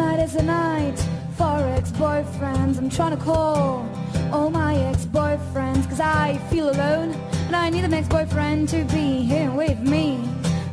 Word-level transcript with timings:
Tonight 0.00 0.24
is 0.24 0.32
the 0.32 0.42
night 0.42 0.98
for 1.36 1.58
ex-boyfriends. 1.76 2.78
I'm 2.78 2.88
trying 2.88 3.14
to 3.14 3.22
call 3.22 3.86
all 4.32 4.48
my 4.48 4.74
ex-boyfriends 4.74 5.90
cause 5.90 6.00
I 6.00 6.38
feel 6.48 6.70
alone 6.70 7.12
and 7.46 7.54
I 7.54 7.68
need 7.68 7.84
an 7.84 7.92
ex-boyfriend 7.92 8.70
to 8.70 8.84
be 8.84 9.20
here 9.20 9.50
with 9.50 9.78
me 9.80 10.26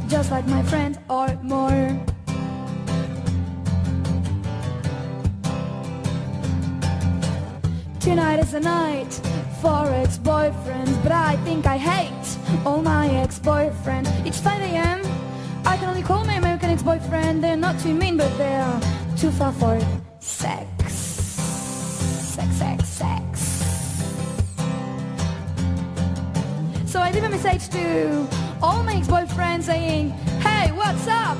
just 0.07 0.31
like 0.31 0.47
my 0.47 0.63
friend 0.63 0.97
or 1.09 1.27
more. 1.43 1.99
Tonight 7.99 8.39
is 8.39 8.53
the 8.53 8.61
night 8.61 9.11
for 9.61 9.87
ex-boyfriends 10.03 11.03
But 11.03 11.11
I 11.11 11.35
think 11.43 11.65
I 11.65 11.77
hate 11.77 12.65
all 12.65 12.81
my 12.81 13.09
ex-boyfriends 13.09 14.25
It's 14.25 14.39
5 14.39 14.61
a.m. 14.61 15.01
I 15.65 15.75
can 15.75 15.89
only 15.89 16.01
call 16.01 16.23
my 16.23 16.35
American 16.35 16.69
ex-boyfriend 16.69 17.43
They're 17.43 17.57
not 17.57 17.77
too 17.81 17.93
mean 17.93 18.15
but 18.15 18.31
they're 18.37 18.79
too 19.17 19.31
far 19.31 19.51
for 19.51 19.79
sex 20.19 20.93
Sex, 22.35 22.55
sex, 22.55 22.87
sex 22.87 23.39
So 26.85 26.99
I 26.99 27.11
leave 27.11 27.23
a 27.23 27.29
message 27.29 27.67
to 27.69 28.27
all 28.61 28.83
my 28.83 28.93
ex-boyfriends 28.95 29.63
saying 29.63 30.11
Hey, 30.45 30.71
what's 30.71 31.07
up? 31.07 31.37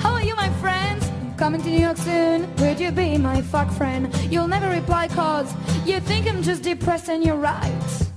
How 0.00 0.14
are 0.14 0.22
you 0.22 0.34
my 0.34 0.48
friends? 0.62 1.10
Coming 1.36 1.60
to 1.62 1.68
New 1.68 1.80
York 1.80 1.98
soon, 1.98 2.54
would 2.56 2.80
you 2.80 2.90
be 2.90 3.18
my 3.18 3.42
fuck 3.42 3.70
friend? 3.70 4.14
You'll 4.30 4.48
never 4.48 4.70
reply 4.70 5.08
cause 5.08 5.52
you 5.84 6.00
think 6.00 6.26
I'm 6.26 6.42
just 6.42 6.62
depressed 6.62 7.10
and 7.10 7.22
you're 7.22 7.36
right 7.36 8.10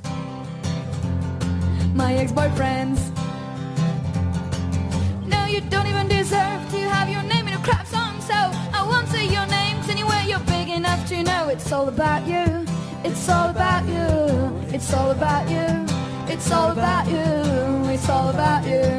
My 1.93 2.13
ex-boyfriends 2.13 3.01
No, 5.27 5.45
you 5.45 5.59
don't 5.59 5.87
even 5.87 6.07
deserve 6.07 6.61
to 6.71 6.79
have 6.95 7.09
your 7.09 7.23
name 7.23 7.49
in 7.49 7.53
a 7.53 7.63
crap 7.63 7.85
song 7.85 8.02
So 8.27 8.39
I 8.79 8.85
won't 8.89 9.07
say 9.09 9.25
your 9.27 9.45
names 9.47 9.89
anyway, 9.89 10.25
you're 10.27 10.47
big 10.57 10.69
enough 10.69 11.07
to 11.09 11.23
know. 11.23 11.49
It's 11.49 11.71
all 11.71 11.87
about 11.87 12.25
you, 12.27 12.65
it's 13.03 13.27
all 13.29 13.49
about 13.49 13.85
you. 13.87 14.63
It's 14.73 14.91
all 14.91 15.11
about 15.11 15.47
you, 15.51 15.85
it's 16.27 16.51
all 16.51 16.71
about 16.71 17.07
you. 17.07 17.83
It's 17.93 18.09
all 18.09 18.29
about 18.29 18.65
you, 18.65 18.89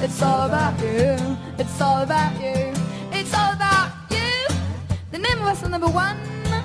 it's 0.00 0.22
all 0.22 0.46
about 0.46 0.80
you. 0.80 1.36
It's 1.58 1.80
all 1.82 2.02
about 2.02 2.40
you, 2.40 2.72
it's 3.12 3.34
all 3.34 3.52
about 3.52 3.90
you. 4.10 4.46
The 5.10 5.18
name 5.18 5.38
of 5.42 5.48
us 5.48 5.62
number 5.68 5.88
one, 5.88 6.16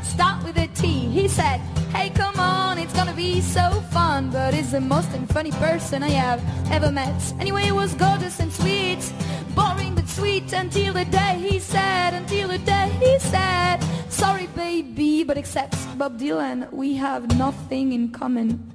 start 0.02 0.44
with 0.46 0.58
a 0.58 0.68
T. 0.68 0.88
He 0.88 1.28
said, 1.28 1.60
hey 1.92 2.10
come 2.12 2.40
on, 2.40 2.78
it's 2.78 2.94
gonna 2.94 3.14
be 3.14 3.42
so 3.42 3.70
fun. 3.92 4.30
But 4.30 4.54
he's 4.54 4.72
the 4.72 4.80
most 4.80 5.10
funny 5.28 5.52
person 5.52 6.04
I 6.04 6.10
have 6.12 6.42
ever 6.72 6.90
met. 6.90 7.22
Anyway, 7.40 7.68
it 7.68 7.76
was 7.76 7.94
gorgeous 7.96 8.40
and 8.40 8.52
sweet. 8.54 9.12
Boring 9.56 9.93
sweet 10.14 10.54
until 10.54 10.94
the 10.94 11.06
day 11.06 11.36
he 11.40 11.60
said 11.60 12.14
Until 12.14 12.48
the 12.50 12.60
day 12.60 12.90
he 13.00 13.18
said 13.20 13.80
Sorry 14.10 14.48
baby, 14.56 15.24
but 15.24 15.38
except 15.38 15.76
Bob 15.98 16.20
Dylan 16.20 16.72
We 16.72 16.96
have 16.96 17.36
nothing 17.38 17.94
in 17.94 18.10
common 18.12 18.72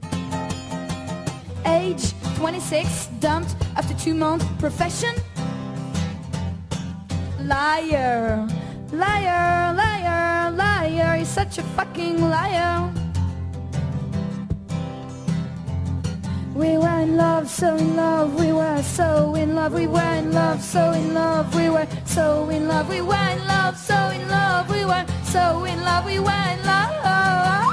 Age 1.65 2.13
26, 2.37 3.07
dumped 3.21 3.55
after 3.77 3.95
two 3.95 4.15
months 4.15 4.47
Profession? 4.59 5.15
Liar 7.45 8.49
Liar, 8.91 9.75
liar, 9.75 10.51
liar, 10.51 11.17
he's 11.17 11.29
such 11.29 11.59
a 11.59 11.63
fucking 11.77 12.31
liar. 12.31 12.91
We 16.59 16.77
were 16.77 17.03
in 17.03 17.17
love, 17.17 17.49
so 17.49 17.77
in 17.77 17.95
love, 17.95 18.35
we 18.35 18.51
were 18.51 18.83
so 18.83 19.37
in 19.37 19.55
love, 19.55 19.75
we 19.75 19.87
were 19.87 20.15
in 20.19 20.33
love, 20.33 20.61
so 20.61 20.91
in 20.91 21.15
love, 21.15 21.55
we 21.55 21.71
were 21.71 21.87
so 22.05 22.51
in 22.51 22.67
love, 22.67 22.89
we 22.89 23.01
were 23.01 23.15
in 23.15 23.47
love, 23.47 23.79
so 23.79 23.95
in 24.11 24.29
love, 24.29 24.69
we 24.69 24.85
were 24.85 25.07
so 25.23 25.65
in 25.67 25.81
love, 25.83 26.05
we 26.05 26.19
were 26.19 26.47
in 26.51 26.61
love. 26.67 27.73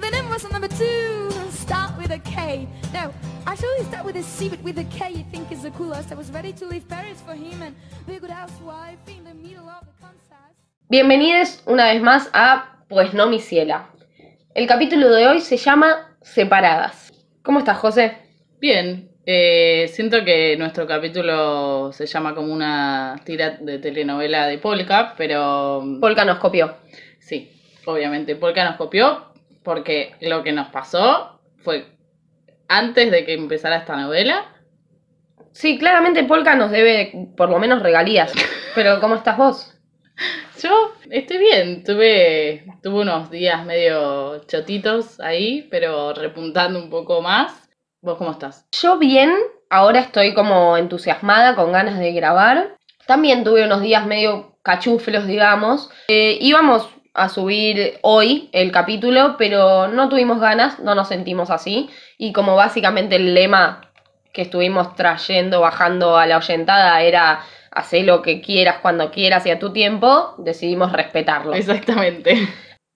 The 0.00 0.10
name 0.10 0.28
was 0.30 0.42
number 0.50 0.66
two, 0.66 1.30
start 1.52 1.96
with 1.96 2.10
a 2.10 2.18
K. 2.18 2.66
No, 2.92 3.14
actually 3.46 3.84
start 3.84 4.04
with 4.04 4.16
a 4.16 4.24
C, 4.24 4.48
but 4.48 4.60
with 4.64 4.78
a 4.78 4.84
K 4.90 5.12
you 5.12 5.24
think 5.30 5.52
is 5.52 5.62
the 5.62 5.70
coolest. 5.70 6.10
I 6.10 6.16
was 6.16 6.32
ready 6.32 6.52
to 6.54 6.66
leave 6.66 6.88
Paris 6.88 7.22
for 7.24 7.34
him 7.34 7.62
and 7.62 7.76
be 8.04 8.16
a 8.16 8.18
good 8.18 8.30
housewife 8.30 8.98
in 9.06 9.22
the 9.22 9.34
middle 9.34 9.68
of 9.68 9.86
the 9.86 9.92
Kansas. 10.00 10.56
Bienvenidos 10.88 11.62
una 11.68 11.84
vez 11.84 12.02
más 12.02 12.28
a 12.32 12.64
Pues 12.88 13.14
no 13.14 13.28
mi 13.28 13.38
ciela. 13.38 13.86
El 14.56 14.66
capítulo 14.66 15.08
de 15.10 15.28
hoy 15.28 15.40
se 15.40 15.56
llama 15.56 16.09
Separadas. 16.22 17.12
¿Cómo 17.42 17.60
estás, 17.60 17.78
José? 17.78 18.16
Bien, 18.60 19.10
eh, 19.24 19.88
siento 19.92 20.24
que 20.24 20.56
nuestro 20.58 20.86
capítulo 20.86 21.92
se 21.92 22.06
llama 22.06 22.34
como 22.34 22.52
una 22.52 23.16
tira 23.24 23.58
de 23.60 23.78
telenovela 23.78 24.46
de 24.46 24.58
Polka, 24.58 25.14
pero 25.16 25.82
Polka 26.00 26.24
nos 26.24 26.38
copió. 26.38 26.76
sí, 27.18 27.50
obviamente 27.86 28.36
Polka 28.36 28.64
nos 28.64 28.76
copió 28.76 29.32
porque 29.62 30.14
lo 30.20 30.42
que 30.42 30.52
nos 30.52 30.68
pasó 30.68 31.40
fue 31.58 31.86
antes 32.68 33.10
de 33.10 33.24
que 33.24 33.34
empezara 33.34 33.76
esta 33.76 33.96
novela. 33.96 34.44
Sí, 35.52 35.78
claramente 35.78 36.24
Polka 36.24 36.54
nos 36.54 36.70
debe 36.70 37.30
por 37.36 37.50
lo 37.50 37.58
menos 37.58 37.82
regalías. 37.82 38.32
Pero 38.74 39.00
¿cómo 39.00 39.16
estás 39.16 39.36
vos? 39.36 39.79
Yo 40.62 40.92
estoy 41.10 41.38
bien, 41.38 41.84
tuve, 41.84 42.64
unos 42.84 43.30
días 43.30 43.64
medio 43.64 44.40
chotitos 44.46 45.20
ahí, 45.20 45.66
pero 45.70 46.12
repuntando 46.12 46.78
un 46.78 46.90
poco 46.90 47.22
más. 47.22 47.68
¿Vos 48.02 48.16
cómo 48.16 48.30
estás? 48.30 48.66
Yo 48.72 48.98
bien, 48.98 49.32
ahora 49.68 50.00
estoy 50.00 50.34
como 50.34 50.76
entusiasmada, 50.76 51.54
con 51.54 51.72
ganas 51.72 51.98
de 51.98 52.12
grabar. 52.12 52.76
También 53.06 53.44
tuve 53.44 53.64
unos 53.64 53.82
días 53.82 54.06
medio 54.06 54.56
cachuflos, 54.62 55.26
digamos. 55.26 55.90
Eh, 56.08 56.38
íbamos 56.40 56.88
a 57.12 57.28
subir 57.28 57.98
hoy 58.02 58.48
el 58.52 58.72
capítulo, 58.72 59.36
pero 59.36 59.88
no 59.88 60.08
tuvimos 60.08 60.40
ganas, 60.40 60.78
no 60.78 60.94
nos 60.94 61.08
sentimos 61.08 61.50
así. 61.50 61.90
Y 62.16 62.32
como 62.32 62.56
básicamente 62.56 63.16
el 63.16 63.34
lema 63.34 63.82
que 64.32 64.42
estuvimos 64.42 64.94
trayendo, 64.94 65.60
bajando 65.60 66.16
a 66.16 66.26
la 66.26 66.38
oyentada 66.38 67.02
era 67.02 67.40
hacer 67.70 68.04
lo 68.04 68.22
que 68.22 68.40
quieras 68.40 68.78
cuando 68.80 69.10
quieras 69.10 69.46
y 69.46 69.50
a 69.50 69.58
tu 69.58 69.72
tiempo, 69.72 70.34
decidimos 70.38 70.92
respetarlo. 70.92 71.54
Exactamente. 71.54 72.36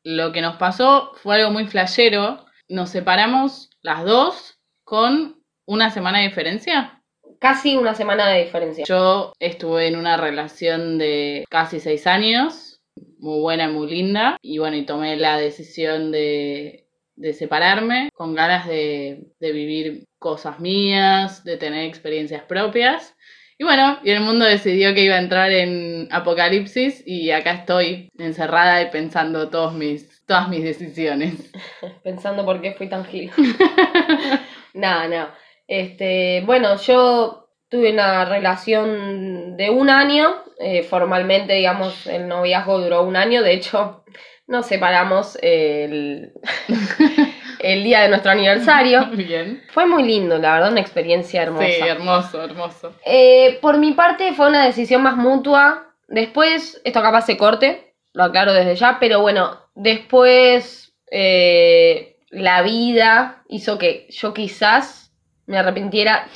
Lo 0.02 0.32
que 0.32 0.42
nos 0.42 0.56
pasó 0.56 1.12
fue 1.22 1.36
algo 1.36 1.50
muy 1.50 1.66
flashero. 1.66 2.44
Nos 2.68 2.90
separamos 2.90 3.70
las 3.82 4.04
dos 4.04 4.58
con 4.84 5.42
una 5.66 5.90
semana 5.90 6.18
de 6.18 6.28
diferencia. 6.28 7.02
Casi 7.40 7.76
una 7.76 7.94
semana 7.94 8.28
de 8.28 8.44
diferencia. 8.44 8.84
Yo 8.86 9.32
estuve 9.38 9.88
en 9.88 9.96
una 9.96 10.16
relación 10.16 10.98
de 10.98 11.44
casi 11.50 11.80
seis 11.80 12.06
años, 12.06 12.80
muy 13.18 13.40
buena 13.40 13.64
y 13.64 13.72
muy 13.72 13.90
linda, 13.90 14.36
y 14.42 14.58
bueno, 14.58 14.76
y 14.76 14.86
tomé 14.86 15.16
la 15.16 15.36
decisión 15.36 16.10
de, 16.10 16.86
de 17.16 17.32
separarme 17.32 18.10
con 18.14 18.34
ganas 18.34 18.66
de, 18.66 19.24
de 19.40 19.52
vivir 19.52 20.04
cosas 20.18 20.60
mías, 20.60 21.44
de 21.44 21.56
tener 21.56 21.84
experiencias 21.86 22.44
propias. 22.44 23.14
Y 23.58 23.64
bueno, 23.64 23.98
y 24.02 24.10
el 24.10 24.20
mundo 24.20 24.44
decidió 24.44 24.94
que 24.94 25.02
iba 25.04 25.14
a 25.14 25.18
entrar 25.20 25.52
en 25.52 26.08
apocalipsis 26.10 27.02
y 27.06 27.30
acá 27.30 27.52
estoy 27.52 28.08
encerrada 28.18 28.82
y 28.82 28.90
pensando 28.90 29.48
todos 29.48 29.74
mis, 29.74 30.24
todas 30.26 30.48
mis 30.48 30.64
decisiones. 30.64 31.52
Pensando 32.02 32.44
por 32.44 32.60
qué 32.60 32.72
fui 32.72 32.88
tan 32.88 33.04
gil. 33.04 33.30
Nada, 34.74 35.06
nada. 35.08 35.34
Este, 35.68 36.42
bueno, 36.44 36.76
yo 36.76 37.48
tuve 37.68 37.92
una 37.92 38.24
relación 38.24 39.56
de 39.56 39.70
un 39.70 39.88
año. 39.90 40.42
eh, 40.58 40.82
formalmente, 40.82 41.52
digamos, 41.54 42.06
el 42.06 42.28
noviazgo 42.28 42.80
duró 42.80 43.02
un 43.04 43.16
año. 43.16 43.42
De 43.42 43.52
hecho, 43.54 44.04
nos 44.46 44.66
separamos 44.66 45.38
el, 45.42 46.32
el 47.64 47.82
día 47.82 48.02
de 48.02 48.08
nuestro 48.08 48.30
aniversario. 48.30 49.06
Bien. 49.12 49.62
Fue 49.72 49.86
muy 49.86 50.02
lindo, 50.02 50.38
la 50.38 50.54
verdad, 50.54 50.72
una 50.72 50.80
experiencia 50.80 51.42
hermosa. 51.42 51.66
Sí, 51.66 51.80
hermoso, 51.80 52.44
hermoso. 52.44 52.94
Eh, 53.04 53.58
por 53.62 53.78
mi 53.78 53.92
parte 53.92 54.34
fue 54.34 54.48
una 54.48 54.66
decisión 54.66 55.02
más 55.02 55.16
mutua. 55.16 55.94
Después, 56.06 56.80
esto 56.84 57.00
capaz 57.00 57.22
se 57.22 57.38
corte, 57.38 57.94
lo 58.12 58.24
aclaro 58.24 58.52
desde 58.52 58.76
ya, 58.76 58.98
pero 59.00 59.20
bueno, 59.20 59.58
después 59.74 60.94
eh, 61.10 62.18
la 62.28 62.60
vida 62.62 63.42
hizo 63.48 63.78
que 63.78 64.06
yo 64.10 64.34
quizás 64.34 65.10
me 65.46 65.56
arrepintiera 65.56 66.28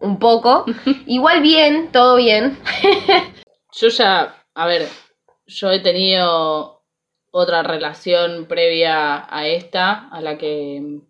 un 0.00 0.18
poco. 0.18 0.64
Igual 1.06 1.42
bien, 1.42 1.92
todo 1.92 2.16
bien. 2.16 2.58
Yo 3.76 3.88
ya, 3.88 4.36
a 4.54 4.66
ver, 4.66 4.86
yo 5.48 5.72
he 5.72 5.80
tenido 5.80 6.73
otra 7.36 7.64
relación 7.64 8.46
previa 8.46 9.26
a 9.28 9.48
esta, 9.48 10.08
a 10.08 10.20
la 10.20 10.38
que 10.38 11.00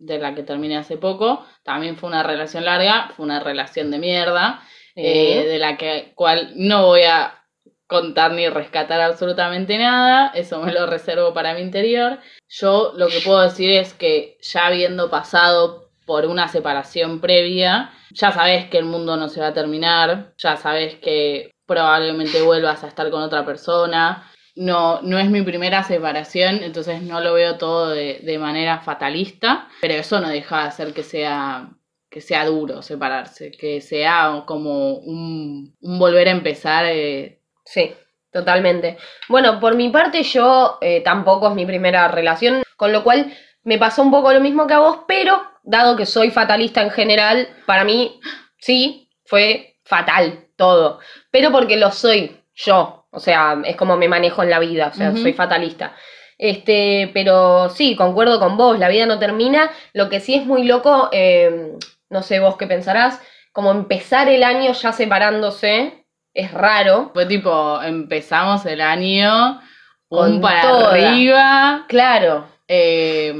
de 0.00 0.18
la 0.18 0.34
que 0.34 0.42
terminé 0.42 0.76
hace 0.76 0.96
poco. 0.96 1.46
También 1.62 1.96
fue 1.96 2.08
una 2.08 2.24
relación 2.24 2.64
larga, 2.64 3.12
fue 3.16 3.24
una 3.24 3.38
relación 3.38 3.92
de 3.92 3.98
mierda, 3.98 4.60
eh, 4.96 5.46
de 5.46 5.58
la 5.60 5.76
que 5.76 6.14
cual 6.16 6.52
no 6.56 6.86
voy 6.86 7.02
a 7.02 7.44
contar 7.86 8.32
ni 8.32 8.48
rescatar 8.48 9.00
absolutamente 9.00 9.78
nada, 9.78 10.32
eso 10.34 10.60
me 10.62 10.72
lo 10.72 10.86
reservo 10.86 11.32
para 11.32 11.54
mi 11.54 11.60
interior. 11.60 12.18
Yo 12.48 12.92
lo 12.96 13.06
que 13.06 13.20
puedo 13.20 13.40
decir 13.42 13.70
es 13.70 13.94
que 13.94 14.38
ya 14.40 14.66
habiendo 14.66 15.10
pasado 15.10 15.90
por 16.06 16.26
una 16.26 16.48
separación 16.48 17.20
previa, 17.20 17.92
ya 18.10 18.32
sabes 18.32 18.68
que 18.68 18.78
el 18.78 18.86
mundo 18.86 19.16
no 19.16 19.28
se 19.28 19.40
va 19.40 19.48
a 19.48 19.54
terminar, 19.54 20.32
ya 20.38 20.56
sabes 20.56 20.96
que 20.96 21.52
probablemente 21.66 22.42
vuelvas 22.42 22.82
a 22.82 22.88
estar 22.88 23.08
con 23.10 23.22
otra 23.22 23.46
persona. 23.46 24.28
No, 24.54 25.00
no 25.02 25.18
es 25.18 25.30
mi 25.30 25.40
primera 25.42 25.82
separación, 25.82 26.62
entonces 26.62 27.00
no 27.02 27.20
lo 27.20 27.32
veo 27.34 27.56
todo 27.56 27.88
de, 27.90 28.20
de 28.22 28.38
manera 28.38 28.80
fatalista, 28.80 29.68
pero 29.80 29.94
eso 29.94 30.20
no 30.20 30.28
deja 30.28 30.62
de 30.62 30.68
hacer 30.68 30.92
que 30.92 31.02
sea, 31.02 31.70
que 32.10 32.20
sea 32.20 32.44
duro 32.44 32.82
separarse, 32.82 33.50
que 33.50 33.80
sea 33.80 34.42
como 34.46 34.96
un, 34.96 35.74
volver 35.80 36.28
a 36.28 36.32
empezar. 36.32 36.84
eh, 36.86 37.40
Sí, 37.64 37.94
totalmente. 38.30 38.98
Bueno, 39.28 39.58
por 39.60 39.74
mi 39.76 39.88
parte 39.88 40.22
yo 40.22 40.78
eh, 40.80 41.00
tampoco 41.02 41.48
es 41.48 41.54
mi 41.54 41.64
primera 41.64 42.08
relación, 42.08 42.62
con 42.76 42.92
lo 42.92 43.04
cual 43.04 43.32
me 43.62 43.78
pasó 43.78 44.02
un 44.02 44.10
poco 44.10 44.32
lo 44.32 44.40
mismo 44.40 44.66
que 44.66 44.74
a 44.74 44.80
vos, 44.80 44.98
pero 45.06 45.40
dado 45.62 45.96
que 45.96 46.04
soy 46.06 46.30
fatalista 46.30 46.82
en 46.82 46.90
general, 46.90 47.48
para 47.66 47.84
mí 47.84 48.20
sí, 48.58 49.08
fue 49.24 49.76
fatal 49.84 50.48
todo. 50.56 50.98
Pero 51.30 51.50
porque 51.52 51.76
lo 51.76 51.90
soy 51.92 52.36
yo, 52.54 53.01
o 53.12 53.20
sea, 53.20 53.60
es 53.64 53.76
como 53.76 53.96
me 53.96 54.08
manejo 54.08 54.42
en 54.42 54.50
la 54.50 54.58
vida, 54.58 54.88
o 54.88 54.94
sea, 54.96 55.12
soy 55.12 55.32
fatalista. 55.34 55.94
Este, 56.38 57.10
pero 57.14 57.68
sí, 57.68 57.94
concuerdo 57.94 58.40
con 58.40 58.56
vos, 58.56 58.78
la 58.78 58.88
vida 58.88 59.06
no 59.06 59.18
termina. 59.18 59.70
Lo 59.92 60.08
que 60.08 60.18
sí 60.18 60.34
es 60.34 60.44
muy 60.46 60.64
loco, 60.64 61.08
eh, 61.12 61.74
no 62.10 62.22
sé 62.22 62.40
vos 62.40 62.56
qué 62.56 62.66
pensarás, 62.66 63.20
como 63.52 63.70
empezar 63.70 64.28
el 64.28 64.42
año 64.42 64.72
ya 64.72 64.92
separándose, 64.92 66.06
es 66.34 66.50
raro. 66.52 67.10
Fue 67.14 67.26
tipo, 67.26 67.80
empezamos 67.82 68.64
el 68.66 68.80
año 68.80 69.60
Con 70.08 70.32
un 70.34 70.40
para 70.40 70.62
toda. 70.62 70.90
arriba. 71.10 71.84
Claro, 71.88 72.46
Eh, 72.66 73.34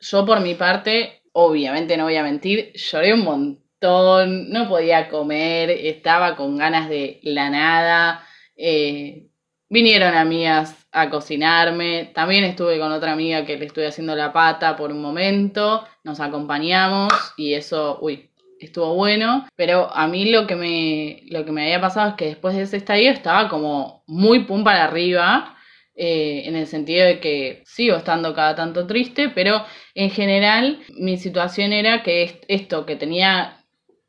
yo 0.00 0.26
por 0.26 0.40
mi 0.40 0.54
parte, 0.54 1.22
obviamente 1.32 1.96
no 1.96 2.04
voy 2.04 2.16
a 2.16 2.24
mentir, 2.24 2.72
lloré 2.74 3.14
un 3.14 3.22
montón, 3.22 4.50
no 4.50 4.68
podía 4.68 5.08
comer, 5.08 5.70
estaba 5.70 6.34
con 6.34 6.58
ganas 6.58 6.88
de 6.88 7.20
la 7.22 7.48
nada. 7.48 8.26
Eh, 8.64 9.26
vinieron 9.68 10.14
amigas 10.14 10.76
a 10.92 11.10
cocinarme, 11.10 12.10
también 12.14 12.44
estuve 12.44 12.78
con 12.78 12.92
otra 12.92 13.12
amiga 13.12 13.44
que 13.44 13.56
le 13.56 13.66
estuve 13.66 13.86
haciendo 13.88 14.14
la 14.14 14.32
pata 14.32 14.76
por 14.76 14.92
un 14.92 15.00
momento, 15.02 15.84
nos 16.04 16.20
acompañamos 16.20 17.10
y 17.36 17.54
eso, 17.54 17.98
uy, 18.02 18.30
estuvo 18.60 18.94
bueno, 18.94 19.46
pero 19.56 19.90
a 19.94 20.06
mí 20.06 20.30
lo 20.30 20.46
que 20.46 20.54
me, 20.54 21.22
lo 21.30 21.44
que 21.44 21.50
me 21.52 21.62
había 21.64 21.80
pasado 21.80 22.10
es 22.10 22.14
que 22.14 22.26
después 22.26 22.54
de 22.54 22.62
ese 22.62 22.76
estadio 22.76 23.10
estaba 23.10 23.48
como 23.48 24.04
muy 24.06 24.44
pum 24.44 24.62
para 24.62 24.84
arriba, 24.84 25.56
eh, 25.94 26.42
en 26.46 26.54
el 26.56 26.66
sentido 26.66 27.04
de 27.06 27.18
que 27.20 27.62
sigo 27.66 27.96
estando 27.96 28.34
cada 28.34 28.54
tanto 28.54 28.86
triste, 28.86 29.28
pero 29.30 29.64
en 29.94 30.10
general 30.10 30.80
mi 30.98 31.16
situación 31.18 31.72
era 31.72 32.02
que 32.02 32.22
est- 32.24 32.44
esto, 32.48 32.86
que 32.86 32.96
tenía, 32.96 33.58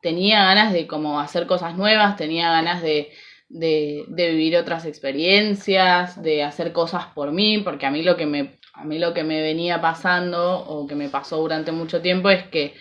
tenía 0.02 0.44
ganas 0.46 0.74
de 0.74 0.86
como 0.88 1.20
hacer 1.20 1.48
cosas 1.48 1.76
nuevas, 1.78 2.18
tenía 2.18 2.50
ganas 2.52 2.82
de, 2.82 3.12
de, 3.54 4.06
de 4.08 4.30
vivir 4.32 4.58
otras 4.58 4.86
experiencias, 4.86 6.22
de 6.22 6.44
hacer 6.44 6.72
cosas 6.74 7.08
por 7.14 7.32
mí, 7.32 7.60
porque 7.60 7.86
a 7.86 7.92
mí 7.92 8.02
lo 8.04 8.18
que 8.18 8.26
me, 8.26 8.60
a 8.74 8.84
mí 8.84 9.00
lo 9.00 9.14
que 9.14 9.24
me 9.24 9.42
venía 9.42 9.80
pasando 9.82 10.60
o 10.60 10.88
que 10.88 10.96
me 10.96 11.10
pasó 11.10 11.38
durante 11.38 11.72
mucho 11.72 12.02
tiempo 12.02 12.30
es 12.30 12.44
que 12.48 12.74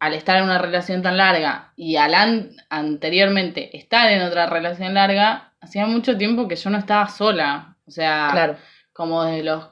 al 0.00 0.14
estar 0.14 0.36
en 0.38 0.44
una 0.44 0.58
relación 0.58 1.02
tan 1.02 1.16
larga 1.16 1.72
y 1.76 1.96
al 1.96 2.14
an- 2.14 2.56
anteriormente 2.68 3.76
estar 3.76 4.10
en 4.10 4.22
otra 4.22 4.46
relación 4.46 4.94
larga, 4.94 5.52
hacía 5.60 5.86
mucho 5.86 6.16
tiempo 6.18 6.48
que 6.48 6.56
yo 6.56 6.70
no 6.70 6.78
estaba 6.78 7.08
sola. 7.08 7.76
O 7.86 7.90
sea, 7.90 8.28
claro. 8.32 8.56
como 8.92 9.24
desde 9.24 9.44
los 9.44 9.64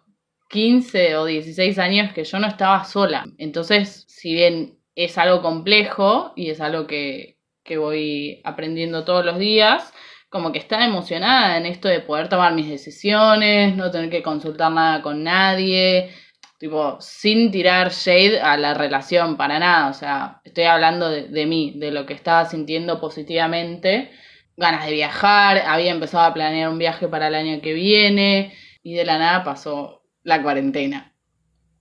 15 0.49 1.17
o 1.17 1.25
16 1.27 1.79
años 1.79 2.13
que 2.13 2.25
yo 2.25 2.39
no 2.39 2.47
estaba 2.47 2.85
sola. 2.85 3.25
Entonces, 3.39 4.05
si 4.09 4.35
bien 4.35 4.79
es 4.95 5.19
algo 5.19 5.43
complejo 5.43 6.33
y 6.37 6.51
es 6.51 6.61
algo 6.61 6.87
que, 6.87 7.39
que 7.65 7.79
voy 7.79 8.41
aprendiendo 8.45 9.05
todos 9.05 9.25
los 9.25 9.39
días, 9.39 9.93
como 10.33 10.51
que 10.51 10.59
estaba 10.59 10.85
emocionada 10.85 11.57
en 11.59 11.67
esto 11.67 11.89
de 11.89 12.01
poder 12.01 12.29
tomar 12.29 12.55
mis 12.55 12.69
decisiones, 12.69 13.77
no 13.77 13.91
tener 13.91 14.11
que 14.11 14.23
consultar 14.23 14.73
nada 14.73 15.03
con 15.03 15.23
nadie, 15.23 16.11
tipo, 16.59 16.97
sin 17.01 17.51
tirar 17.53 17.93
shade 17.93 18.41
a 18.41 18.57
la 18.57 18.75
relación 18.75 19.37
para 19.37 19.59
nada. 19.59 19.89
O 19.91 19.95
sea, 19.95 20.41
estoy 20.45 20.65
hablando 20.65 21.09
de, 21.11 21.29
de 21.29 21.47
mí, 21.47 21.75
de 21.77 21.93
lo 21.93 22.07
que 22.07 22.15
estaba 22.15 22.47
sintiendo 22.47 23.01
positivamente. 23.01 24.11
Ganas 24.57 24.87
de 24.87 24.93
viajar, 24.93 25.59
había 25.67 25.93
empezado 25.93 26.25
a 26.25 26.35
planear 26.35 26.69
un 26.71 26.79
viaje 26.79 27.07
para 27.09 27.29
el 27.29 27.35
año 27.35 27.61
que 27.61 27.75
viene 27.75 28.55
y 28.83 28.95
de 28.95 29.05
la 29.05 29.19
nada 29.19 29.45
pasó 29.45 30.03
la 30.25 30.43
cuarentena. 30.43 31.15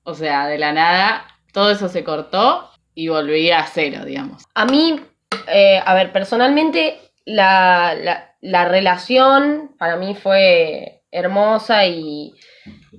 O 0.03 0.13
sea, 0.13 0.47
de 0.47 0.57
la 0.57 0.73
nada 0.73 1.25
todo 1.51 1.71
eso 1.71 1.89
se 1.89 2.03
cortó 2.03 2.69
y 2.95 3.07
volví 3.07 3.51
a 3.51 3.65
cero, 3.65 4.05
digamos. 4.05 4.43
A 4.53 4.65
mí, 4.65 4.99
eh, 5.47 5.81
a 5.83 5.93
ver, 5.93 6.11
personalmente, 6.11 6.99
la, 7.25 7.95
la- 7.95 8.27
la 8.41 8.65
relación 8.65 9.71
para 9.77 9.97
mí 9.97 10.15
fue 10.15 11.03
hermosa 11.11 11.85
y, 11.85 12.33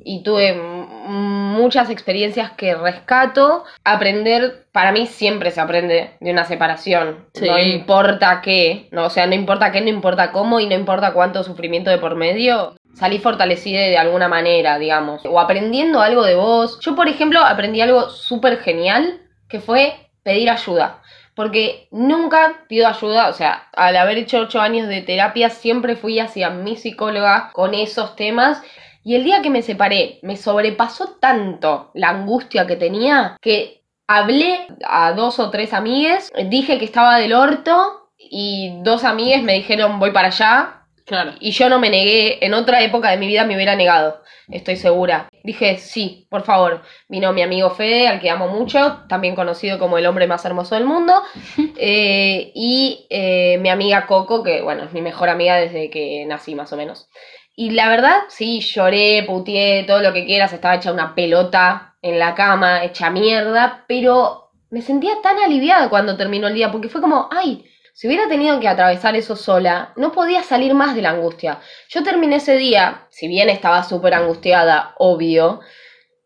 y 0.05 0.23
tuve 0.23 0.55
muchas 0.55 1.91
experiencias 1.91 2.53
que 2.53 2.75
rescato. 2.75 3.65
Aprender, 3.85 4.67
para 4.73 4.93
mí 4.93 5.07
siempre 5.07 5.51
se 5.51 5.61
aprende 5.61 6.11
de 6.21 6.31
una 6.31 6.45
separación. 6.45 7.27
Sí. 7.35 7.47
No 7.47 7.59
importa 7.59 8.41
qué, 8.43 8.89
no, 8.93 9.07
o 9.07 9.11
sea, 9.11 9.27
no 9.27 9.35
importa 9.35 9.73
qué, 9.73 9.81
no 9.81 9.89
importa 9.89 10.31
cómo 10.31 10.61
y 10.61 10.67
no 10.69 10.75
importa 10.75 11.13
cuánto 11.13 11.43
sufrimiento 11.43 11.91
de 11.91 11.99
por 11.99 12.15
medio. 12.15 12.75
Salí 12.95 13.19
fortalecida 13.19 13.81
de 13.81 13.97
alguna 13.99 14.29
manera, 14.29 14.79
digamos. 14.79 15.25
O 15.25 15.41
aprendiendo 15.41 16.01
algo 16.01 16.23
de 16.25 16.35
vos. 16.35 16.79
Yo, 16.81 16.95
por 16.95 17.09
ejemplo, 17.09 17.41
aprendí 17.41 17.81
algo 17.81 18.11
súper 18.11 18.59
genial 18.61 19.23
que 19.49 19.61
fue 19.61 19.95
pedir 20.23 20.51
ayuda. 20.51 21.02
Porque 21.35 21.89
nunca 21.91 22.65
pido 22.69 22.87
ayuda, 22.87 23.29
o 23.29 23.33
sea, 23.33 23.69
al 23.73 23.97
haber 23.97 24.19
hecho 24.19 24.41
ocho 24.41 24.61
años 24.61 24.89
de 24.89 25.01
terapia, 25.01 25.49
siempre 25.49 25.97
fui 25.97 26.19
hacia 26.19 26.51
mi 26.51 26.77
psicóloga 26.77 27.51
con 27.53 27.75
esos 27.75 28.17
temas. 28.17 28.63
Y 29.05 29.15
el 29.15 29.25
día 29.25 29.43
que 29.43 29.51
me 29.51 29.63
separé, 29.63 30.19
me 30.23 30.37
sobrepasó 30.37 31.17
tanto 31.21 31.91
la 31.95 32.11
angustia 32.11 32.67
que 32.67 32.77
tenía 32.77 33.37
que 33.41 33.83
hablé 34.07 34.67
a 34.85 35.13
dos 35.13 35.39
o 35.39 35.51
tres 35.51 35.73
amigues, 35.73 36.33
dije 36.47 36.79
que 36.79 36.85
estaba 36.85 37.19
del 37.19 37.33
orto 37.33 38.11
y 38.19 38.79
dos 38.83 39.05
amigues 39.05 39.43
me 39.43 39.55
dijeron 39.55 39.99
voy 39.99 40.11
para 40.13 40.29
allá. 40.29 40.79
Claro. 41.05 41.33
Y 41.41 41.51
yo 41.51 41.69
no 41.69 41.81
me 41.81 41.91
negué, 41.91 42.45
en 42.45 42.55
otra 42.55 42.83
época 42.83 43.11
de 43.11 43.17
mi 43.17 43.27
vida 43.27 43.45
me 43.45 43.57
hubiera 43.57 43.75
negado, 43.75 44.22
estoy 44.51 44.77
segura. 44.77 45.29
Dije, 45.45 45.79
sí, 45.79 46.27
por 46.31 46.43
favor. 46.43 46.83
Vino 47.09 47.33
mi 47.33 47.43
amigo 47.43 47.71
Fede, 47.71 48.09
al 48.09 48.21
que 48.21 48.31
amo 48.31 48.49
mucho, 48.49 49.03
también 49.09 49.35
conocido 49.35 49.79
como 49.79 49.99
el 49.99 50.07
hombre 50.07 50.27
más 50.27 50.45
hermoso 50.45 50.75
del 50.75 50.85
mundo. 50.85 51.15
eh, 51.77 52.53
y 52.55 53.07
eh, 53.11 53.59
mi 53.61 53.69
amiga 53.69 54.07
Coco, 54.07 54.43
que 54.43 54.63
bueno, 54.63 54.85
es 54.85 54.93
mi 54.93 55.03
mejor 55.03 55.29
amiga 55.29 55.57
desde 55.57 55.91
que 55.91 56.25
nací 56.27 56.55
más 56.55 56.73
o 56.73 56.77
menos. 56.77 57.09
Y 57.55 57.71
la 57.71 57.89
verdad, 57.89 58.23
sí, 58.29 58.61
lloré, 58.61 59.25
puteé, 59.27 59.85
todo 59.85 60.01
lo 60.01 60.13
que 60.13 60.25
quieras, 60.25 60.53
estaba 60.53 60.77
hecha 60.77 60.93
una 60.93 61.15
pelota 61.15 61.97
en 62.01 62.19
la 62.19 62.35
cama, 62.35 62.83
hecha 62.85 63.11
mierda, 63.11 63.85
pero 63.87 64.51
me 64.71 64.81
sentía 64.81 65.21
tan 65.23 65.39
aliviada 65.39 65.91
cuando 65.91 66.17
terminó 66.17 66.49
el 66.49 66.55
día, 66.55 66.73
porque 66.73 66.89
fue 66.89 67.03
como, 67.03 67.29
ay, 67.31 67.65
si 67.93 68.07
hubiera 68.07 68.29
tenido 68.29 68.59
que 68.59 68.69
atravesar 68.69 69.17
eso 69.17 69.37
sola, 69.37 69.93
no 69.97 70.13
podía 70.13 70.43
salir 70.43 70.75
más 70.75 70.95
de 70.95 71.03
la 71.03 71.11
angustia. 71.11 71.61
Yo 71.91 72.03
terminé 72.03 72.37
ese 72.37 72.57
día, 72.57 73.07
si 73.11 73.29
bien 73.29 73.51
estaba 73.51 73.85
súper 73.85 74.15
angustiada, 74.15 74.95
obvio, 74.99 75.61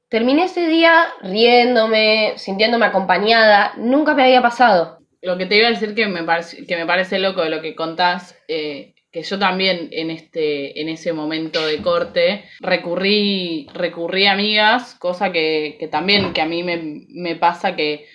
terminé 0.08 0.44
ese 0.44 0.68
día 0.68 1.08
riéndome, 1.23 2.35
sintiéndome 2.37 2.87
acompañada, 2.87 3.73
nunca 3.76 4.14
me 4.14 4.23
había 4.23 4.42
pasado. 4.42 5.00
Lo 5.23 5.37
que 5.37 5.46
te 5.46 5.56
iba 5.56 5.66
a 5.66 5.73
decir 5.73 5.94
que 5.94 6.06
me 6.06 6.23
parece, 6.23 6.64
que 6.66 6.76
me 6.76 6.87
parece 6.87 7.18
loco 7.18 7.42
de 7.42 7.50
lo 7.50 7.61
que 7.61 7.75
contás, 7.75 8.38
eh, 8.46 8.94
que 9.11 9.23
yo 9.23 9.38
también 9.38 9.88
en 9.90 10.11
este, 10.11 10.80
en 10.80 10.88
ese 10.88 11.12
momento 11.12 11.66
de 11.66 11.82
corte, 11.82 12.44
recurrí, 12.61 13.66
recurrí 13.75 14.26
a 14.26 14.32
amigas, 14.32 14.94
cosa 14.94 15.32
que, 15.32 15.76
que 15.80 15.88
también 15.88 16.32
que 16.32 16.42
a 16.42 16.46
mí 16.46 16.62
me, 16.62 17.06
me 17.08 17.35
pasa 17.35 17.75
que 17.75 18.06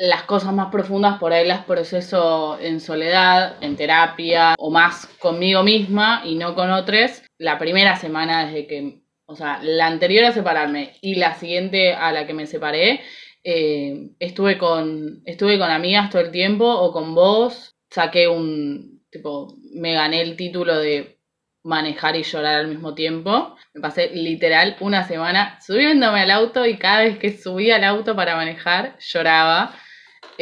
las 0.00 0.22
cosas 0.22 0.54
más 0.54 0.72
profundas 0.72 1.18
por 1.18 1.34
ahí 1.34 1.46
las 1.46 1.66
proceso 1.66 2.58
en 2.58 2.80
soledad, 2.80 3.56
en 3.60 3.76
terapia, 3.76 4.54
o 4.56 4.70
más 4.70 5.06
conmigo 5.18 5.62
misma 5.62 6.22
y 6.24 6.36
no 6.36 6.54
con 6.54 6.70
otros. 6.70 7.22
La 7.36 7.58
primera 7.58 7.96
semana 7.96 8.46
desde 8.46 8.66
que, 8.66 9.02
o 9.26 9.36
sea, 9.36 9.60
la 9.62 9.86
anterior 9.86 10.24
a 10.24 10.32
separarme 10.32 10.94
y 11.02 11.16
la 11.16 11.34
siguiente 11.34 11.92
a 11.92 12.12
la 12.12 12.26
que 12.26 12.32
me 12.32 12.46
separé, 12.46 13.02
eh, 13.44 14.12
estuve 14.18 14.56
con 14.56 15.20
estuve 15.26 15.58
con 15.58 15.70
amigas 15.70 16.08
todo 16.08 16.22
el 16.22 16.30
tiempo 16.30 16.64
o 16.66 16.92
con 16.92 17.14
vos. 17.14 17.76
Saqué 17.90 18.26
un 18.26 19.02
tipo 19.10 19.54
me 19.74 19.92
gané 19.92 20.22
el 20.22 20.34
título 20.34 20.78
de 20.78 21.18
manejar 21.62 22.16
y 22.16 22.22
llorar 22.22 22.56
al 22.60 22.68
mismo 22.68 22.94
tiempo. 22.94 23.54
Me 23.74 23.82
pasé 23.82 24.08
literal 24.14 24.78
una 24.80 25.06
semana 25.06 25.58
subiéndome 25.60 26.22
al 26.22 26.30
auto 26.30 26.64
y 26.64 26.78
cada 26.78 27.02
vez 27.02 27.18
que 27.18 27.36
subía 27.36 27.76
al 27.76 27.84
auto 27.84 28.16
para 28.16 28.34
manejar 28.34 28.96
lloraba 28.98 29.74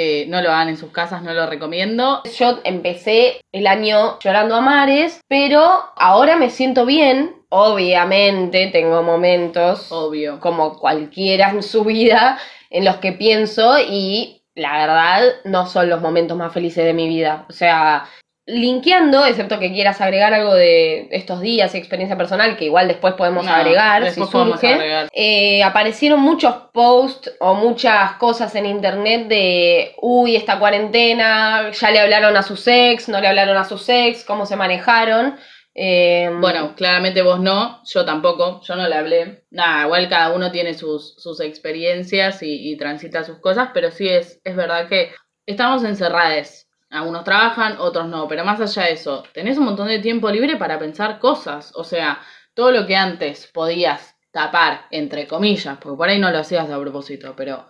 Eh, 0.01 0.27
no 0.29 0.41
lo 0.41 0.53
hagan 0.53 0.69
en 0.69 0.77
sus 0.77 0.93
casas 0.93 1.25
no 1.25 1.35
lo 1.35 1.47
recomiendo 1.47 2.23
Yo 2.39 2.61
empecé 2.63 3.41
el 3.51 3.67
año 3.67 4.17
llorando 4.21 4.55
a 4.55 4.61
mares, 4.61 5.21
pero 5.27 5.61
ahora 5.97 6.37
me 6.37 6.51
siento 6.51 6.87
bien. 6.87 7.35
Obviamente 7.49 8.69
tengo 8.69 9.03
momentos 9.03 9.91
obvio 9.91 10.39
como 10.39 10.79
cualquiera 10.79 11.51
en 11.51 11.65
su 11.65 11.83
vida 11.83 12.39
en 12.71 12.85
los 12.85 12.99
que 12.99 13.11
pienso 13.11 13.77
y 13.81 14.45
la 14.55 14.79
verdad 14.79 15.23
no 15.45 15.67
son 15.67 15.89
los 15.89 16.01
momentos 16.01 16.37
más 16.37 16.53
felices 16.53 16.85
de 16.85 16.95
mi 16.95 17.09
vida. 17.09 17.45
O 17.49 17.53
sea, 17.53 18.05
linkeando, 18.49 19.27
excepto 19.27 19.59
que 19.59 19.71
quieras 19.73 20.01
agregar 20.01 20.33
algo 20.33 20.55
de 20.55 21.07
estos 21.11 21.43
días 21.43 21.75
y 21.75 21.79
experiencia 21.79 22.17
personal, 22.17 22.57
que 22.57 22.65
igual 22.65 22.89
después 22.89 23.13
podemos 23.15 23.45
No, 23.45 23.53
agregar 23.53 24.03
después 24.03 24.29
si 24.29 24.33
podemos 24.33 24.59
surge. 24.61 24.73
agregar. 24.75 25.09
Eh, 25.13 25.63
aparecieron 25.63 26.21
muchos 26.21 26.55
posts 26.73 27.31
o 27.41 27.55
muchas 27.55 28.13
cosas 28.15 28.55
en 28.55 28.65
internet 28.65 29.29
de, 29.29 29.95
uy, 30.01 30.35
esta 30.35 30.59
cuarentena, 30.59 31.71
ya 31.73 31.91
le 31.91 32.01
hablaron 32.01 32.37
a 32.39 32.43
sus 32.43 32.67
ex, 32.67 33.09
no 33.11 33.21
le 33.21 33.29
hablaron 33.29 33.57
a 33.59 33.65
sus 33.65 33.87
ex, 33.89 34.25
cómo 34.25 34.47
se 34.47 34.57
manejaron. 34.57 35.37
Eh, 35.75 36.31
Bueno, 36.41 36.75
claramente 36.75 37.21
vos 37.23 37.41
no, 37.41 37.83
yo 37.85 38.05
tampoco, 38.07 38.63
yo 38.63 38.77
no 38.77 38.89
le 38.89 38.95
hablé. 38.97 39.45
Nada, 39.51 39.85
igual 39.85 40.09
cada 40.09 40.35
uno 40.35 40.51
tiene 40.51 40.73
sus, 40.75 41.15
sus 41.19 41.41
experiencias 41.41 42.43
y, 42.43 42.73
y 42.73 42.77
transita 42.79 43.25
sus 43.25 43.41
cosas, 43.41 43.69
pero 43.75 43.91
sí 43.91 44.09
es, 44.09 44.41
es 44.43 44.57
verdad 44.57 44.89
que 44.89 45.11
estamos 45.47 45.85
encerrados. 45.85 46.65
Algunos 46.91 47.25
trabajan, 47.25 47.77
otros 47.79 48.09
no, 48.09 48.27
pero 48.29 48.45
más 48.45 48.61
allá 48.61 48.85
de 48.89 48.93
eso, 48.93 49.23
tenés 49.35 49.59
un 49.59 49.67
montón 49.67 49.89
de 49.89 49.99
tiempo 49.99 50.31
libre 50.31 50.57
para 50.57 50.79
pensar 50.79 51.19
cosas. 51.19 51.73
O 51.75 51.85
sea, 51.85 52.21
todo 52.55 52.73
lo 52.73 52.87
que 52.87 52.97
antes 52.97 53.47
podías 53.53 54.17
tapar, 54.31 54.87
entre 54.91 55.27
comillas, 55.27 55.79
porque 55.79 55.97
por 55.97 56.09
ahí 56.09 56.19
no 56.19 56.31
lo 56.31 56.39
hacías 56.39 56.71
a 56.71 56.81
propósito, 56.81 57.35
pero 57.37 57.67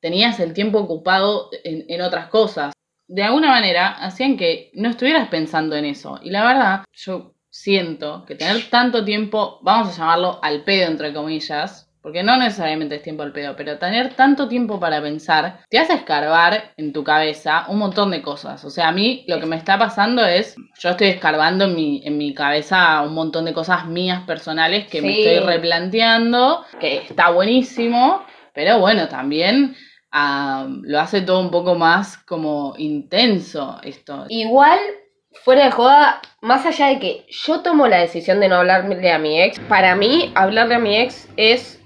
tenías 0.00 0.40
el 0.40 0.54
tiempo 0.54 0.78
ocupado 0.78 1.50
en, 1.64 1.84
en 1.88 2.00
otras 2.00 2.28
cosas. 2.28 2.72
De 3.06 3.22
alguna 3.22 3.48
manera 3.48 3.88
hacían 3.88 4.36
que 4.36 4.70
no 4.74 4.88
estuvieras 4.88 5.28
pensando 5.28 5.76
en 5.76 5.84
eso. 5.84 6.18
Y 6.22 6.30
la 6.30 6.44
verdad, 6.44 6.84
yo 6.92 7.34
siento 7.50 8.24
que 8.26 8.34
tener 8.34 8.70
tanto 8.70 9.04
tiempo, 9.04 9.60
vamos 9.62 9.88
a 9.88 9.98
llamarlo 9.98 10.38
al 10.42 10.64
pedo, 10.64 10.90
entre 10.90 11.12
comillas, 11.12 11.91
porque 12.02 12.22
no 12.22 12.36
necesariamente 12.36 12.96
es 12.96 13.02
tiempo 13.02 13.22
al 13.22 13.32
pedo, 13.32 13.54
pero 13.56 13.78
tener 13.78 14.14
tanto 14.14 14.48
tiempo 14.48 14.80
para 14.80 15.00
pensar 15.00 15.60
te 15.68 15.78
hace 15.78 15.94
escarbar 15.94 16.72
en 16.76 16.92
tu 16.92 17.04
cabeza 17.04 17.64
un 17.68 17.78
montón 17.78 18.10
de 18.10 18.22
cosas. 18.22 18.64
O 18.64 18.70
sea, 18.70 18.88
a 18.88 18.92
mí 18.92 19.24
lo 19.28 19.38
que 19.40 19.46
me 19.46 19.56
está 19.56 19.78
pasando 19.78 20.24
es, 20.26 20.56
yo 20.78 20.90
estoy 20.90 21.08
escarbando 21.08 21.66
en 21.66 21.74
mi, 21.76 22.02
en 22.04 22.18
mi 22.18 22.34
cabeza 22.34 23.02
un 23.02 23.14
montón 23.14 23.44
de 23.44 23.52
cosas 23.52 23.86
mías 23.86 24.22
personales 24.26 24.88
que 24.88 25.00
me 25.00 25.20
estoy 25.20 25.38
replanteando, 25.46 26.64
que 26.80 26.98
está 26.98 27.30
buenísimo, 27.30 28.24
pero 28.52 28.80
bueno, 28.80 29.08
también 29.08 29.76
lo 30.12 31.00
hace 31.00 31.22
todo 31.22 31.40
un 31.40 31.50
poco 31.50 31.74
más 31.74 32.18
como 32.18 32.74
intenso 32.76 33.78
esto. 33.82 34.26
Igual, 34.28 34.78
fuera 35.44 35.64
de 35.64 35.70
joda, 35.70 36.20
más 36.40 36.66
allá 36.66 36.88
de 36.88 36.98
que 36.98 37.26
yo 37.30 37.60
tomo 37.60 37.86
la 37.86 37.98
decisión 37.98 38.40
de 38.40 38.48
no 38.48 38.56
hablarle 38.56 39.10
a 39.10 39.18
mi 39.18 39.40
ex, 39.40 39.58
para 39.60 39.96
mí 39.96 40.30
hablarle 40.34 40.74
a 40.74 40.78
mi 40.78 40.96
ex 40.98 41.28
es 41.36 41.81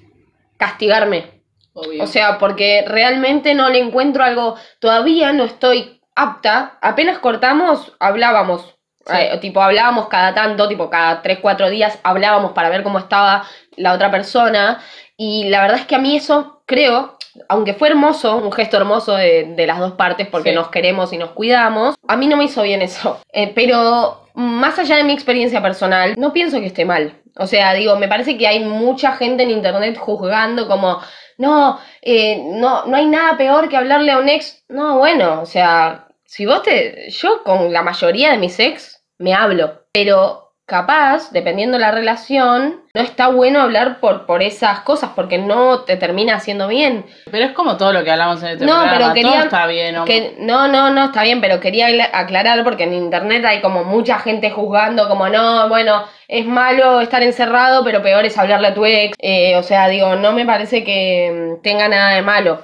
castigarme. 0.57 1.43
Obvio. 1.75 2.03
O 2.05 2.07
sea, 2.07 2.39
porque 2.39 2.85
realmente 2.87 3.55
no 3.55 3.69
le 3.69 3.79
encuentro 3.81 4.25
algo, 4.25 4.57
todavía 4.79 5.33
no 5.33 5.45
estoy 5.45 6.01
apta, 6.15 6.79
apenas 6.81 7.19
cortamos, 7.19 7.93
hablábamos. 8.01 8.75
Sí. 9.07 9.13
Eh, 9.17 9.39
tipo, 9.41 9.61
hablábamos 9.63 10.09
cada 10.09 10.35
tanto, 10.35 10.67
tipo, 10.67 10.91
cada 10.91 11.23
3, 11.23 11.39
4 11.41 11.69
días 11.71 11.99
hablábamos 12.03 12.53
para 12.53 12.71
ver 12.71 12.83
cómo 12.83 12.99
estaba 12.99 13.45
la 13.77 13.93
otra 13.93 14.11
persona. 14.11 14.81
Y 15.17 15.49
la 15.49 15.63
verdad 15.63 15.79
es 15.79 15.87
que 15.87 15.95
a 15.95 15.99
mí 15.99 16.17
eso, 16.17 16.63
creo, 16.67 17.17
aunque 17.49 17.75
fue 17.75 17.89
hermoso, 17.89 18.37
un 18.39 18.51
gesto 18.51 18.79
hermoso 18.79 19.15
de, 19.15 19.53
de 19.55 19.67
las 19.67 19.79
dos 19.79 19.93
partes 19.93 20.27
porque 20.27 20.51
Sí. 20.51 20.57
nos 20.57 20.69
queremos 20.71 21.13
y 21.13 21.19
nos 21.19 21.31
cuidamos, 21.33 21.95
a 22.09 22.17
mí 22.17 22.27
no 22.27 22.37
me 22.37 22.45
hizo 22.45 22.63
bien 22.63 22.83
eso. 22.83 23.21
Eh, 23.33 23.53
pero 23.55 24.27
más 24.35 24.79
allá 24.79 24.97
de 24.97 25.05
mi 25.05 25.13
experiencia 25.13 25.63
personal, 25.63 26.15
no 26.19 26.33
pienso 26.33 26.59
que 26.59 26.67
esté 26.67 26.85
mal. 26.85 27.21
O 27.39 27.47
sea, 27.47 27.75
digo, 27.75 27.97
me 27.97 28.09
parece 28.09 28.39
que 28.39 28.47
hay 28.47 28.61
mucha 28.65 29.13
gente 29.13 29.43
en 29.43 29.51
internet 29.51 29.99
juzgando 29.99 30.69
como, 30.69 31.01
no, 31.39 31.79
eh, 32.03 32.43
no, 32.45 32.87
no 32.87 32.97
hay 32.97 33.07
nada 33.07 33.37
peor 33.37 33.69
que 33.69 33.77
hablarle 33.77 34.13
a 34.13 34.19
un 34.19 34.29
ex. 34.29 34.65
No, 34.69 34.99
bueno, 34.99 35.43
o 35.43 35.47
sea, 35.47 36.09
si 36.25 36.47
vos 36.47 36.63
te. 36.63 37.11
Yo 37.11 37.43
con 37.45 37.73
la 37.73 37.83
mayoría 37.83 38.31
de 38.33 38.39
mis 38.39 38.59
ex 38.59 39.03
me 39.19 39.35
hablo, 39.35 39.87
pero 39.93 40.46
capaz, 40.67 41.31
dependiendo 41.31 41.79
la 41.79 41.93
relación, 41.93 42.81
no 42.93 43.01
está 43.01 43.29
bueno 43.29 43.61
hablar 43.61 44.01
por, 44.01 44.27
por 44.27 44.43
esas 44.43 44.81
cosas 44.81 45.11
porque 45.15 45.39
no 45.39 45.83
te 45.85 45.97
termina 45.97 46.35
haciendo 46.35 46.67
bien. 46.67 47.07
Pero 47.31 47.45
es 47.45 47.53
como 47.53 47.77
todo 47.77 47.93
lo 47.93 48.03
que 48.03 48.11
hablamos 48.11 48.43
en 48.43 48.49
este 48.51 48.67
No, 48.67 48.73
programa. 48.73 48.99
pero 48.99 49.15
quería- 49.15 49.31
Todo 49.31 49.41
está 49.45 49.67
bien. 49.69 49.95
¿no? 49.95 50.05
Que, 50.05 50.35
no, 50.41 50.67
no, 50.67 50.91
no, 50.91 51.05
está 51.05 51.23
bien, 51.23 51.41
pero 51.41 51.61
quería 51.61 51.87
acla- 51.87 52.11
aclarar 52.13 52.65
porque 52.65 52.83
en 52.83 52.95
internet 52.95 53.45
hay 53.45 53.61
como 53.61 53.85
mucha 53.85 54.19
gente 54.19 54.51
juzgando 54.51 55.09
como, 55.09 55.29
no, 55.29 55.69
bueno, 55.69 56.05
es 56.27 56.45
malo 56.47 57.01
estar 57.01 57.23
encerrado, 57.23 57.85
pero 57.85 58.03
peor 58.03 58.25
es 58.25 58.37
hablarle 58.37 58.69
a 58.69 58.75
tu 58.75 58.85
ex. 58.85 59.17
Eh, 59.21 59.55
o 59.57 59.63
sea, 59.63 59.87
digo, 59.87 60.17
no 60.17 60.33
me 60.33 60.45
parece 60.45 60.83
que 60.83 61.57
mm, 61.59 61.63
tenga 61.63 61.89
nada 61.89 62.11
de 62.17 62.23
malo. 62.23 62.61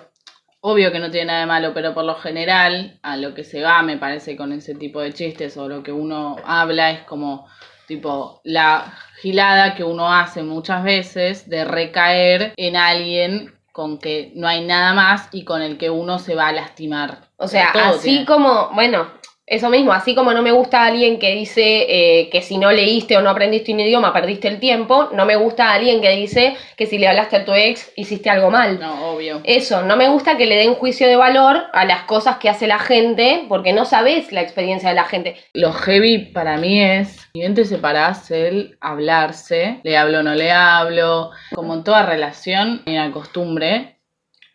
Obvio 0.64 0.90
que 0.92 0.98
no 0.98 1.10
tiene 1.10 1.26
nada 1.26 1.40
de 1.40 1.46
malo, 1.46 1.72
pero 1.74 1.92
por 1.94 2.04
lo 2.04 2.14
general, 2.16 2.98
a 3.02 3.16
lo 3.16 3.34
que 3.34 3.42
se 3.44 3.62
va, 3.62 3.82
me 3.82 3.96
parece, 3.96 4.36
con 4.36 4.52
ese 4.52 4.74
tipo 4.76 5.00
de 5.00 5.12
chistes 5.12 5.56
o 5.56 5.68
lo 5.68 5.82
que 5.82 5.90
uno 5.92 6.36
habla 6.44 6.90
es 6.92 7.00
como, 7.00 7.48
tipo, 7.96 8.40
la 8.44 8.92
gilada 9.20 9.74
que 9.74 9.84
uno 9.84 10.12
hace 10.12 10.42
muchas 10.42 10.82
veces 10.82 11.48
de 11.50 11.64
recaer 11.64 12.54
en 12.56 12.76
alguien 12.76 13.54
con 13.72 13.98
que 13.98 14.32
no 14.34 14.48
hay 14.48 14.64
nada 14.64 14.94
más 14.94 15.28
y 15.32 15.44
con 15.44 15.60
el 15.62 15.76
que 15.76 15.90
uno 15.90 16.18
se 16.18 16.34
va 16.34 16.48
a 16.48 16.52
lastimar. 16.52 17.18
O 17.36 17.48
sea, 17.48 17.70
así 17.74 18.02
tiene- 18.10 18.24
como, 18.26 18.70
bueno, 18.74 19.08
eso 19.46 19.68
mismo, 19.70 19.92
así 19.92 20.14
como 20.14 20.32
no 20.32 20.40
me 20.40 20.52
gusta 20.52 20.84
alguien 20.84 21.18
que 21.18 21.34
dice 21.34 21.86
eh, 21.88 22.30
que 22.30 22.42
si 22.42 22.58
no 22.58 22.70
leíste 22.70 23.16
o 23.16 23.22
no 23.22 23.30
aprendiste 23.30 23.72
un 23.72 23.80
idioma 23.80 24.12
perdiste 24.12 24.46
el 24.46 24.60
tiempo, 24.60 25.10
no 25.12 25.26
me 25.26 25.34
gusta 25.34 25.72
alguien 25.72 26.00
que 26.00 26.10
dice 26.10 26.56
que 26.76 26.86
si 26.86 26.96
le 26.96 27.08
hablaste 27.08 27.36
a 27.36 27.44
tu 27.44 27.52
ex 27.52 27.92
hiciste 27.96 28.30
algo 28.30 28.50
mal. 28.50 28.78
No, 28.78 29.12
obvio. 29.12 29.40
Eso, 29.42 29.82
no 29.82 29.96
me 29.96 30.08
gusta 30.08 30.36
que 30.36 30.46
le 30.46 30.56
den 30.56 30.74
juicio 30.74 31.08
de 31.08 31.16
valor 31.16 31.64
a 31.72 31.84
las 31.84 32.04
cosas 32.04 32.36
que 32.36 32.48
hace 32.48 32.68
la 32.68 32.78
gente, 32.78 33.44
porque 33.48 33.72
no 33.72 33.84
sabes 33.84 34.30
la 34.30 34.42
experiencia 34.42 34.90
de 34.90 34.94
la 34.94 35.04
gente. 35.04 35.36
Lo 35.54 35.72
heavy 35.72 36.26
para 36.26 36.56
mí 36.56 36.80
es, 36.80 37.28
si 37.32 37.40
bien 37.40 37.54
te 37.54 37.64
separás, 37.64 38.30
el 38.30 38.76
hablarse, 38.80 39.80
le 39.82 39.96
hablo 39.96 40.20
o 40.20 40.22
no 40.22 40.34
le 40.34 40.52
hablo, 40.52 41.30
como 41.52 41.74
en 41.74 41.82
toda 41.82 42.06
relación, 42.06 42.82
hay 42.86 42.94
una 42.94 43.10
costumbre 43.10 43.96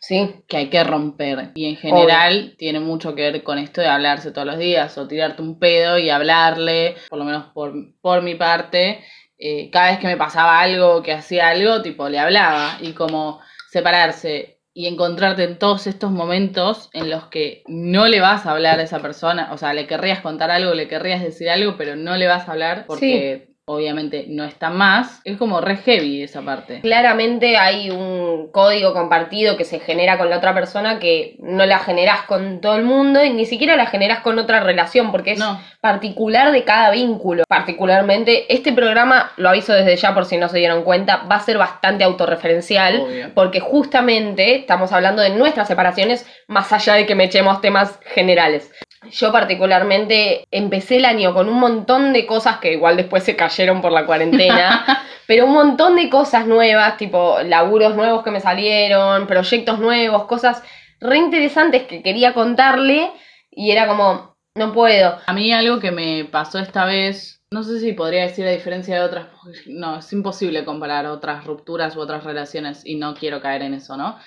Sí, 0.07 0.41
que 0.47 0.55
hay 0.55 0.69
que 0.69 0.85
romper. 0.85 1.51
Y 1.55 1.65
en 1.65 1.75
general 1.75 2.55
tiene 2.57 2.79
mucho 2.79 3.13
que 3.13 3.23
ver 3.29 3.43
con 3.43 3.57
esto 3.57 3.81
de 3.81 3.87
hablarse 3.87 4.31
todos 4.31 4.47
los 4.47 4.57
días 4.57 4.97
o 4.97 5.05
tirarte 5.05 5.41
un 5.41 5.59
pedo 5.59 5.99
y 5.99 6.09
hablarle, 6.09 6.95
por 7.09 7.19
lo 7.19 7.25
menos 7.25 7.47
por, 7.53 7.73
por 7.99 8.21
mi 8.21 8.35
parte. 8.35 9.03
eh, 9.37 9.69
cada 9.69 9.91
vez 9.91 9.99
que 9.99 10.07
me 10.07 10.15
pasaba 10.15 10.61
algo, 10.61 11.03
que 11.03 11.11
hacía 11.11 11.49
algo, 11.49 11.81
tipo, 11.81 12.07
le 12.07 12.19
hablaba. 12.19 12.77
Y 12.79 12.93
como 12.93 13.41
separarse 13.69 14.61
y 14.73 14.87
encontrarte 14.87 15.43
en 15.43 15.59
todos 15.59 15.87
estos 15.87 16.11
momentos 16.11 16.89
en 16.93 17.09
los 17.09 17.25
que 17.25 17.63
no 17.67 18.07
le 18.07 18.21
vas 18.21 18.45
a 18.45 18.51
hablar 18.51 18.79
a 18.79 18.83
esa 18.83 19.01
persona, 19.01 19.49
o 19.51 19.57
sea, 19.57 19.73
le 19.73 19.87
querrías 19.87 20.21
contar 20.21 20.51
algo, 20.51 20.73
le 20.73 20.87
querrías 20.87 21.21
decir 21.21 21.49
algo, 21.49 21.75
pero 21.77 21.97
no 21.97 22.15
le 22.15 22.27
vas 22.27 22.47
a 22.47 22.53
hablar 22.53 22.85
porque 22.87 23.56
obviamente 23.69 24.25
no 24.29 24.45
está 24.45 24.69
más, 24.69 25.19
es 25.25 25.35
como 25.37 25.59
re 25.59 25.75
heavy 25.75 26.23
esa 26.23 26.41
parte. 26.41 26.79
claramente 26.79 27.57
hay 27.57 27.89
un 27.89 28.49
código 28.49 28.93
compartido 28.93 29.57
que 29.57 29.65
se 29.65 29.79
genera 29.81 30.17
con 30.17 30.29
la 30.29 30.37
otra 30.37 30.53
persona 30.53 30.99
que 30.99 31.35
no 31.39 31.65
la 31.65 31.79
generás 31.79 32.21
con 32.21 32.61
todo 32.61 32.77
el 32.77 32.83
mundo 32.85 33.21
y 33.25 33.29
ni 33.29 33.45
siquiera 33.45 33.75
la 33.75 33.87
generás 33.87 34.21
con 34.21 34.39
otra 34.39 34.61
relación, 34.61 35.11
porque 35.11 35.33
es 35.33 35.39
No. 35.39 35.59
particular 35.81 36.53
de 36.53 36.63
cada 36.63 36.91
vínculo. 36.91 37.43
Particularmente, 37.49 38.51
este 38.53 38.71
programa, 38.71 39.31
lo 39.35 39.49
aviso 39.49 39.73
desde 39.73 39.97
ya 39.97 40.13
por 40.13 40.23
si 40.23 40.37
no 40.37 40.47
se 40.47 40.59
dieron 40.59 40.83
cuenta, 40.83 41.23
va 41.29 41.35
a 41.35 41.39
ser 41.41 41.57
bastante 41.57 42.05
autorreferencial, 42.05 43.01
Obvio. 43.01 43.31
porque 43.35 43.59
justamente 43.59 44.55
estamos 44.55 44.93
hablando 44.93 45.21
de 45.21 45.31
nuestras 45.31 45.67
separaciones, 45.67 46.25
más 46.47 46.71
allá 46.71 46.93
de 46.93 47.05
que 47.05 47.15
me 47.15 47.25
echemos 47.25 47.59
temas 47.59 47.99
generales. 48.05 48.71
Yo 49.11 49.31
particularmente 49.31 50.45
empecé 50.51 50.97
el 50.97 51.05
año 51.05 51.33
con 51.33 51.49
un 51.49 51.59
montón 51.59 52.13
de 52.13 52.25
cosas 52.25 52.57
que 52.57 52.73
igual 52.73 52.97
después 52.97 53.23
se 53.23 53.35
cayeron 53.35 53.81
por 53.81 53.91
la 53.91 54.05
cuarentena, 54.05 54.85
pero 55.27 55.45
un 55.45 55.53
montón 55.53 55.95
de 55.95 56.09
cosas 56.09 56.47
nuevas, 56.47 56.97
tipo 56.97 57.39
laburos 57.43 57.95
nuevos 57.95 58.23
que 58.23 58.31
me 58.31 58.39
salieron, 58.39 59.27
proyectos 59.27 59.79
nuevos, 59.79 60.25
cosas 60.25 60.63
re 60.99 61.17
interesantes 61.17 61.83
que 61.83 62.01
quería 62.01 62.33
contarle 62.33 63.11
y 63.51 63.71
era 63.71 63.87
como, 63.87 64.35
no 64.55 64.73
puedo. 64.73 65.17
A 65.25 65.33
mí 65.33 65.51
algo 65.53 65.79
que 65.79 65.91
me 65.91 66.25
pasó 66.25 66.59
esta 66.59 66.85
vez, 66.85 67.41
no 67.51 67.63
sé 67.63 67.79
si 67.79 67.93
podría 67.93 68.23
decir 68.23 68.45
a 68.45 68.51
diferencia 68.51 68.95
de 68.95 69.01
otras, 69.01 69.27
no, 69.67 69.99
es 69.99 70.11
imposible 70.13 70.65
comparar 70.65 71.05
otras 71.05 71.45
rupturas 71.45 71.95
u 71.95 72.01
otras 72.01 72.23
relaciones 72.23 72.85
y 72.85 72.95
no 72.95 73.13
quiero 73.15 73.41
caer 73.41 73.61
en 73.61 73.73
eso, 73.73 73.95
¿no? 73.97 74.17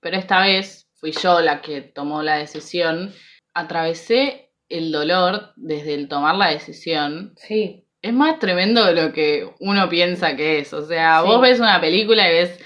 Pero 0.00 0.16
esta 0.16 0.40
vez 0.40 0.86
fui 0.94 1.12
yo 1.12 1.40
la 1.40 1.60
que 1.60 1.80
tomó 1.80 2.22
la 2.22 2.36
decisión, 2.36 3.12
atravesé 3.58 4.50
el 4.68 4.92
dolor 4.92 5.52
desde 5.56 5.94
el 5.94 6.08
tomar 6.08 6.34
la 6.36 6.50
decisión. 6.50 7.34
Sí. 7.36 7.84
Es 8.02 8.12
más 8.12 8.38
tremendo 8.38 8.84
de 8.84 8.94
lo 8.94 9.12
que 9.12 9.48
uno 9.60 9.88
piensa 9.88 10.36
que 10.36 10.60
es, 10.60 10.72
o 10.72 10.86
sea, 10.86 11.20
Sí. 11.22 11.26
vos 11.28 11.40
ves 11.40 11.58
una 11.60 11.80
película 11.80 12.28
y 12.28 12.32
ves 12.34 12.60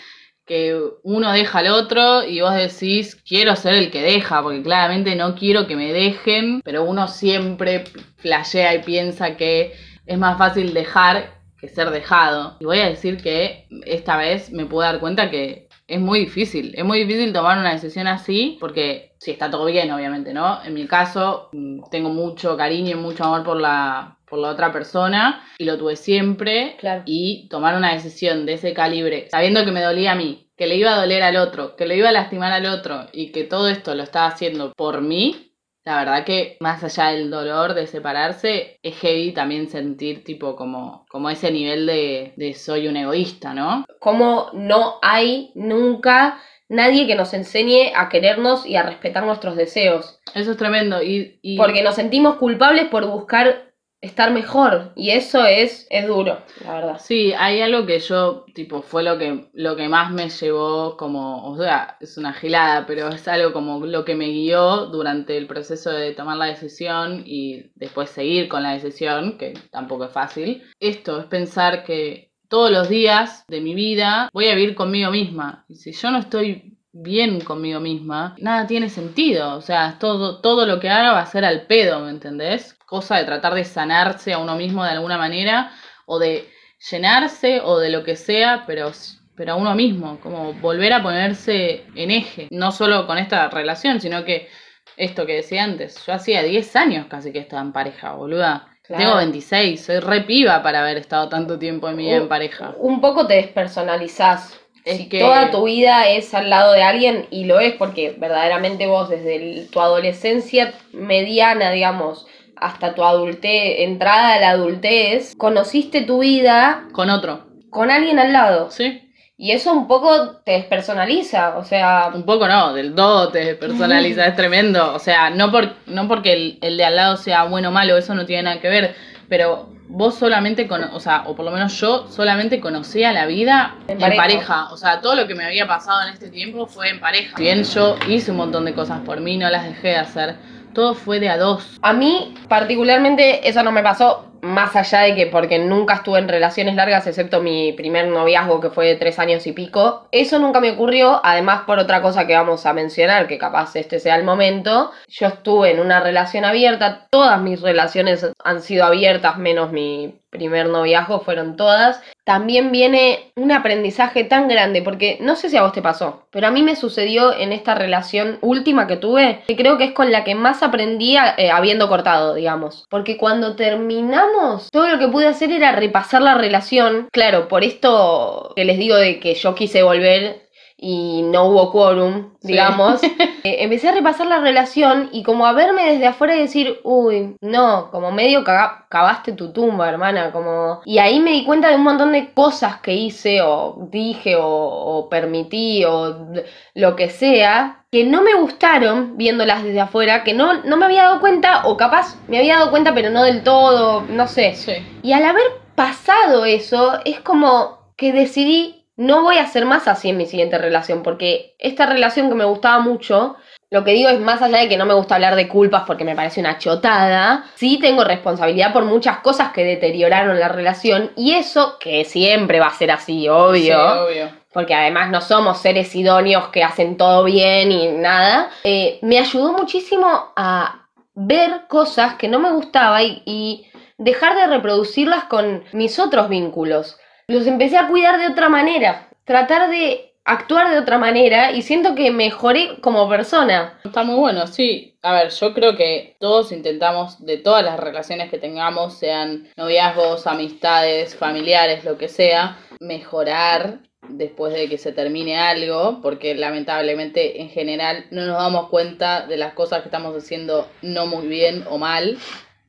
que 0.44 0.76
uno 1.04 1.32
deja 1.32 1.60
al 1.60 1.68
otro 1.68 2.24
y 2.24 2.40
vos 2.40 2.54
decís, 2.54 3.14
quiero 3.26 3.54
ser 3.56 3.74
el 3.74 3.90
que 3.90 4.02
deja, 4.02 4.42
porque 4.42 4.62
claramente 4.62 5.14
no 5.14 5.34
quiero 5.36 5.66
que 5.66 5.76
me 5.76 5.92
dejen, 5.92 6.60
pero 6.64 6.82
uno 6.82 7.06
siempre 7.08 7.84
flashea 8.16 8.74
y 8.74 8.82
piensa 8.82 9.36
que 9.36 9.72
es 10.04 10.18
más 10.18 10.36
fácil 10.36 10.74
dejar 10.74 11.40
que 11.60 11.68
ser 11.68 11.90
dejado. 11.90 12.56
Y 12.60 12.64
voy 12.64 12.80
a 12.80 12.88
decir 12.88 13.18
que 13.22 13.68
esta 13.86 14.16
vez 14.16 14.50
me 14.50 14.66
pude 14.66 14.84
dar 14.86 14.98
cuenta 14.98 15.30
que 15.30 15.68
es 15.92 16.00
muy 16.00 16.20
difícil. 16.20 16.72
Es 16.74 16.84
muy 16.84 17.00
difícil 17.04 17.34
tomar 17.34 17.58
una 17.58 17.72
decisión 17.72 18.06
así 18.06 18.56
porque 18.58 19.12
si 19.18 19.30
está 19.30 19.50
todo 19.50 19.66
bien, 19.66 19.92
obviamente, 19.92 20.32
¿no? 20.32 20.64
En 20.64 20.72
mi 20.72 20.86
caso, 20.86 21.50
mm, 21.52 21.82
tengo 21.90 22.08
mucho 22.08 22.56
cariño 22.56 22.92
y 22.92 23.00
mucho 23.00 23.24
amor 23.24 23.44
por 23.44 23.60
la, 23.60 24.18
por 24.26 24.38
la 24.38 24.48
otra 24.48 24.72
persona 24.72 25.44
y 25.58 25.64
lo 25.64 25.76
tuve 25.76 25.96
siempre. 25.96 26.76
Claro. 26.78 27.02
Y 27.04 27.46
tomar 27.50 27.76
una 27.76 27.92
decisión 27.92 28.46
de 28.46 28.54
ese 28.54 28.72
calibre, 28.72 29.28
sabiendo 29.30 29.66
que 29.66 29.70
me 29.70 29.82
dolía 29.82 30.12
a 30.12 30.14
mí, 30.14 30.48
que 30.56 30.66
le 30.66 30.76
iba 30.76 30.94
a 30.94 31.00
doler 31.00 31.22
al 31.22 31.36
otro, 31.36 31.76
que 31.76 31.86
le 31.86 31.98
iba 31.98 32.08
a 32.08 32.12
lastimar 32.12 32.52
al 32.52 32.64
otro 32.64 33.08
y 33.12 33.30
que 33.30 33.44
todo 33.44 33.68
esto 33.68 33.94
lo 33.94 34.02
estaba 34.02 34.28
haciendo 34.28 34.72
por 34.72 35.02
mí, 35.02 35.51
la 35.84 35.96
verdad 35.98 36.24
que 36.24 36.56
más 36.60 36.82
allá 36.84 37.08
del 37.10 37.30
dolor 37.30 37.74
de 37.74 37.86
separarse, 37.86 38.78
es 38.82 38.96
heavy 38.98 39.32
también 39.32 39.68
sentir 39.68 40.22
tipo 40.24 40.54
como, 40.56 41.06
como 41.08 41.28
ese 41.30 41.50
nivel 41.50 41.86
de, 41.86 42.32
de 42.36 42.54
soy 42.54 42.86
un 42.88 42.96
egoísta, 42.96 43.52
¿no? 43.54 43.84
Como 43.98 44.50
no 44.52 44.94
hay 45.02 45.50
nunca 45.54 46.38
nadie 46.68 47.06
que 47.06 47.16
nos 47.16 47.34
enseñe 47.34 47.92
a 47.96 48.08
querernos 48.08 48.64
y 48.64 48.76
a 48.76 48.82
respetar 48.82 49.24
nuestros 49.24 49.56
deseos. 49.56 50.20
Eso 50.34 50.52
es 50.52 50.56
tremendo. 50.56 51.02
Y, 51.02 51.38
y- 51.42 51.56
Porque 51.56 51.82
nos 51.82 51.96
sentimos 51.96 52.36
culpables 52.36 52.86
por 52.88 53.06
buscar 53.06 53.71
estar 54.02 54.32
mejor. 54.32 54.92
Y 54.96 55.10
eso 55.10 55.44
es, 55.46 55.86
es 55.88 56.06
duro, 56.06 56.40
la 56.64 56.74
verdad. 56.74 57.00
Sí, 57.00 57.32
hay 57.32 57.62
algo 57.62 57.86
que 57.86 58.00
yo, 58.00 58.44
tipo, 58.52 58.82
fue 58.82 59.02
lo 59.02 59.16
que, 59.16 59.48
lo 59.54 59.76
que 59.76 59.88
más 59.88 60.10
me 60.10 60.28
llevó 60.28 60.96
como, 60.96 61.46
o 61.46 61.56
sea, 61.56 61.96
es 62.00 62.18
una 62.18 62.34
gilada, 62.34 62.84
pero 62.84 63.08
es 63.08 63.26
algo 63.28 63.52
como 63.52 63.86
lo 63.86 64.04
que 64.04 64.16
me 64.16 64.28
guió 64.28 64.86
durante 64.86 65.38
el 65.38 65.46
proceso 65.46 65.90
de 65.90 66.12
tomar 66.12 66.36
la 66.36 66.46
decisión 66.46 67.22
y 67.24 67.70
después 67.76 68.10
seguir 68.10 68.48
con 68.48 68.64
la 68.64 68.72
decisión, 68.72 69.38
que 69.38 69.54
tampoco 69.70 70.04
es 70.04 70.12
fácil. 70.12 70.64
Esto 70.80 71.20
es 71.20 71.26
pensar 71.26 71.84
que 71.84 72.32
todos 72.48 72.70
los 72.70 72.88
días 72.88 73.46
de 73.48 73.60
mi 73.60 73.74
vida 73.74 74.28
voy 74.32 74.48
a 74.48 74.54
vivir 74.54 74.74
conmigo 74.74 75.10
misma. 75.10 75.64
Y 75.68 75.76
si 75.76 75.92
yo 75.92 76.10
no 76.10 76.18
estoy 76.18 76.71
bien 76.92 77.40
conmigo 77.40 77.80
misma, 77.80 78.34
nada 78.38 78.66
tiene 78.66 78.88
sentido. 78.88 79.56
O 79.56 79.60
sea, 79.60 79.96
todo, 79.98 80.40
todo 80.40 80.66
lo 80.66 80.78
que 80.78 80.90
haga 80.90 81.12
va 81.12 81.20
a 81.20 81.26
ser 81.26 81.44
al 81.44 81.66
pedo, 81.66 82.00
¿me 82.00 82.10
entendés? 82.10 82.74
Cosa 82.86 83.16
de 83.16 83.24
tratar 83.24 83.54
de 83.54 83.64
sanarse 83.64 84.32
a 84.32 84.38
uno 84.38 84.54
mismo 84.56 84.84
de 84.84 84.90
alguna 84.90 85.18
manera 85.18 85.72
o 86.06 86.18
de 86.18 86.48
llenarse 86.90 87.60
o 87.62 87.78
de 87.78 87.90
lo 87.90 88.04
que 88.04 88.16
sea, 88.16 88.64
pero, 88.66 88.90
pero 89.34 89.52
a 89.52 89.56
uno 89.56 89.74
mismo, 89.74 90.20
como 90.20 90.52
volver 90.54 90.92
a 90.92 91.02
ponerse 91.02 91.84
en 91.94 92.10
eje, 92.10 92.48
no 92.50 92.72
solo 92.72 93.06
con 93.06 93.18
esta 93.18 93.48
relación, 93.48 94.00
sino 94.00 94.24
que 94.24 94.48
esto 94.96 95.24
que 95.24 95.36
decía 95.36 95.64
antes, 95.64 96.04
yo 96.04 96.12
hacía 96.12 96.42
10 96.42 96.76
años 96.76 97.06
casi 97.08 97.32
que 97.32 97.38
estaba 97.38 97.62
en 97.62 97.72
pareja, 97.72 98.12
boluda. 98.12 98.68
Claro. 98.82 99.04
Tengo 99.04 99.16
26, 99.18 99.84
soy 99.84 100.00
re 100.00 100.22
piba 100.22 100.62
para 100.62 100.80
haber 100.80 100.98
estado 100.98 101.28
tanto 101.28 101.58
tiempo 101.58 101.88
en 101.88 101.96
mi 101.96 102.04
vida 102.04 102.16
en 102.16 102.28
pareja. 102.28 102.74
Un 102.78 103.00
poco 103.00 103.26
te 103.26 103.34
despersonalizás. 103.34 104.61
Es 104.84 104.96
si 104.98 105.08
que- 105.08 105.20
toda 105.20 105.50
tu 105.50 105.64
vida 105.64 106.08
es 106.08 106.34
al 106.34 106.50
lado 106.50 106.72
de 106.72 106.82
alguien, 106.82 107.26
y 107.30 107.44
lo 107.44 107.60
es 107.60 107.74
porque 107.74 108.14
verdaderamente 108.18 108.86
vos 108.86 109.08
desde 109.08 109.36
el- 109.36 109.68
tu 109.70 109.80
adolescencia 109.80 110.74
mediana, 110.92 111.70
digamos, 111.70 112.26
hasta 112.56 112.94
tu 112.94 113.04
adultez, 113.04 113.80
entrada 113.80 114.34
a 114.34 114.40
la 114.40 114.50
adultez, 114.50 115.34
conociste 115.36 116.02
tu 116.02 116.20
vida 116.20 116.84
Con 116.92 117.10
otro, 117.10 117.46
con 117.70 117.90
alguien 117.90 118.18
al 118.18 118.32
lado. 118.32 118.70
¿sí? 118.70 119.08
Y 119.36 119.50
eso 119.50 119.72
un 119.72 119.88
poco 119.88 120.36
te 120.44 120.52
despersonaliza, 120.52 121.56
o 121.58 121.64
sea, 121.64 122.10
Un 122.14 122.24
poco 122.24 122.46
no, 122.46 122.72
del 122.74 122.94
todo 122.94 123.30
te 123.30 123.56
personaliza, 123.56 124.26
es 124.26 124.36
tremendo. 124.36 124.94
O 124.94 124.98
sea, 125.00 125.30
no, 125.30 125.50
por, 125.50 125.72
no 125.86 126.06
porque 126.06 126.32
el, 126.32 126.58
el 126.62 126.76
de 126.76 126.84
al 126.84 126.94
lado 126.96 127.16
sea 127.16 127.44
bueno 127.44 127.70
o 127.70 127.72
malo, 127.72 127.96
eso 127.96 128.14
no 128.14 128.24
tiene 128.26 128.44
nada 128.44 128.60
que 128.60 128.68
ver, 128.68 128.94
pero 129.32 129.70
vos 129.88 130.14
solamente, 130.16 130.68
cono- 130.68 130.90
o 130.92 131.00
sea, 131.00 131.22
o 131.26 131.34
por 131.34 131.46
lo 131.46 131.50
menos 131.52 131.72
yo 131.80 132.06
solamente 132.10 132.60
conocía 132.60 133.14
la 133.14 133.24
vida 133.24 133.76
En 133.88 133.92
en, 133.92 133.98
pareja. 134.00 134.22
pareja. 134.22 134.68
O 134.72 134.76
sea, 134.76 135.00
todo 135.00 135.14
lo 135.14 135.26
que 135.26 135.34
me 135.34 135.46
había 135.46 135.66
pasado 135.66 136.02
en 136.02 136.12
este 136.12 136.28
tiempo 136.28 136.66
fue 136.66 136.90
en 136.90 137.00
pareja. 137.00 137.34
Si 137.38 137.42
bien 137.44 137.62
yo 137.64 137.96
hice 138.08 138.30
un 138.30 138.36
montón 138.36 138.66
de 138.66 138.74
cosas 138.74 139.00
por 139.06 139.20
mí, 139.22 139.38
no 139.38 139.48
las 139.48 139.64
dejé 139.64 139.88
de 139.88 139.96
hacer, 139.96 140.36
todo 140.74 140.92
fue 140.92 141.18
de 141.18 141.30
a 141.30 141.38
dos. 141.38 141.78
A 141.80 141.94
mí, 141.94 142.34
particularmente, 142.46 143.48
eso 143.48 143.62
no 143.62 143.72
me 143.72 143.82
pasó, 143.82 144.26
más 144.42 144.76
allá 144.76 145.00
de 145.00 145.14
que 145.14 145.26
porque 145.26 145.58
nunca 145.58 145.94
estuve 145.94 146.18
en 146.18 146.28
relaciones 146.28 146.74
largas, 146.74 147.06
excepto 147.06 147.40
mi 147.40 147.72
primer 147.72 148.08
noviazgo 148.08 148.60
que 148.60 148.70
fue 148.70 148.86
de 148.86 148.96
tres 148.96 149.18
años 149.18 149.46
y 149.46 149.52
pico. 149.52 150.06
Eso 150.10 150.38
nunca 150.38 150.60
me 150.60 150.72
ocurrió, 150.72 151.20
además 151.24 151.62
por 151.64 151.78
otra 151.78 152.02
cosa 152.02 152.26
que 152.26 152.34
vamos 152.34 152.66
a 152.66 152.72
mencionar, 152.72 153.28
que 153.28 153.38
capaz 153.38 153.76
este 153.76 154.00
sea 154.00 154.16
el 154.16 154.24
momento. 154.24 154.90
Yo 155.08 155.28
estuve 155.28 155.70
en 155.70 155.80
una 155.80 156.00
relación 156.00 156.44
abierta, 156.44 157.06
todas 157.10 157.40
mis 157.40 157.62
relaciones 157.62 158.26
han 158.44 158.62
sido 158.62 158.84
abiertas, 158.84 159.38
menos 159.38 159.72
mi 159.72 160.18
primer 160.32 160.66
noviazgo, 160.68 161.20
fueron 161.20 161.56
todas. 161.56 162.02
También 162.24 162.72
viene 162.72 163.32
un 163.36 163.52
aprendizaje 163.52 164.24
tan 164.24 164.48
grande, 164.48 164.80
porque 164.80 165.18
no 165.20 165.36
sé 165.36 165.50
si 165.50 165.56
a 165.56 165.62
vos 165.62 165.72
te 165.72 165.82
pasó, 165.82 166.26
pero 166.30 166.46
a 166.46 166.50
mí 166.50 166.62
me 166.62 166.74
sucedió 166.74 167.36
en 167.36 167.52
esta 167.52 167.74
relación 167.74 168.38
última 168.40 168.86
que 168.86 168.96
tuve, 168.96 169.42
que 169.46 169.56
creo 169.56 169.76
que 169.76 169.84
es 169.84 169.92
con 169.92 170.10
la 170.10 170.24
que 170.24 170.34
más 170.34 170.62
aprendí 170.62 171.16
eh, 171.16 171.50
habiendo 171.50 171.88
cortado, 171.88 172.34
digamos. 172.34 172.86
Porque 172.88 173.18
cuando 173.18 173.56
terminamos, 173.56 174.31
todo 174.70 174.88
lo 174.88 174.98
que 174.98 175.08
pude 175.08 175.26
hacer 175.26 175.50
era 175.50 175.72
repasar 175.72 176.22
la 176.22 176.34
relación. 176.34 177.08
Claro, 177.12 177.48
por 177.48 177.64
esto 177.64 178.52
que 178.56 178.64
les 178.64 178.78
digo 178.78 178.96
de 178.96 179.20
que 179.20 179.34
yo 179.34 179.54
quise 179.54 179.82
volver 179.82 180.41
y 180.84 181.22
no 181.22 181.44
hubo 181.46 181.70
quórum, 181.70 182.30
Sí. 182.40 182.48
digamos. 182.48 183.00
Eh, 183.44 183.64
empecé 183.64 183.88
a 183.88 183.92
repasar 183.92 184.28
la 184.28 184.38
relación 184.38 185.08
y 185.10 185.24
como 185.24 185.46
a 185.46 185.52
verme 185.52 185.90
desde 185.90 186.06
afuera 186.06 186.36
y 186.36 186.40
decir, 186.42 186.78
uy, 186.84 187.34
no, 187.40 187.90
como 187.90 188.12
medio 188.12 188.44
caga- 188.44 188.86
cavaste 188.88 189.32
tu 189.32 189.52
tumba, 189.52 189.88
hermana, 189.88 190.30
como... 190.30 190.80
Y 190.84 190.98
ahí 190.98 191.18
me 191.18 191.32
di 191.32 191.44
cuenta 191.44 191.68
de 191.68 191.74
un 191.74 191.82
montón 191.82 192.12
de 192.12 192.32
cosas 192.34 192.76
que 192.82 192.94
hice 192.94 193.42
o 193.42 193.88
dije 193.90 194.36
o, 194.36 194.46
o 194.46 195.08
permití 195.08 195.84
o 195.84 196.28
lo 196.74 196.94
que 196.94 197.08
sea, 197.10 197.84
que 197.90 198.04
no 198.04 198.22
me 198.22 198.34
gustaron 198.34 199.16
viéndolas 199.16 199.64
desde 199.64 199.80
afuera, 199.80 200.22
que 200.22 200.34
no, 200.34 200.62
no 200.62 200.76
me 200.76 200.84
había 200.84 201.02
dado 201.02 201.18
cuenta 201.20 201.62
o 201.66 201.76
capaz 201.76 202.14
me 202.28 202.38
había 202.38 202.58
dado 202.58 202.70
cuenta 202.70 202.94
pero 202.94 203.10
no 203.10 203.24
del 203.24 203.42
todo, 203.42 204.02
no 204.08 204.28
sé. 204.28 204.54
Sí. 204.54 204.74
Y 205.02 205.14
al 205.14 205.24
haber 205.24 205.42
pasado 205.74 206.44
eso, 206.44 206.92
es 207.04 207.18
como 207.18 207.78
que 207.96 208.12
decidí, 208.12 208.81
no 209.02 209.22
voy 209.22 209.36
a 209.38 209.42
hacer 209.42 209.64
más 209.64 209.88
así 209.88 210.10
en 210.10 210.16
mi 210.16 210.26
siguiente 210.26 210.58
relación, 210.58 211.02
porque 211.02 211.54
esta 211.58 211.86
relación 211.86 212.28
que 212.28 212.34
me 212.36 212.44
gustaba 212.44 212.78
mucho, 212.80 213.36
lo 213.70 213.82
que 213.84 213.92
digo 213.92 214.08
es 214.10 214.20
más 214.20 214.42
allá 214.42 214.58
de 214.58 214.68
que 214.68 214.76
no 214.76 214.84
me 214.86 214.94
gusta 214.94 215.14
hablar 215.16 215.34
de 215.34 215.48
culpas 215.48 215.82
porque 215.86 216.04
me 216.04 216.14
parece 216.14 216.40
una 216.40 216.58
chotada, 216.58 217.44
sí 217.56 217.78
tengo 217.80 218.04
responsabilidad 218.04 218.72
por 218.72 218.84
muchas 218.84 219.18
cosas 219.18 219.52
que 219.52 219.64
deterioraron 219.64 220.38
la 220.38 220.48
relación 220.48 221.10
y 221.16 221.32
eso, 221.32 221.78
que 221.80 222.04
siempre 222.04 222.60
va 222.60 222.66
a 222.68 222.74
ser 222.74 222.90
así, 222.92 223.28
obvio, 223.28 223.62
Sí, 223.62 223.98
obvio. 223.98 224.30
porque 224.52 224.74
además 224.74 225.10
no 225.10 225.20
somos 225.20 225.58
seres 225.58 225.94
idóneos 225.96 226.48
que 226.48 226.62
hacen 226.62 226.96
todo 226.96 227.24
bien 227.24 227.72
y 227.72 227.88
nada, 227.88 228.50
eh, 228.62 228.98
me 229.02 229.18
ayudó 229.18 229.52
muchísimo 229.52 230.06
a 230.36 230.86
ver 231.14 231.62
cosas 231.68 232.14
que 232.14 232.28
no 232.28 232.38
me 232.38 232.50
gustaba 232.52 233.02
y, 233.02 233.22
y 233.24 233.66
dejar 233.98 234.36
de 234.36 234.46
reproducirlas 234.46 235.24
con 235.24 235.64
mis 235.72 235.98
otros 235.98 236.28
vínculos. 236.28 236.98
Los 237.28 237.46
empecé 237.46 237.76
a 237.78 237.88
cuidar 237.88 238.18
de 238.18 238.28
otra 238.28 238.48
manera, 238.48 239.08
tratar 239.24 239.70
de 239.70 240.12
actuar 240.24 240.70
de 240.70 240.78
otra 240.78 240.98
manera 240.98 241.52
y 241.52 241.62
siento 241.62 241.94
que 241.94 242.10
mejoré 242.10 242.80
como 242.80 243.08
persona. 243.08 243.78
Está 243.84 244.04
muy 244.04 244.16
bueno, 244.16 244.46
sí. 244.46 244.96
A 245.02 245.12
ver, 245.12 245.30
yo 245.30 245.52
creo 245.52 245.76
que 245.76 246.16
todos 246.20 246.52
intentamos, 246.52 247.24
de 247.24 247.38
todas 247.38 247.64
las 247.64 247.78
relaciones 247.78 248.30
que 248.30 248.38
tengamos, 248.38 248.98
sean 248.98 249.48
noviazgos, 249.56 250.26
amistades, 250.26 251.16
familiares, 251.16 251.84
lo 251.84 251.98
que 251.98 252.08
sea, 252.08 252.58
mejorar 252.80 253.80
después 254.08 254.52
de 254.52 254.68
que 254.68 254.78
se 254.78 254.92
termine 254.92 255.38
algo, 255.38 256.00
porque 256.02 256.34
lamentablemente 256.34 257.40
en 257.40 257.50
general 257.50 258.06
no 258.10 258.26
nos 258.26 258.36
damos 258.36 258.68
cuenta 258.68 259.26
de 259.26 259.36
las 259.36 259.54
cosas 259.54 259.80
que 259.80 259.88
estamos 259.88 260.16
haciendo 260.16 260.68
no 260.82 261.06
muy 261.06 261.26
bien 261.26 261.64
o 261.68 261.78
mal 261.78 262.18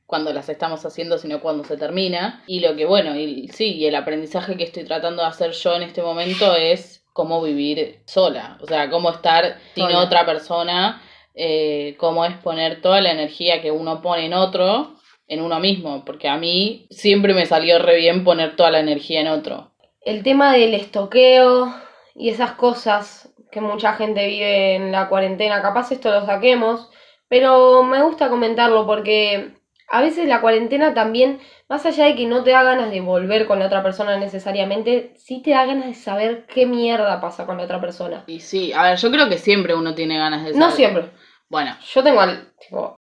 cuando 0.06 0.34
las 0.34 0.50
estamos 0.50 0.86
haciendo, 0.86 1.18
sino 1.18 1.42
cuando 1.42 1.64
se 1.64 1.78
termina. 1.78 2.44
Y 2.48 2.60
lo 2.60 2.76
que, 2.76 2.86
bueno, 2.86 3.16
y 3.16 3.48
sí, 3.50 3.76
y 3.76 3.86
el 3.86 3.96
aprendizaje 3.96 4.58
que 4.58 4.64
estoy 4.64 4.84
tratando 4.84 5.22
de 5.22 5.30
hacer 5.30 5.52
yo 5.52 5.76
en 5.76 5.84
este 5.84 6.02
momento 6.02 6.56
es 6.56 7.04
cómo 7.14 7.42
vivir 7.42 8.02
sola, 8.06 8.58
o 8.62 8.68
sea, 8.68 8.90
cómo 8.90 9.12
estar 9.12 9.60
sin 9.76 9.86
Sola. 9.86 10.00
otra 10.00 10.26
persona, 10.26 11.02
eh, 11.36 11.96
cómo 11.98 12.26
es 12.26 12.36
poner 12.38 12.82
toda 12.82 13.02
la 13.02 13.12
energía 13.12 13.62
que 13.62 13.72
uno 13.72 14.02
pone 14.02 14.26
en 14.26 14.34
otro, 14.34 14.96
en 15.28 15.42
uno 15.42 15.60
mismo, 15.60 16.04
porque 16.06 16.28
a 16.28 16.38
mí 16.38 16.88
siempre 16.90 17.34
me 17.34 17.46
salió 17.46 17.80
re 17.80 17.98
bien 17.98 18.24
poner 18.24 18.56
toda 18.56 18.72
la 18.72 18.80
energía 18.80 19.22
en 19.22 19.28
otro. 19.28 19.72
El 20.02 20.24
tema 20.24 20.54
del 20.54 20.74
estoqueo 20.74 21.74
y 22.16 22.30
esas 22.30 22.54
cosas 22.54 23.34
que 23.52 23.62
mucha 23.62 23.94
gente 23.94 24.28
vive 24.28 24.76
en 24.76 24.92
la 24.92 25.08
cuarentena, 25.08 25.62
capaz 25.62 25.92
esto 25.92 26.10
lo 26.10 26.26
saquemos, 26.26 26.90
pero 27.28 27.84
me 27.84 28.02
gusta 28.04 28.30
comentarlo 28.30 28.86
porque 28.86 29.54
a 29.90 30.02
veces 30.02 30.28
la 30.28 30.42
cuarentena 30.42 30.94
también, 30.94 31.40
más 31.70 31.86
allá 31.86 32.06
de 32.06 32.16
que 32.16 32.26
no 32.26 32.44
te 32.44 32.52
da 32.52 32.64
ganas 32.64 32.90
de 32.92 33.02
volver 33.02 33.46
con 33.46 33.60
la 33.60 33.66
otra 33.68 33.84
persona 33.84 34.18
necesariamente, 34.18 35.14
sí 35.18 35.42
te 35.42 35.52
da 35.52 35.66
ganas 35.66 35.86
de 35.88 35.94
saber 35.94 36.46
qué 36.48 36.66
mierda 36.66 37.22
pasa 37.22 37.46
con 37.46 37.58
la 37.58 37.64
otra 37.64 37.80
persona. 37.82 38.24
Y 38.28 38.40
sí, 38.40 38.74
a 38.74 38.84
ver, 38.84 38.98
yo 38.98 39.12
creo 39.12 39.30
que 39.30 39.38
siempre 39.38 39.76
uno 39.76 39.94
tiene 39.94 40.18
ganas 40.18 40.44
de 40.44 40.52
No 40.54 40.70
saber. 40.72 40.76
siempre. 40.76 41.10
Bueno, 41.50 41.76
Yo 41.94 42.04
tengo 42.04 42.22
al 42.22 42.52
tipo 42.60 42.96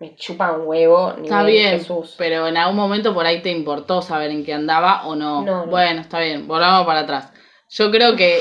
me 0.00 0.16
chupa 0.16 0.52
un 0.52 0.66
huevo, 0.66 1.14
ni 1.16 1.24
Está 1.24 1.44
bien, 1.44 1.78
Jesús. 1.78 2.14
pero 2.18 2.48
en 2.48 2.56
algún 2.56 2.76
momento 2.76 3.14
por 3.14 3.24
ahí 3.24 3.40
te 3.40 3.50
importó 3.50 4.02
saber 4.02 4.30
en 4.32 4.44
qué 4.44 4.52
andaba 4.52 5.06
o 5.06 5.14
no. 5.14 5.42
No, 5.42 5.64
no. 5.64 5.70
Bueno, 5.70 6.00
está 6.00 6.20
bien, 6.20 6.46
volvamos 6.46 6.84
para 6.86 7.00
atrás. 7.00 7.32
Yo 7.70 7.90
creo 7.90 8.14
que 8.16 8.40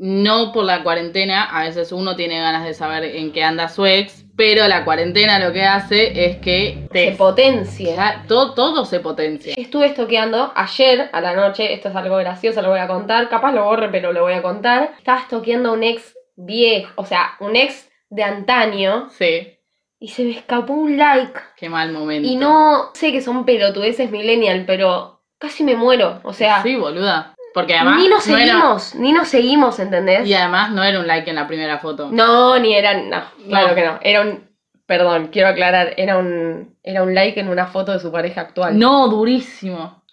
no 0.00 0.52
por 0.52 0.64
la 0.64 0.82
cuarentena, 0.82 1.44
a 1.44 1.64
veces 1.64 1.92
uno 1.92 2.16
tiene 2.16 2.40
ganas 2.40 2.64
de 2.64 2.74
saber 2.74 3.04
en 3.04 3.32
qué 3.32 3.42
anda 3.44 3.68
su 3.68 3.84
ex, 3.84 4.23
pero 4.36 4.66
la 4.68 4.84
cuarentena 4.84 5.38
lo 5.38 5.52
que 5.52 5.62
hace 5.62 6.26
es 6.26 6.36
que 6.38 6.86
Se 6.92 7.10
te, 7.10 7.12
potencia. 7.12 7.94
ya, 7.94 8.24
todo, 8.26 8.54
todo 8.54 8.84
se 8.84 9.00
potencia. 9.00 9.54
Estuve 9.56 9.86
estoqueando 9.86 10.52
ayer 10.54 11.08
a 11.12 11.20
la 11.20 11.34
noche, 11.34 11.72
esto 11.72 11.88
es 11.88 11.96
algo 11.96 12.16
gracioso, 12.16 12.62
lo 12.62 12.70
voy 12.70 12.80
a 12.80 12.88
contar, 12.88 13.28
capaz 13.28 13.52
lo 13.52 13.64
borre, 13.64 13.88
pero 13.90 14.12
lo 14.12 14.22
voy 14.22 14.32
a 14.34 14.42
contar. 14.42 14.94
Estaba 14.98 15.20
estoqueando 15.20 15.70
a 15.70 15.72
un 15.72 15.82
ex 15.84 16.14
viejo, 16.36 16.90
o 16.96 17.04
sea, 17.04 17.34
un 17.40 17.54
ex 17.56 17.88
de 18.10 18.22
antaño, 18.22 19.08
Sí, 19.10 19.50
y 19.98 20.08
se 20.08 20.24
me 20.24 20.32
escapó 20.32 20.72
un 20.74 20.96
like. 20.98 21.38
qué 21.56 21.68
mal 21.68 21.92
momento. 21.92 22.28
Y 22.28 22.36
no 22.36 22.90
sé 22.94 23.12
que 23.12 23.20
son 23.22 23.44
pelotudeces 23.44 24.10
millennial, 24.10 24.64
pero 24.66 25.22
casi 25.38 25.64
me 25.64 25.76
muero. 25.76 26.20
O 26.24 26.32
sea, 26.32 26.62
Sí, 26.62 26.76
boluda. 26.76 27.33
Porque 27.54 27.74
además. 27.76 27.98
ni 27.98 28.08
nos 28.08 28.26
no 28.26 28.36
era- 28.36 28.46
seguimos, 28.52 28.94
ni 28.96 29.12
nos 29.12 29.28
seguimos, 29.28 29.78
¿entendés? 29.78 30.26
y 30.26 30.34
además 30.34 30.72
no 30.72 30.82
era 30.82 30.98
un 31.00 31.06
like 31.06 31.30
en 31.30 31.36
la 31.36 31.46
primera 31.46 31.78
foto. 31.78 32.08
No, 32.10 32.58
ni 32.58 32.74
era, 32.74 32.94
no, 32.94 33.22
claro 33.48 33.68
No. 33.68 33.74
que 33.76 33.84
no. 33.86 33.98
Era 34.02 34.20
un, 34.22 34.50
perdón, 34.86 35.28
quiero 35.28 35.48
aclarar, 35.48 35.94
era 35.96 36.18
un, 36.18 36.76
era 36.82 37.02
un 37.04 37.14
like 37.14 37.38
en 37.40 37.48
una 37.48 37.66
foto 37.68 37.92
de 37.92 38.00
su 38.00 38.10
pareja 38.12 38.40
actual. 38.42 38.78
No, 38.78 39.08
durísimo. 39.08 40.02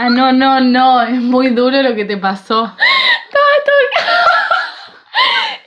Ah, 0.00 0.10
no, 0.10 0.30
no, 0.32 0.60
no, 0.60 1.02
es 1.02 1.10
muy 1.20 1.48
duro 1.48 1.82
lo 1.82 1.92
que 1.96 2.04
te 2.04 2.16
pasó. 2.18 2.66
Eh, 2.66 3.64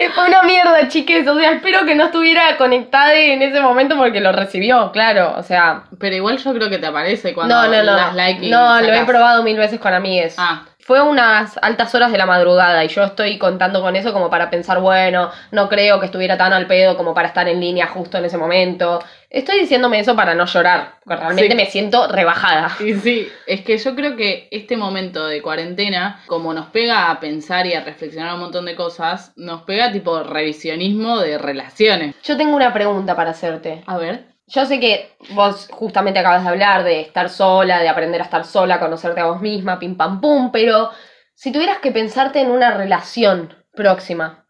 Fue 0.10 0.28
una 0.28 0.44
mierda, 0.44 0.88
chiques. 0.88 1.28
O 1.28 1.38
sea, 1.38 1.52
espero 1.52 1.86
que 1.86 1.96
no 1.96 2.06
estuviera 2.06 2.58
conectada 2.58 3.14
en 3.14 3.42
ese 3.42 3.62
momento 3.62 3.98
porque 3.98 4.20
lo 4.20 4.32
recibió, 4.32 4.92
claro. 4.92 5.36
O 5.38 5.44
sea, 5.44 5.84
Pero 6.00 6.16
igual 6.16 6.38
yo 6.38 6.54
creo 6.54 6.70
que 6.70 6.78
te 6.78 6.88
aparece 6.88 7.34
cuando 7.34 7.56
no, 7.56 7.68
no, 7.68 7.84
no. 7.84 7.96
das 7.96 8.16
like 8.16 8.46
y 8.46 8.50
no, 8.50 8.82
lo 8.82 8.94
he 8.94 9.06
probado 9.06 9.44
mil 9.44 9.58
veces 9.58 9.80
con 9.80 9.94
amigues. 9.94 10.36
Ah, 10.38 10.64
Fue 10.92 11.02
unas 11.02 11.58
altas 11.62 11.96
horas 11.96 12.12
de 12.12 12.18
la 12.18 12.26
madrugada 12.26 12.84
y 12.84 12.90
yo 12.90 13.02
estoy 13.06 13.38
contando 13.38 13.82
con 13.82 13.96
eso 13.96 14.12
como 14.12 14.30
para 14.30 14.50
pensar, 14.50 14.82
bueno, 14.82 15.32
no 15.52 15.70
creo 15.70 16.02
que 16.02 16.08
estuviera 16.08 16.38
tan 16.38 16.52
al 16.52 16.68
pedo 16.68 16.98
como 16.98 17.14
para 17.14 17.30
estar 17.30 17.48
en 17.48 17.62
línea 17.62 17.88
justo 17.88 18.18
en 18.18 18.26
ese 18.26 18.38
momento. 18.38 19.02
Estoy 19.30 19.60
diciéndome 19.60 20.02
eso 20.02 20.18
para 20.18 20.36
no 20.36 20.46
llorar, 20.46 20.96
porque 21.06 21.22
realmente 21.22 21.52
Sí. 21.52 21.56
me 21.56 21.66
siento 21.68 22.10
rebajada. 22.10 22.76
y 22.82 22.94
sí, 22.96 23.30
es 23.48 23.62
que 23.62 23.78
yo 23.78 23.96
creo 23.96 24.18
que 24.18 24.50
este 24.52 24.76
momento 24.76 25.26
de 25.28 25.42
cuarentena, 25.42 26.20
como 26.28 26.54
nos 26.54 26.66
pega 26.72 27.10
a 27.10 27.22
pensar 27.22 27.66
y 27.68 27.74
a 27.74 27.86
reflexionar 27.86 28.34
un 28.34 28.42
montón 28.42 28.66
de 28.66 28.76
cosas, 28.76 29.32
nos 29.38 29.62
pega 29.62 29.94
tipo 29.94 30.22
revisionismo 30.24 31.22
de 31.22 31.38
relaciones. 31.38 32.16
Yo 32.22 32.36
tengo 32.36 32.54
una 32.54 32.74
pregunta 32.74 33.16
para 33.16 33.30
hacerte. 33.32 33.82
A 33.88 33.98
ver. 33.98 34.31
Yo 34.54 34.66
sé 34.66 34.82
que 34.82 35.16
vos 35.30 35.70
justamente 35.72 36.20
acabas 36.20 36.44
de 36.44 36.50
hablar 36.50 36.84
de 36.84 37.00
estar 37.00 37.30
sola, 37.30 37.80
de 37.80 37.88
aprender 37.88 38.20
a 38.20 38.26
estar 38.26 38.44
sola, 38.44 38.82
conocerte 38.82 39.22
a 39.22 39.28
vos 39.28 39.40
misma, 39.40 39.80
pim 39.80 39.96
pam 39.96 40.20
pum, 40.20 40.52
pero 40.52 40.90
si 41.34 41.54
tuvieras 41.54 41.80
que 41.80 41.94
pensarte 41.94 42.42
en 42.42 42.52
una 42.52 42.72
relación 42.72 43.56
próxima, 43.74 44.46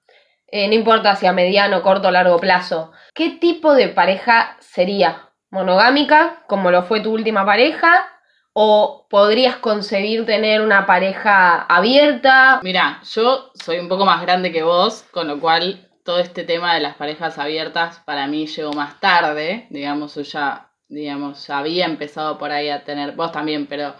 eh, 0.47 0.67
no 0.67 0.73
importa 0.73 1.15
si 1.15 1.27
a 1.27 1.33
mediano, 1.33 1.83
corto 1.83 2.07
o 2.07 2.11
largo 2.11 2.39
plazo, 2.39 2.91
¿qué 3.13 3.29
tipo 3.29 3.75
de 3.75 3.89
pareja 3.89 4.57
sería? 4.59 5.29
¿Monogámica, 5.51 6.45
como 6.47 6.71
lo 6.71 6.81
fue 6.81 7.01
tu 7.01 7.13
última 7.13 7.45
pareja? 7.45 8.07
¿O 8.53 9.05
podrías 9.07 9.57
concebir 9.57 10.25
tener 10.25 10.61
una 10.61 10.87
pareja 10.87 11.61
abierta? 11.61 12.59
Mira, 12.63 13.01
yo 13.03 13.51
soy 13.53 13.77
un 13.77 13.87
poco 13.87 14.05
más 14.05 14.19
grande 14.23 14.51
que 14.51 14.63
vos, 14.63 15.05
con 15.11 15.27
lo 15.27 15.39
cual 15.39 15.90
todo 16.11 16.19
este 16.19 16.43
tema 16.43 16.73
de 16.73 16.81
las 16.81 16.95
parejas 16.95 17.37
abiertas 17.37 17.99
para 18.05 18.27
mí 18.27 18.45
llegó 18.47 18.73
más 18.73 18.99
tarde. 18.99 19.67
Digamos, 19.69 20.15
yo 20.15 20.21
ya, 20.23 20.69
digamos, 20.89 21.49
había 21.49 21.85
empezado 21.85 22.37
por 22.37 22.51
ahí 22.51 22.69
a 22.69 22.83
tener, 22.83 23.13
vos 23.15 23.31
también, 23.31 23.65
pero 23.67 23.95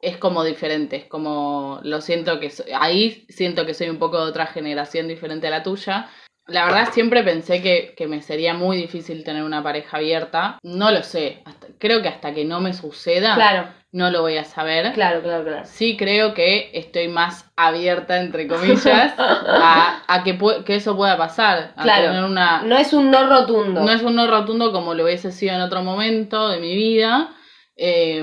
es 0.00 0.16
como 0.18 0.44
diferente, 0.44 0.96
es 0.96 1.04
como, 1.06 1.80
lo 1.82 2.00
siento 2.00 2.40
que, 2.40 2.50
so- 2.50 2.64
ahí 2.78 3.26
siento 3.28 3.64
que 3.64 3.74
soy 3.74 3.88
un 3.88 3.98
poco 3.98 4.18
de 4.22 4.30
otra 4.30 4.46
generación 4.46 5.08
diferente 5.08 5.46
a 5.46 5.50
la 5.50 5.62
tuya. 5.62 6.10
La 6.46 6.66
verdad 6.66 6.88
siempre 6.92 7.22
pensé 7.22 7.62
que, 7.62 7.94
que 7.96 8.06
me 8.06 8.20
sería 8.20 8.54
muy 8.54 8.76
difícil 8.76 9.24
tener 9.24 9.42
una 9.44 9.62
pareja 9.62 9.96
abierta. 9.96 10.58
No 10.62 10.90
lo 10.90 11.02
sé, 11.02 11.42
creo 11.78 12.02
que 12.02 12.08
hasta 12.08 12.34
que 12.34 12.44
no 12.44 12.60
me 12.60 12.74
suceda, 12.74 13.34
Claro, 13.34 13.68
no 13.94 14.10
lo 14.10 14.22
voy 14.22 14.36
a 14.36 14.44
saber. 14.44 14.92
claro, 14.92 15.22
claro, 15.22 15.44
claro. 15.44 15.62
Sí 15.66 15.96
creo 15.96 16.34
que 16.34 16.70
estoy 16.74 17.06
más 17.08 17.50
abierta, 17.56 18.20
entre 18.20 18.48
comillas, 18.48 19.14
a, 19.18 20.02
a 20.08 20.24
que, 20.24 20.36
que 20.66 20.74
eso 20.76 20.96
pueda 20.96 21.16
pasar. 21.16 21.72
A 21.76 21.82
Claro. 21.84 22.08
tener 22.08 22.24
una, 22.24 22.62
No 22.62 22.76
es 22.76 22.92
un 22.92 23.10
no 23.10 23.26
rotundo. 23.28 23.82
no 23.82 23.90
es 23.92 24.02
un 24.02 24.16
no 24.16 24.26
rotundo 24.26 24.72
como 24.72 24.94
lo 24.94 25.04
hubiese 25.04 25.30
sido 25.30 25.54
en 25.54 25.60
otro 25.60 25.82
momento 25.82 26.48
de 26.48 26.58
mi 26.60 26.74
vida. 26.74 27.30
Eh, 27.76 28.22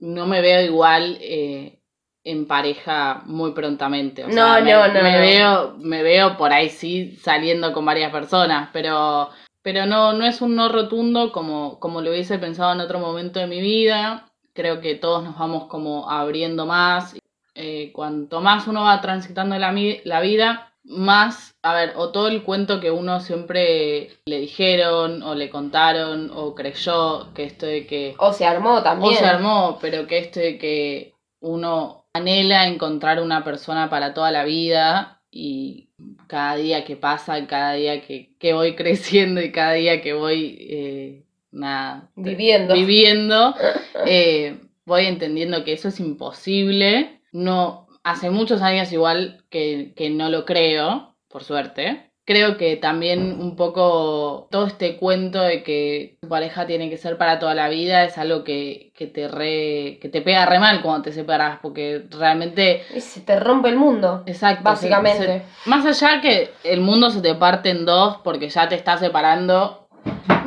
no 0.00 0.26
me 0.26 0.40
veo 0.40 0.60
igual 0.64 1.18
eh, 1.20 1.78
en 2.24 2.46
pareja 2.48 3.22
muy 3.26 3.52
prontamente. 3.52 4.24
O 4.24 4.28
No, 4.28 4.60
me, 4.60 4.72
no, 4.72 4.88
no, 4.88 5.02
Me 5.02 5.12
no. 5.12 5.18
veo, 5.20 5.74
me 5.78 6.02
veo 6.02 6.36
por 6.36 6.52
ahí 6.52 6.68
sí 6.68 7.16
saliendo 7.22 7.72
con 7.72 7.84
varias 7.84 8.10
personas, 8.10 8.70
pero, 8.72 9.30
pero 9.62 9.86
no, 9.86 10.12
no 10.14 10.26
es 10.26 10.40
un 10.40 10.56
no 10.56 10.68
rotundo 10.68 11.30
como, 11.30 11.78
como 11.78 12.00
lo 12.00 12.10
hubiese 12.10 12.38
pensado 12.40 12.72
en 12.72 12.80
otro 12.80 12.98
momento 12.98 13.38
de 13.38 13.46
mi 13.46 13.60
vida. 13.60 14.26
Creo 14.56 14.80
que 14.80 14.94
todos 14.94 15.22
nos 15.22 15.38
vamos 15.38 15.64
como 15.64 16.10
abriendo 16.10 16.66
más. 16.66 17.14
Eh, 17.54 17.90
cuanto 17.92 18.40
más 18.40 18.66
uno 18.66 18.84
va 18.84 19.00
transitando 19.00 19.56
la, 19.58 19.70
vida, 19.72 20.72
más, 20.84 21.54
a 21.62 21.74
ver, 21.74 21.92
o 21.96 22.10
todo 22.10 22.28
el 22.28 22.42
cuento 22.42 22.80
que 22.80 22.90
uno 22.90 23.20
siempre 23.20 24.10
le 24.26 24.40
dijeron 24.40 25.22
o 25.22 25.34
le 25.34 25.48
contaron 25.48 26.30
o 26.34 26.54
creyó 26.54 27.32
que 27.32 27.44
esto 27.44 27.66
de 27.66 27.86
que 27.86 28.14
O 28.18 28.32
se 28.32 28.44
armó 28.44 28.82
también. 28.82 29.14
o 29.14 29.16
se 29.16 29.24
armó, 29.24 29.78
pero 29.80 30.06
que 30.06 30.18
esto 30.18 30.40
de 30.40 30.58
que 30.58 31.14
uno 31.40 32.04
anhela 32.12 32.66
encontrar 32.66 33.22
una 33.22 33.44
persona 33.44 33.88
para 33.88 34.12
toda 34.14 34.30
la 34.30 34.44
vida 34.44 35.22
y 35.30 35.88
cada 36.26 36.56
día 36.56 36.84
que 36.84 36.96
pasa, 36.96 37.46
cada 37.46 37.72
día 37.74 38.02
que, 38.02 38.36
que 38.38 38.52
voy 38.52 38.74
creciendo 38.76 39.40
y 39.40 39.52
cada 39.52 39.72
día 39.72 40.02
que 40.02 40.14
voy 40.14 40.56
eh, 40.60 41.25
nada, 41.56 42.10
Viviendo. 42.16 42.74
viviendo, 42.74 43.54
eh, 44.06 44.58
voy 44.84 45.06
entendiendo 45.06 45.64
que 45.64 45.72
eso 45.72 45.88
es 45.88 45.98
imposible. 46.00 47.20
No, 47.32 47.86
hace 48.04 48.30
muchos 48.30 48.62
años 48.62 48.92
igual 48.92 49.44
que, 49.50 49.92
que 49.96 50.10
no 50.10 50.28
lo 50.30 50.44
creo, 50.44 51.14
por 51.28 51.42
suerte. 51.44 52.02
Creo 52.24 52.56
que 52.56 52.74
también 52.76 53.40
un 53.40 53.54
poco 53.54 54.48
todo 54.50 54.66
este 54.66 54.96
cuento 54.96 55.40
de 55.42 55.62
que 55.62 56.18
tu 56.20 56.28
pareja 56.28 56.66
tiene 56.66 56.90
que 56.90 56.96
ser 56.96 57.16
para 57.18 57.38
toda 57.38 57.54
la 57.54 57.68
vida 57.68 58.02
es 58.04 58.18
algo 58.18 58.42
que, 58.42 58.90
que 58.96 59.06
te 59.06 59.28
re, 59.28 59.98
que 60.02 60.08
te 60.08 60.22
pega 60.22 60.44
re 60.44 60.58
mal 60.58 60.82
cuando 60.82 61.02
te 61.02 61.12
separas, 61.12 61.60
porque 61.62 62.02
realmente, 62.10 62.82
Y 62.96 63.00
se 63.00 63.20
te 63.20 63.38
rompe 63.38 63.68
el 63.68 63.76
mundo. 63.76 64.24
exacto, 64.26 64.64
Básicamente. 64.64 65.18
se- 65.24 65.38
se- 65.38 65.70
más 65.70 65.86
allá 65.86 66.20
que 66.20 66.50
el 66.64 66.80
mundo 66.80 67.10
se 67.10 67.20
te 67.20 67.36
parte 67.36 67.70
en 67.70 67.84
dos 67.86 68.16
porque 68.24 68.48
ya 68.48 68.68
te 68.68 68.74
está 68.74 68.98
separando 68.98 69.86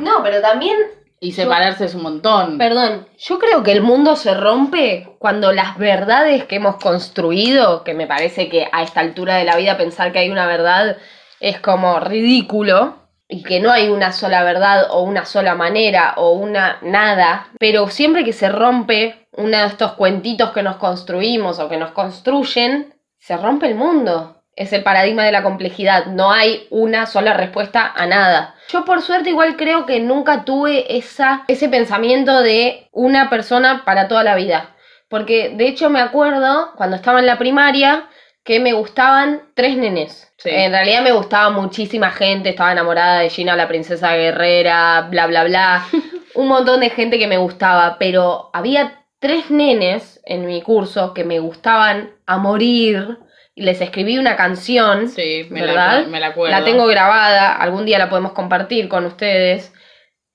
No, 0.00 0.22
pero 0.22 0.42
también 0.42 0.76
y 1.20 1.32
separarse 1.32 1.84
es 1.84 1.94
un 1.94 2.02
montón. 2.02 2.58
Perdón, 2.58 3.06
yo 3.18 3.38
creo 3.38 3.62
que 3.62 3.72
el 3.72 3.82
mundo 3.82 4.16
se 4.16 4.34
rompe 4.34 5.14
cuando 5.18 5.52
las 5.52 5.78
verdades 5.78 6.44
que 6.44 6.56
hemos 6.56 6.76
construido, 6.76 7.84
que 7.84 7.94
me 7.94 8.06
parece 8.06 8.48
que 8.48 8.68
a 8.72 8.82
esta 8.82 9.00
altura 9.00 9.36
de 9.36 9.44
la 9.44 9.56
vida 9.56 9.76
pensar 9.76 10.12
que 10.12 10.20
hay 10.20 10.30
una 10.30 10.46
verdad 10.46 10.96
es 11.38 11.60
como 11.60 12.00
ridículo, 12.00 13.00
y 13.30 13.44
que 13.44 13.60
no 13.60 13.70
hay 13.70 13.88
una 13.88 14.12
sola 14.12 14.42
verdad 14.42 14.88
o 14.90 15.02
una 15.02 15.24
sola 15.24 15.54
manera 15.54 16.14
o 16.16 16.32
una 16.32 16.78
nada, 16.82 17.48
pero 17.58 17.88
siempre 17.88 18.24
que 18.24 18.32
se 18.32 18.48
rompe 18.48 19.28
uno 19.32 19.56
de 19.56 19.66
estos 19.66 19.92
cuentitos 19.92 20.50
que 20.50 20.64
nos 20.64 20.76
construimos 20.76 21.60
o 21.60 21.68
que 21.68 21.76
nos 21.76 21.92
construyen, 21.92 22.92
se 23.18 23.36
rompe 23.36 23.68
el 23.68 23.76
mundo. 23.76 24.39
Es 24.56 24.72
el 24.72 24.82
paradigma 24.82 25.24
de 25.24 25.32
la 25.32 25.42
complejidad, 25.42 26.06
no 26.06 26.32
hay 26.32 26.66
una 26.70 27.06
sola 27.06 27.34
respuesta 27.34 27.92
a 27.94 28.06
nada. 28.06 28.54
Yo 28.68 28.84
por 28.84 29.02
suerte 29.02 29.30
igual 29.30 29.56
creo 29.56 29.86
que 29.86 30.00
nunca 30.00 30.44
tuve 30.44 30.96
esa, 30.96 31.44
ese 31.48 31.68
pensamiento 31.68 32.42
de 32.42 32.88
una 32.92 33.30
persona 33.30 33.84
para 33.84 34.08
toda 34.08 34.22
la 34.22 34.34
vida. 34.34 34.76
Porque 35.08 35.54
de 35.56 35.66
hecho 35.66 35.90
me 35.90 36.00
acuerdo 36.00 36.72
cuando 36.76 36.96
estaba 36.96 37.20
en 37.20 37.26
la 37.26 37.38
primaria 37.38 38.08
que 38.44 38.60
me 38.60 38.72
gustaban 38.72 39.42
tres 39.54 39.76
nenes. 39.76 40.32
Sí. 40.38 40.50
En 40.52 40.72
realidad 40.72 41.02
me 41.02 41.12
gustaba 41.12 41.50
muchísima 41.50 42.10
gente, 42.10 42.50
estaba 42.50 42.72
enamorada 42.72 43.20
de 43.20 43.30
Gina, 43.30 43.56
la 43.56 43.68
princesa 43.68 44.14
guerrera, 44.14 45.08
bla, 45.10 45.26
bla, 45.26 45.44
bla. 45.44 45.86
Un 46.34 46.48
montón 46.48 46.80
de 46.80 46.90
gente 46.90 47.18
que 47.18 47.26
me 47.26 47.38
gustaba, 47.38 47.96
pero 47.98 48.50
había 48.52 49.04
tres 49.18 49.50
nenes 49.50 50.20
en 50.24 50.46
mi 50.46 50.62
curso 50.62 51.12
que 51.12 51.24
me 51.24 51.38
gustaban 51.38 52.12
a 52.26 52.38
morir. 52.38 53.18
Les 53.60 53.80
escribí 53.80 54.16
una 54.18 54.36
canción. 54.36 55.08
Sí, 55.08 55.46
me 55.50 55.60
¿verdad? 55.60 56.02
la, 56.02 56.08
me 56.08 56.18
la 56.20 56.28
acuerdo. 56.28 56.58
La 56.58 56.64
tengo 56.64 56.86
grabada, 56.86 57.54
algún 57.56 57.84
día 57.84 57.98
la 57.98 58.08
podemos 58.08 58.32
compartir 58.32 58.88
con 58.88 59.04
ustedes. 59.04 59.72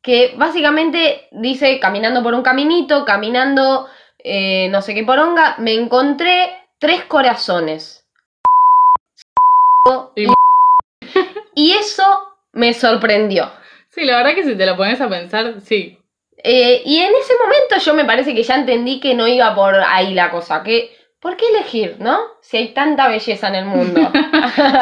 Que 0.04 0.36
básicamente 0.38 1.28
dice, 1.32 1.80
caminando 1.80 2.22
por 2.22 2.36
un 2.36 2.44
caminito, 2.44 3.04
caminando 3.04 3.88
eh, 4.20 4.68
no 4.70 4.82
sé 4.84 4.94
qué 4.94 5.04
poronga, 5.04 5.56
me 5.58 5.74
encontré 5.74 6.52
tres 6.80 7.04
corazones. 7.06 8.08
Y- 10.16 10.28
Y 11.56 11.72
eso 11.72 12.04
me 12.54 12.74
sorprendió. 12.74 13.52
Sí, 13.90 14.04
la 14.04 14.18
verdad 14.18 14.36
que 14.36 14.44
si 14.44 14.56
te 14.56 14.66
lo 14.66 14.76
pones 14.76 15.00
a 15.02 15.08
pensar, 15.10 15.62
sí. 15.62 15.98
Eh, 16.44 16.84
y 16.86 17.00
en 17.00 17.16
ese 17.16 17.34
momento 17.42 17.78
yo 17.84 17.94
me 17.96 18.06
parece 18.06 18.36
que 18.36 18.44
ya 18.44 18.56
entendí 18.56 19.00
que 19.00 19.16
no 19.16 19.28
iba 19.28 19.56
por 19.56 19.74
ahí 19.76 20.14
la 20.14 20.30
cosa, 20.30 20.62
que 20.64 20.92
¿por 21.26 21.38
qué 21.38 21.46
elegir, 21.50 21.96
no? 21.98 22.20
Si 22.42 22.56
hay 22.58 22.68
tanta 22.76 23.08
belleza 23.08 23.48
en 23.48 23.56
el 23.56 23.66
mundo. 23.66 24.00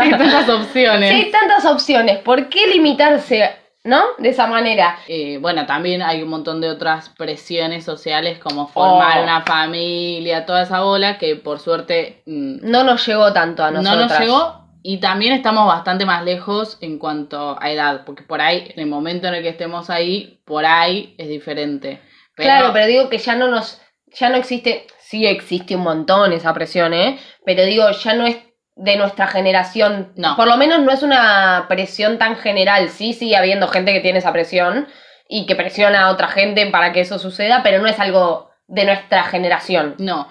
Sí, 0.03 0.09
tantas 0.11 0.49
opciones. 0.49 1.09
si 1.09 1.15
hay 1.15 1.31
tantas 1.31 1.65
opciones, 1.65 2.17
¿por 2.19 2.49
qué 2.49 2.67
limitarse, 2.67 3.49
no? 3.85 4.03
De 4.17 4.29
esa 4.29 4.45
manera. 4.47 4.97
Eh, 5.07 5.37
bueno, 5.39 5.65
también 5.65 6.01
hay 6.01 6.21
un 6.21 6.27
montón 6.29 6.59
de 6.59 6.69
otras 6.69 7.07
presiones 7.09 7.85
sociales 7.85 8.39
como 8.39 8.67
formar 8.67 9.19
Oh. 9.19 9.23
una 9.23 9.41
familia, 9.43 10.45
toda 10.45 10.63
esa 10.63 10.81
bola 10.81 11.17
que 11.17 11.37
por 11.37 11.59
suerte 11.59 12.21
mm, 12.25 12.69
No 12.69 12.83
nos 12.83 13.05
llegó 13.07 13.31
tanto 13.31 13.63
a 13.63 13.71
nosotros. 13.71 13.95
no 13.95 14.05
nos 14.09 14.19
llegó 14.19 14.63
y 14.83 14.97
también 14.97 15.31
estamos 15.33 15.65
bastante 15.65 16.05
más 16.05 16.25
lejos 16.25 16.77
en 16.81 16.99
cuanto 16.99 17.57
a 17.61 17.71
edad, 17.71 18.03
porque 18.05 18.23
por 18.23 18.41
ahí, 18.41 18.69
en 18.75 18.81
el 18.81 18.87
momento 18.87 19.27
en 19.27 19.35
el 19.35 19.41
que 19.43 19.49
estemos 19.49 19.89
ahí, 19.89 20.39
por 20.43 20.65
ahí 20.65 21.15
es 21.17 21.29
diferente. 21.29 22.01
Pero, 22.35 22.47
Claro, 22.49 22.73
pero 22.73 22.85
digo 22.87 23.09
que 23.09 23.17
ya 23.17 23.35
no 23.35 23.47
nos, 23.47 23.79
ya 24.11 24.27
no 24.29 24.35
existe, 24.35 24.85
sí 25.13 25.27
existe 25.27 25.75
un 25.75 25.83
montón 25.83 26.33
esa 26.33 26.55
presión, 26.55 26.91
¿eh? 26.91 27.19
Pero 27.45 27.63
digo, 27.65 27.87
ya 27.91 28.15
no 28.15 28.25
es 28.25 28.37
de 28.75 28.97
nuestra 28.97 29.27
generación. 29.27 30.11
No. 30.15 30.35
Por 30.35 30.47
lo 30.47 30.57
menos 30.57 30.79
no 30.81 30.91
es 30.91 31.03
una 31.03 31.67
presión 31.69 32.17
tan 32.17 32.35
general. 32.35 32.89
Sí, 32.89 33.13
sigue 33.13 33.37
habiendo 33.37 33.67
gente 33.67 33.93
que 33.93 33.99
tiene 33.99 34.17
esa 34.17 34.33
presión 34.33 34.87
y 35.29 35.45
que 35.45 35.55
presiona 35.55 36.05
a 36.05 36.09
otra 36.09 36.29
gente 36.29 36.65
para 36.65 36.91
que 36.93 37.01
eso 37.01 37.19
suceda, 37.19 37.61
pero 37.61 37.79
no 37.79 37.87
es 37.87 37.99
algo 37.99 38.49
de 38.65 38.85
nuestra 38.85 39.23
generación. 39.25 39.93
No, 39.99 40.29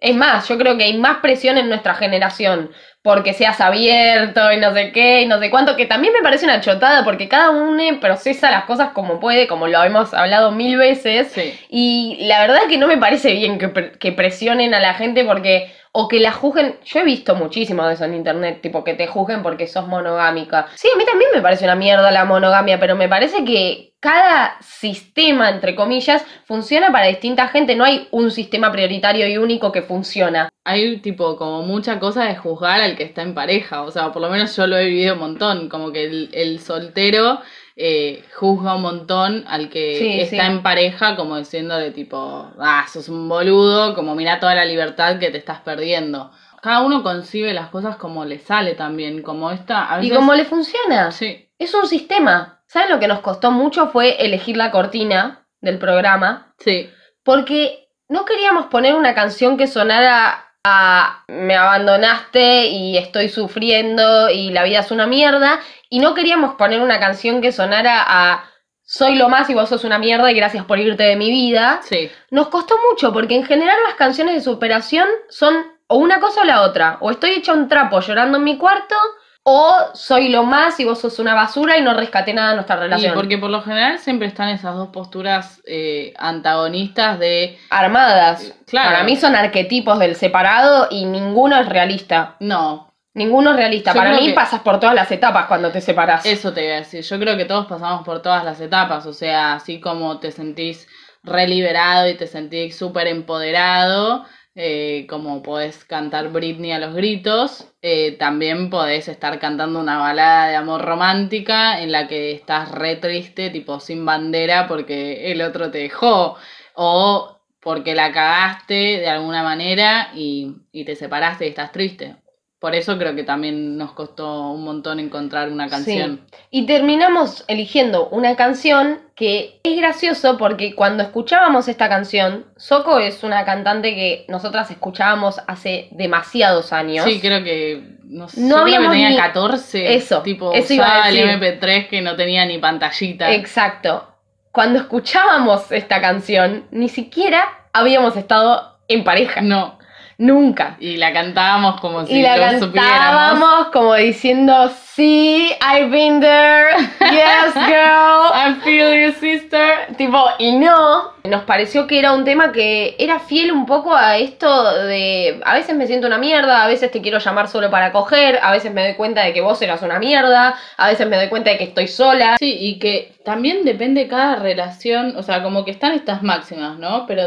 Es 0.00 0.16
más, 0.16 0.48
yo 0.48 0.56
creo 0.58 0.76
que 0.78 0.84
hay 0.84 0.96
más 0.98 1.18
presión 1.18 1.58
en 1.58 1.68
nuestra 1.68 1.94
generación 1.94 2.70
porque 3.02 3.34
seas 3.34 3.60
abierto 3.60 4.52
y 4.52 4.56
no 4.58 4.72
sé 4.74 4.92
qué 4.92 5.22
y 5.22 5.26
no 5.26 5.38
sé 5.38 5.50
cuánto, 5.50 5.76
que 5.76 5.86
también 5.86 6.12
me 6.14 6.22
parece 6.22 6.44
una 6.46 6.60
chotada 6.60 7.04
porque 7.04 7.28
cada 7.28 7.50
uno 7.50 7.82
procesa 8.00 8.50
las 8.50 8.64
cosas 8.64 8.90
como 8.92 9.20
puede, 9.20 9.46
como 9.46 9.66
lo 9.68 9.82
hemos 9.84 10.12
hablado 10.14 10.52
mil 10.52 10.76
veces. 10.78 11.28
sí. 11.32 11.58
Y 11.68 12.18
la 12.26 12.40
verdad 12.40 12.58
es 12.62 12.68
que 12.68 12.78
no 12.78 12.86
me 12.86 12.96
parece 12.98 13.32
bien 13.32 13.58
que, 13.58 13.68
pre- 13.68 13.92
que 13.98 14.12
presionen 14.12 14.74
a 14.74 14.80
la 14.80 14.94
gente 14.94 15.24
porque. 15.24 15.72
O 15.92 16.06
que 16.08 16.20
la 16.20 16.32
juzguen. 16.32 16.78
Yo 16.84 17.00
he 17.00 17.04
visto 17.04 17.34
muchísimo 17.34 17.84
de 17.86 17.94
eso 17.94 18.04
en 18.04 18.14
internet, 18.14 18.60
tipo 18.62 18.84
que 18.84 18.94
te 18.94 19.08
juzguen 19.08 19.42
porque 19.42 19.66
sos 19.66 19.88
monogámica. 19.88 20.68
Sí, 20.76 20.88
a 20.94 20.96
mí 20.96 21.04
también 21.04 21.30
me 21.34 21.42
parece 21.42 21.64
una 21.64 21.74
mierda 21.74 22.10
la 22.10 22.24
monogamia, 22.24 22.78
pero 22.78 22.94
me 22.94 23.08
parece 23.08 23.44
que 23.44 23.90
cada 24.00 24.56
sistema, 24.62 25.50
entre 25.50 25.74
comillas, 25.74 26.24
funciona 26.44 26.90
para 26.90 27.06
distinta 27.06 27.48
gente. 27.48 27.76
No 27.76 27.84
hay 27.84 28.08
un 28.12 28.30
sistema 28.30 28.72
prioritario 28.72 29.28
y 29.28 29.36
único 29.36 29.72
que 29.72 29.82
funciona. 29.82 30.48
Hay 30.64 30.98
tipo 30.98 31.36
como 31.36 31.62
mucha 31.62 31.98
cosa 31.98 32.24
de 32.24 32.36
juzgar 32.36 32.80
al 32.80 32.96
que 32.96 33.04
está 33.04 33.22
en 33.22 33.34
pareja, 33.34 33.82
o 33.82 33.90
sea, 33.90 34.12
por 34.12 34.22
lo 34.22 34.30
menos 34.30 34.56
yo 34.56 34.66
lo 34.66 34.78
he 34.78 34.86
vivido 34.86 35.14
un 35.14 35.20
montón, 35.20 35.68
como 35.68 35.92
que 35.92 36.04
el, 36.04 36.30
el 36.32 36.60
soltero 36.60 37.40
eh, 37.82 38.24
juzga 38.36 38.74
un 38.74 38.82
montón 38.82 39.44
al 39.48 39.70
que 39.70 39.96
Sí, 39.98 40.20
está 40.20 40.44
sí. 40.44 40.52
en 40.52 40.62
pareja, 40.62 41.16
como 41.16 41.36
diciéndole 41.38 41.90
tipo, 41.92 42.50
ah, 42.58 42.84
sos 42.92 43.08
un 43.08 43.28
boludo, 43.28 43.94
como 43.94 44.14
mira 44.14 44.38
toda 44.38 44.54
la 44.54 44.64
libertad 44.66 45.18
que 45.18 45.30
te 45.30 45.38
estás 45.38 45.60
perdiendo. 45.60 46.30
Cada 46.62 46.82
uno 46.82 47.02
concibe 47.02 47.54
las 47.54 47.70
cosas 47.70 47.96
como 47.96 48.26
le 48.26 48.38
sale 48.38 48.74
también, 48.74 49.22
como 49.22 49.50
esta, 49.50 49.94
a 49.94 50.04
Y 50.04 50.10
como 50.10 50.34
le 50.34 50.44
funciona. 50.44 51.10
Sí, 51.10 51.48
Es 51.58 51.72
un 51.74 51.86
sistema. 51.86 52.62
¿Saben 52.66 52.90
lo 52.90 53.00
que 53.00 53.08
nos 53.08 53.20
costó 53.20 53.50
mucho? 53.50 53.88
Fue 53.88 54.24
elegir 54.24 54.56
la 54.58 54.70
cortina 54.70 55.46
del 55.62 55.78
programa. 55.78 56.54
sí, 56.58 56.88
Porque 57.24 57.88
no 58.08 58.24
queríamos 58.24 58.66
poner 58.66 58.94
una 58.94 59.14
canción 59.14 59.56
que 59.56 59.66
sonara 59.66 60.49
a 60.64 61.24
me 61.28 61.56
abandonaste 61.56 62.66
y 62.66 62.98
estoy 62.98 63.28
sufriendo 63.28 64.28
y 64.28 64.50
la 64.50 64.64
vida 64.64 64.80
es 64.80 64.90
una 64.90 65.06
mierda. 65.06 65.60
Y 65.88 66.00
no 66.00 66.14
queríamos 66.14 66.54
poner 66.54 66.80
una 66.80 67.00
canción 67.00 67.40
que 67.40 67.52
sonara 67.52 68.04
a 68.06 68.44
soy 68.82 69.14
lo 69.14 69.28
más 69.28 69.48
y 69.48 69.54
vos 69.54 69.68
sos 69.68 69.84
una 69.84 69.98
mierda 69.98 70.30
y 70.32 70.34
gracias 70.34 70.64
por 70.64 70.78
irte 70.78 71.04
de 71.04 71.16
mi 71.16 71.30
vida. 71.30 71.80
sí. 71.84 72.10
Nos 72.30 72.48
costó 72.48 72.76
mucho 72.90 73.12
porque 73.12 73.36
en 73.36 73.44
general 73.44 73.76
las 73.86 73.94
canciones 73.94 74.34
de 74.34 74.40
superación 74.40 75.06
son 75.28 75.54
o 75.86 75.96
una 75.96 76.20
cosa 76.20 76.42
o 76.42 76.44
la 76.44 76.62
otra. 76.62 76.98
O 77.00 77.10
estoy 77.10 77.30
hecha 77.30 77.52
un 77.52 77.68
trapo 77.68 78.00
llorando 78.00 78.38
en 78.38 78.44
mi 78.44 78.58
cuarto. 78.58 78.96
O 79.42 79.74
soy 79.94 80.28
lo 80.28 80.42
más 80.44 80.78
y 80.80 80.84
vos 80.84 81.00
sos 81.00 81.18
una 81.18 81.34
basura 81.34 81.78
y 81.78 81.82
no 81.82 81.94
rescaté 81.94 82.34
nada 82.34 82.50
de 82.50 82.54
nuestra 82.56 82.76
Y 82.76 82.80
relación. 82.80 83.14
porque 83.14 83.38
por 83.38 83.50
lo 83.50 83.62
general 83.62 83.98
siempre 83.98 84.28
están 84.28 84.50
esas 84.50 84.74
dos 84.76 84.88
posturas 84.88 85.62
eh, 85.66 86.12
antagonistas 86.18 87.18
de 87.18 87.58
Armadas. 87.70 88.54
Claro. 88.66 88.90
Para 88.90 89.04
mí 89.04 89.16
son 89.16 89.34
arquetipos 89.34 89.98
del 89.98 90.14
separado 90.14 90.88
y 90.90 91.04
ninguno 91.06 91.58
es 91.58 91.68
realista. 91.68 92.36
no, 92.40 92.88
Ninguno 93.12 93.50
es 93.50 93.56
realista. 93.56 93.92
Yo 93.92 93.98
Para 93.98 94.12
mí 94.14 94.26
que- 94.28 94.34
pasas 94.34 94.60
por 94.60 94.78
todas 94.78 94.94
las 94.94 95.10
etapas 95.10 95.46
cuando 95.46 95.72
te 95.72 95.80
separas. 95.80 96.24
Eso 96.24 96.52
te 96.52 96.64
iba 96.64 96.74
a 96.74 96.78
decir. 96.78 97.02
Yo 97.02 97.18
creo 97.18 97.36
que 97.36 97.44
todos 97.44 97.66
pasamos 97.66 98.04
por 98.04 98.22
todas 98.22 98.44
las 98.44 98.60
etapas. 98.60 99.04
O 99.04 99.12
sea, 99.12 99.54
así 99.54 99.80
como 99.80 100.20
te 100.20 100.30
sentís 100.30 100.86
reliberado 101.24 102.08
y 102.08 102.16
te 102.16 102.28
sentís 102.28 102.78
súper 102.78 103.08
empoderado, 103.08 104.24
eh, 104.54 105.06
como 105.08 105.42
podés 105.42 105.84
cantar 105.84 106.30
Britney 106.32 106.72
a 106.72 106.78
los 106.78 106.94
gritos, 106.94 107.72
eh, 107.82 108.12
también 108.18 108.70
podés 108.70 109.08
estar 109.08 109.38
cantando 109.38 109.80
una 109.80 109.98
balada 109.98 110.48
de 110.48 110.56
amor 110.56 110.82
romántica 110.84 111.80
en 111.82 111.92
la 111.92 112.08
que 112.08 112.32
estás 112.32 112.70
re 112.72 112.96
triste, 112.96 113.50
tipo 113.50 113.80
sin 113.80 114.04
bandera, 114.04 114.66
porque 114.68 115.32
el 115.32 115.42
otro 115.42 115.70
te 115.70 115.78
dejó. 115.78 116.36
O 116.74 117.40
porque 117.60 117.94
la 117.94 118.12
cagaste 118.12 118.74
de 118.74 119.08
alguna 119.08 119.42
manera 119.42 120.10
y, 120.14 120.56
y 120.72 120.84
te 120.84 120.96
separaste 120.96 121.46
y 121.46 121.50
estás 121.50 121.72
triste. 121.72 122.16
Por 122.60 122.74
eso 122.74 122.98
creo 122.98 123.14
que 123.16 123.24
también 123.24 123.78
nos 123.78 123.92
costó 123.92 124.50
un 124.50 124.62
montón 124.64 125.00
encontrar 125.00 125.50
una 125.50 125.70
canción. 125.70 126.20
Y 126.50 126.66
terminamos 126.66 127.42
eligiendo 127.48 128.08
una 128.10 128.36
canción 128.36 129.00
que 129.14 129.58
es 129.62 129.78
gracioso 129.78 130.36
porque 130.36 130.74
cuando 130.74 131.02
escuchábamos 131.02 131.68
esta 131.68 131.88
canción, 131.88 132.44
Soko 132.58 132.98
es 132.98 133.22
una 133.24 133.46
cantante 133.46 133.94
que 133.94 134.26
nosotras 134.28 134.70
escuchábamos 134.70 135.40
hace 135.46 135.88
demasiados 135.92 136.74
años. 136.74 137.06
Sí, 137.06 137.18
creo 137.18 137.42
que 137.42 137.96
no 138.04 138.28
sé, 138.28 138.42
No 138.42 138.56
creo 138.56 138.66
que 138.66 138.74
habíamos 138.76 138.92
tenía 138.92 139.08
ni- 139.08 139.16
14. 139.16 139.94
Eso, 139.94 140.20
tipo 140.20 140.52
eso 140.52 140.74
usaba 140.74 141.08
el 141.08 141.14
decir. 141.16 141.30
MP3 141.30 141.88
que 141.88 142.02
no 142.02 142.14
tenía 142.14 142.44
ni 142.44 142.58
pantallita. 142.58 143.32
Exacto. 143.32 144.06
Cuando 144.52 144.80
escuchábamos 144.80 145.72
esta 145.72 146.02
canción, 146.02 146.64
ni 146.72 146.90
siquiera 146.90 147.42
habíamos 147.72 148.18
estado 148.18 148.76
en 148.88 149.02
pareja. 149.04 149.40
No, 149.40 149.78
Nunca. 150.20 150.76
y 150.78 150.98
la 150.98 151.14
cantábamos 151.14 151.80
como 151.80 152.04
si 152.04 152.18
y 152.18 152.22
la 152.22 152.36
lo 152.36 152.58
supiéramos. 152.58 152.92
cantábamos 152.92 153.66
como 153.72 153.94
diciendo, 153.94 154.70
sí, 154.94 155.50
I've 155.62 155.88
been 155.90 156.20
there, 156.20 156.76
yes 157.10 157.54
girl. 157.66 158.30
I 158.34 158.60
feel 158.62 159.02
you, 159.02 159.12
sister. 159.18 159.96
tipo, 159.96 160.22
y 160.38 160.52
no, 160.58 161.14
nos 161.24 161.44
pareció 161.44 161.86
que 161.86 161.98
era 161.98 162.12
un 162.12 162.24
tema 162.24 162.52
que 162.52 162.96
era 162.98 163.18
fiel 163.18 163.50
un 163.50 163.64
poco 163.64 163.94
a 163.94 164.18
esto 164.18 164.84
de, 164.84 165.40
a 165.42 165.54
veces 165.54 165.74
me 165.74 165.86
siento 165.86 166.06
una 166.06 166.18
mierda, 166.18 166.64
a 166.64 166.68
veces 166.68 166.90
te 166.90 167.00
quiero 167.00 167.18
llamar 167.18 167.48
solo 167.48 167.70
para 167.70 167.90
coger, 167.90 168.40
a 168.42 168.52
veces 168.52 168.74
me 168.74 168.84
doy 168.84 168.96
cuenta 168.96 169.22
de 169.22 169.32
que 169.32 169.40
vos 169.40 169.62
eras 169.62 169.80
una 169.80 169.98
mierda, 169.98 170.54
a 170.76 170.88
veces 170.88 171.08
me 171.08 171.16
doy 171.16 171.28
cuenta 171.28 171.48
de 171.50 171.56
que 171.56 171.64
estoy 171.64 171.88
sola. 171.88 172.36
Sí, 172.38 172.58
y 172.60 172.78
que 172.78 173.14
también 173.24 173.64
depende 173.64 174.06
cada 174.06 174.36
relación, 174.36 175.16
o 175.16 175.22
sea, 175.22 175.42
como 175.42 175.64
que 175.64 175.70
están 175.70 175.92
estas 175.92 176.22
máximas, 176.22 176.78
¿no? 176.78 177.06
Pero 177.06 177.22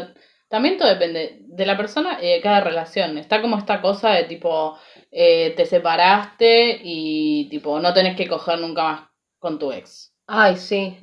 también 0.54 0.78
todo 0.78 0.88
depende 0.88 1.40
de 1.40 1.66
la 1.66 1.76
persona 1.76 2.20
y 2.22 2.28
de 2.28 2.40
cada 2.40 2.62
relación. 2.62 3.18
Está 3.18 3.42
como 3.42 3.58
esta 3.58 3.82
cosa 3.82 4.12
de 4.12 4.26
tipo, 4.26 4.78
eh, 5.10 5.52
te 5.58 5.66
separaste 5.66 6.80
y 6.84 7.50
tipo, 7.50 7.80
no 7.80 7.92
tenés 7.92 8.16
que 8.16 8.28
coger 8.28 8.60
nunca 8.60 8.84
más 8.84 9.10
con 9.40 9.58
tu 9.58 9.72
ex. 9.72 10.14
Ay, 10.28 10.58
sí. 10.58 11.00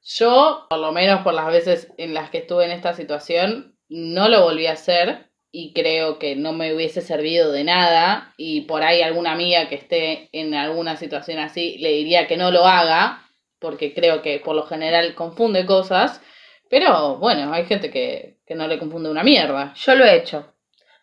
Yo, 0.00 0.66
por 0.70 0.78
lo 0.78 0.92
menos 0.92 1.22
por 1.22 1.34
las 1.34 1.48
veces 1.48 1.92
en 1.96 2.14
las 2.14 2.30
que 2.30 2.38
estuve 2.38 2.66
en 2.66 2.70
esta 2.70 2.94
situación, 2.94 3.76
no 3.88 4.28
lo 4.28 4.42
volví 4.42 4.68
a 4.68 4.74
hacer 4.74 5.28
y 5.50 5.72
creo 5.72 6.20
que 6.20 6.36
no 6.36 6.52
me 6.52 6.72
hubiese 6.72 7.00
servido 7.00 7.50
de 7.50 7.64
nada 7.64 8.32
y 8.36 8.60
por 8.60 8.84
ahí 8.84 9.02
alguna 9.02 9.32
amiga 9.32 9.68
que 9.68 9.74
esté 9.74 10.28
en 10.30 10.54
alguna 10.54 10.94
situación 10.94 11.40
así 11.40 11.78
le 11.78 11.90
diría 11.90 12.28
que 12.28 12.36
no 12.36 12.52
lo 12.52 12.64
haga 12.64 13.28
porque 13.58 13.92
creo 13.92 14.22
que 14.22 14.38
por 14.38 14.54
lo 14.54 14.62
general 14.62 15.16
confunde 15.16 15.66
cosas, 15.66 16.22
pero 16.70 17.18
bueno, 17.18 17.52
hay 17.52 17.64
gente 17.66 17.90
que, 17.90 18.33
que 18.46 18.54
no 18.54 18.66
le 18.66 18.78
confunde 18.78 19.10
una 19.10 19.22
mierda. 19.22 19.72
Yo 19.74 19.94
lo 19.94 20.04
he 20.04 20.16
hecho. 20.16 20.52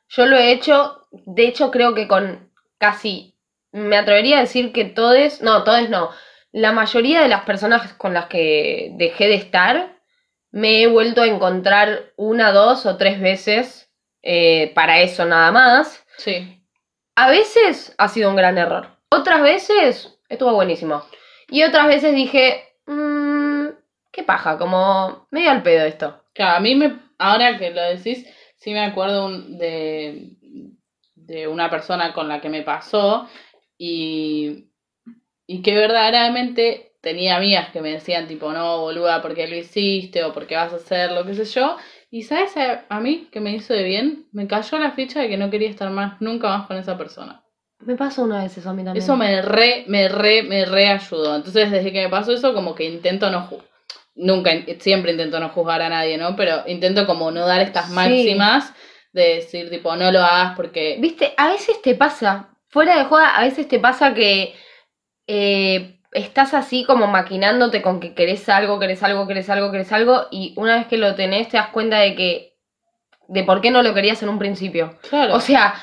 Yo 0.10 0.26
lo 0.26 0.38
he 0.38 0.52
hecho, 0.52 1.08
de 1.12 1.48
hecho 1.48 1.72
creo 1.72 1.94
que 1.96 2.08
con 2.08 2.52
casi, 2.78 3.36
me 3.72 3.98
atrevería 3.98 4.38
a 4.38 4.42
decir 4.42 4.74
que 4.74 4.86
todos, 4.86 5.42
no, 5.42 5.64
todos 5.64 5.90
no, 5.90 6.12
la 6.52 6.74
mayoría 6.74 7.22
de 7.22 7.30
las 7.30 7.44
personas 7.44 7.94
con 7.94 8.14
las 8.14 8.26
que 8.26 8.92
dejé 8.96 9.28
de 9.28 9.36
estar, 9.36 9.98
me 10.52 10.82
he 10.82 10.88
vuelto 10.88 11.22
a 11.22 11.28
encontrar 11.28 12.12
una, 12.18 12.52
dos 12.52 12.86
o 12.86 12.98
tres 12.98 13.22
veces 13.22 13.90
eh, 14.22 14.72
para 14.76 15.00
eso 15.00 15.26
nada 15.26 15.52
más. 15.52 16.06
Sí, 16.18 16.62
A 17.16 17.30
veces 17.30 17.96
ha 17.98 18.08
sido 18.10 18.30
un 18.30 18.36
gran 18.36 18.58
error. 18.58 18.90
Otras 19.10 19.42
veces 19.42 20.20
estuvo 20.28 20.54
buenísimo. 20.54 21.04
Y 21.50 21.64
otras 21.64 21.88
veces 21.88 22.14
dije, 22.14 22.64
"Mm, 22.86 23.68
qué 24.12 24.24
paja, 24.24 24.58
como 24.58 25.28
medio 25.32 25.52
al 25.52 25.64
pedo 25.64 25.86
esto. 25.86 26.24
Claro, 26.34 26.58
a 26.58 26.60
mí 26.60 26.76
me, 26.76 27.00
ahora 27.22 27.58
que 27.58 27.72
lo 27.72 27.82
decís, 27.84 28.26
sí 28.58 28.72
me 28.72 28.82
acuerdo 28.82 29.26
un- 29.26 29.58
de, 29.58 30.32
de 31.16 31.48
una 31.48 31.70
persona 31.70 32.14
con 32.14 32.28
la 32.28 32.42
que 32.42 32.50
me 32.50 32.64
pasó 32.64 33.28
y, 33.78 34.66
y 35.48 35.62
que 35.62 35.76
verdaderamente 35.76 36.94
tenía 37.02 37.38
amigas 37.38 37.70
que 37.72 37.82
me 37.82 37.92
decían 37.94 38.28
tipo, 38.28 38.52
no, 38.54 38.80
boluda, 38.82 39.22
¿por 39.22 39.34
qué 39.34 39.48
lo 39.48 39.56
hiciste? 39.56 40.24
o 40.24 40.34
¿por 40.34 40.48
qué 40.48 40.56
vas 40.56 40.74
a 40.74 40.78
hacerlo? 40.78 41.26
qué 41.26 41.34
sé 41.34 41.46
yo. 41.46 41.78
Y 42.12 42.24
sabes 42.24 42.56
a, 42.58 42.86
a 42.90 43.00
mí 43.00 43.30
que 43.32 43.40
me 43.40 43.52
hizo 43.56 43.74
de 43.74 43.84
bien, 43.84 44.28
me 44.32 44.48
cayó 44.48 44.78
la 44.78 44.92
ficha 44.92 45.22
de 45.22 45.30
que 45.30 45.38
no 45.38 45.50
quería 45.50 45.70
estar 45.70 45.90
más, 45.90 46.22
nunca 46.22 46.50
más 46.50 46.68
con 46.68 46.78
esa 46.78 46.98
persona. 46.98 47.44
Me 47.80 47.96
pasó 47.96 48.24
una 48.24 48.44
vez 48.44 48.56
eso 48.58 48.70
a 48.70 48.74
mí 48.74 48.84
también. 48.84 49.04
Eso 49.04 49.16
me 49.18 49.42
re, 49.42 49.86
me 49.88 50.08
re, 50.08 50.44
me 50.44 50.66
re 50.66 50.88
ayudó. 50.90 51.36
Entonces, 51.36 51.72
desde 51.72 51.92
que 51.92 52.04
me 52.04 52.10
pasó 52.10 52.32
eso, 52.34 52.54
como 52.54 52.76
que 52.76 52.84
intento 52.86 53.32
no 53.32 53.48
Nunca, 54.16 54.52
siempre 54.80 55.12
intento 55.12 55.40
no 55.40 55.50
juzgar 55.50 55.82
a 55.82 55.90
nadie, 55.90 56.18
¿no? 56.18 56.36
Pero 56.36 56.64
intento 56.68 57.06
como 57.06 57.32
no 57.32 57.46
dar 57.48 57.62
estas 57.62 57.88
Sí. 57.88 57.94
máximas 57.94 58.74
de 59.14 59.36
decir, 59.36 59.70
tipo, 59.70 59.96
no 59.96 60.12
lo 60.12 60.20
hagas 60.22 60.56
porque. 60.56 60.98
Viste, 61.00 61.34
a 61.38 61.48
veces 61.50 61.82
te 61.82 61.96
pasa, 61.96 62.50
fuera 62.68 62.98
de 62.98 63.06
joda, 63.06 63.36
a 63.38 63.44
veces 63.44 63.68
te 63.68 63.80
pasa 63.80 64.14
que 64.14 64.54
eh, 65.28 66.00
estás 66.12 66.54
así 66.54 66.84
como 66.84 67.08
maquinándote 67.08 67.82
con 67.82 68.00
que 68.02 68.14
querés 68.14 68.48
algo, 68.50 68.80
querés 68.80 69.02
algo, 69.04 69.28
querés 69.28 69.50
algo, 69.50 69.72
querés 69.72 69.92
algo, 69.94 70.28
y 70.30 70.54
una 70.58 70.76
vez 70.76 70.88
que 70.88 70.98
lo 70.98 71.16
tenés 71.16 71.48
te 71.50 71.58
das 71.58 71.70
cuenta 71.70 72.00
de 72.00 72.16
que, 72.16 72.58
de 73.30 73.44
por 73.44 73.62
qué 73.62 73.72
no 73.72 73.82
lo 73.82 73.94
querías 73.94 74.22
en 74.24 74.30
un 74.30 74.40
principio. 74.40 74.98
Claro. 75.10 75.36
O 75.36 75.40
sea, 75.40 75.74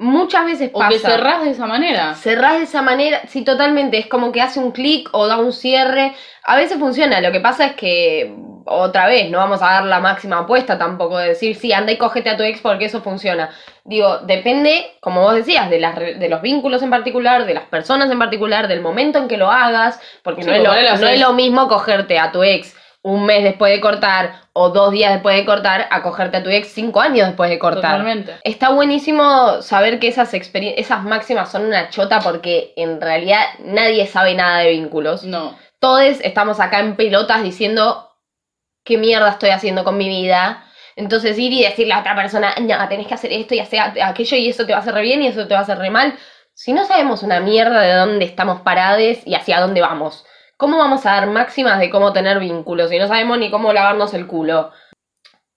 muchas 0.00 0.46
veces 0.46 0.70
o 0.72 0.78
pasa. 0.78 0.90
que 0.90 0.98
cerrás 0.98 1.44
de 1.44 1.50
esa 1.50 1.66
manera. 1.66 2.14
Cerrás 2.14 2.58
de 2.58 2.64
esa 2.64 2.82
manera, 2.82 3.20
sí, 3.28 3.44
totalmente, 3.44 3.98
es 3.98 4.06
como 4.06 4.32
que 4.32 4.40
hace 4.40 4.58
un 4.58 4.72
clic 4.72 5.08
o 5.12 5.26
da 5.26 5.36
un 5.36 5.52
cierre. 5.52 6.14
A 6.42 6.56
veces 6.56 6.78
funciona, 6.78 7.20
lo 7.20 7.30
que 7.30 7.40
pasa 7.40 7.66
es 7.66 7.72
que, 7.74 8.34
otra 8.64 9.06
vez, 9.06 9.30
no 9.30 9.38
vamos 9.38 9.62
a 9.62 9.66
dar 9.66 9.84
la 9.84 10.00
máxima 10.00 10.38
apuesta 10.38 10.78
tampoco 10.78 11.18
de 11.18 11.28
decir, 11.28 11.54
sí, 11.54 11.72
anda 11.72 11.92
y 11.92 11.98
cógete 11.98 12.30
a 12.30 12.36
tu 12.36 12.42
ex 12.42 12.60
porque 12.60 12.86
eso 12.86 13.02
funciona. 13.02 13.50
Digo, 13.84 14.18
depende, 14.18 14.96
como 15.00 15.20
vos 15.20 15.34
decías, 15.34 15.68
de, 15.68 15.80
las, 15.80 15.96
de 15.96 16.28
los 16.28 16.40
vínculos 16.40 16.82
en 16.82 16.90
particular, 16.90 17.44
de 17.44 17.54
las 17.54 17.64
personas 17.64 18.10
en 18.10 18.18
particular, 18.18 18.68
del 18.68 18.80
momento 18.80 19.18
en 19.18 19.28
que 19.28 19.36
lo 19.36 19.50
hagas, 19.50 20.00
porque 20.22 20.42
Sí, 20.42 20.48
no, 20.48 20.54
es 20.54 20.62
lo, 20.62 20.96
no 20.98 21.08
es 21.08 21.20
lo 21.20 21.32
mismo 21.34 21.68
cogerte 21.68 22.18
a 22.18 22.32
tu 22.32 22.42
ex 22.42 22.74
un 23.02 23.24
mes 23.24 23.42
después 23.42 23.72
de 23.72 23.80
cortar 23.80 24.42
o 24.52 24.70
dos 24.70 24.92
días 24.92 25.12
después 25.12 25.36
de 25.36 25.46
cortar 25.46 25.88
a 25.90 26.02
cogerte 26.02 26.38
a 26.38 26.42
tu 26.42 26.50
ex 26.50 26.68
cinco 26.68 27.00
años 27.00 27.28
después 27.28 27.48
de 27.48 27.58
cortar. 27.58 27.98
Totalmente. 27.98 28.36
Está 28.44 28.70
buenísimo 28.70 29.62
saber 29.62 29.98
que 29.98 30.08
esas 30.08 30.32
esas 30.34 31.02
máximas 31.04 31.50
son 31.50 31.64
una 31.64 31.88
chota 31.88 32.20
porque 32.20 32.74
en 32.76 33.00
realidad 33.00 33.42
nadie 33.60 34.06
sabe 34.06 34.34
nada 34.34 34.58
de 34.58 34.70
vínculos. 34.70 35.24
No. 35.24 35.56
Todos 35.78 36.20
estamos 36.22 36.60
acá 36.60 36.80
en 36.80 36.96
pelotas 36.96 37.42
diciendo 37.42 38.10
qué 38.84 38.98
mierda 38.98 39.30
estoy 39.30 39.50
haciendo 39.50 39.82
con 39.82 39.96
mi 39.96 40.08
vida. 40.08 40.64
Entonces 40.96 41.38
ir 41.38 41.52
y 41.52 41.62
decirle 41.62 41.94
a 41.94 42.00
otra 42.00 42.14
persona, 42.14 42.54
no, 42.60 42.88
tenés 42.88 43.06
que 43.06 43.14
hacer 43.14 43.32
esto 43.32 43.54
y 43.54 43.60
hacer 43.60 43.80
aquello 44.02 44.36
y 44.36 44.50
eso 44.50 44.66
te 44.66 44.72
va 44.72 44.78
a 44.78 44.82
hacer 44.82 44.92
re 44.92 45.02
bien 45.02 45.22
y 45.22 45.28
eso 45.28 45.46
te 45.46 45.54
va 45.54 45.60
a 45.60 45.62
hacer 45.62 45.78
re 45.78 45.88
mal. 45.88 46.18
Si 46.52 46.74
no 46.74 46.84
sabemos 46.84 47.22
una 47.22 47.40
mierda 47.40 47.80
de 47.80 47.94
dónde 47.94 48.26
estamos 48.26 48.60
parados 48.60 49.00
y 49.24 49.34
hacia 49.34 49.60
dónde 49.60 49.80
vamos, 49.80 50.26
¿cómo 50.60 50.78
vamos 50.78 51.04
a 51.06 51.12
dar 51.12 51.26
máximas 51.26 51.80
de 51.80 51.90
cómo 51.90 52.12
tener 52.12 52.38
vínculos 52.38 52.90
si 52.90 52.98
no 52.98 53.08
sabemos 53.08 53.38
ni 53.38 53.50
cómo 53.50 53.72
lavarnos 53.72 54.14
el 54.14 54.28
culo? 54.28 54.70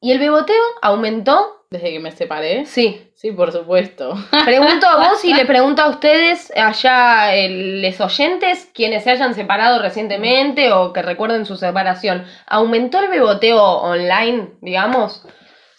¿Y 0.01 0.11
el 0.11 0.17
beboteo 0.19 0.63
aumentó? 0.81 1.65
Desde 1.69 1.91
que 1.91 1.99
me 1.99 2.11
separé. 2.11 2.65
Sí, 2.65 3.09
Sí, 3.15 3.31
por 3.31 3.53
supuesto. 3.53 4.15
Pregunto 4.45 4.85
a 4.85 5.07
vos 5.09 5.23
y 5.23 5.33
le 5.33 5.45
pregunto 5.45 5.81
a 5.81 5.87
ustedes, 5.89 6.51
allá 6.57 7.33
el- 7.33 7.81
los 7.81 8.01
oyentes, 8.01 8.69
quienes 8.73 9.05
se 9.05 9.11
hayan 9.11 9.33
separado 9.33 9.81
recientemente 9.81 10.73
o 10.73 10.91
que 10.91 11.01
recuerden 11.01 11.45
su 11.45 11.55
separación. 11.55 12.25
¿Aumentó 12.47 12.99
el 12.99 13.07
beboteo 13.09 13.63
online, 13.63 14.55
digamos? 14.59 15.25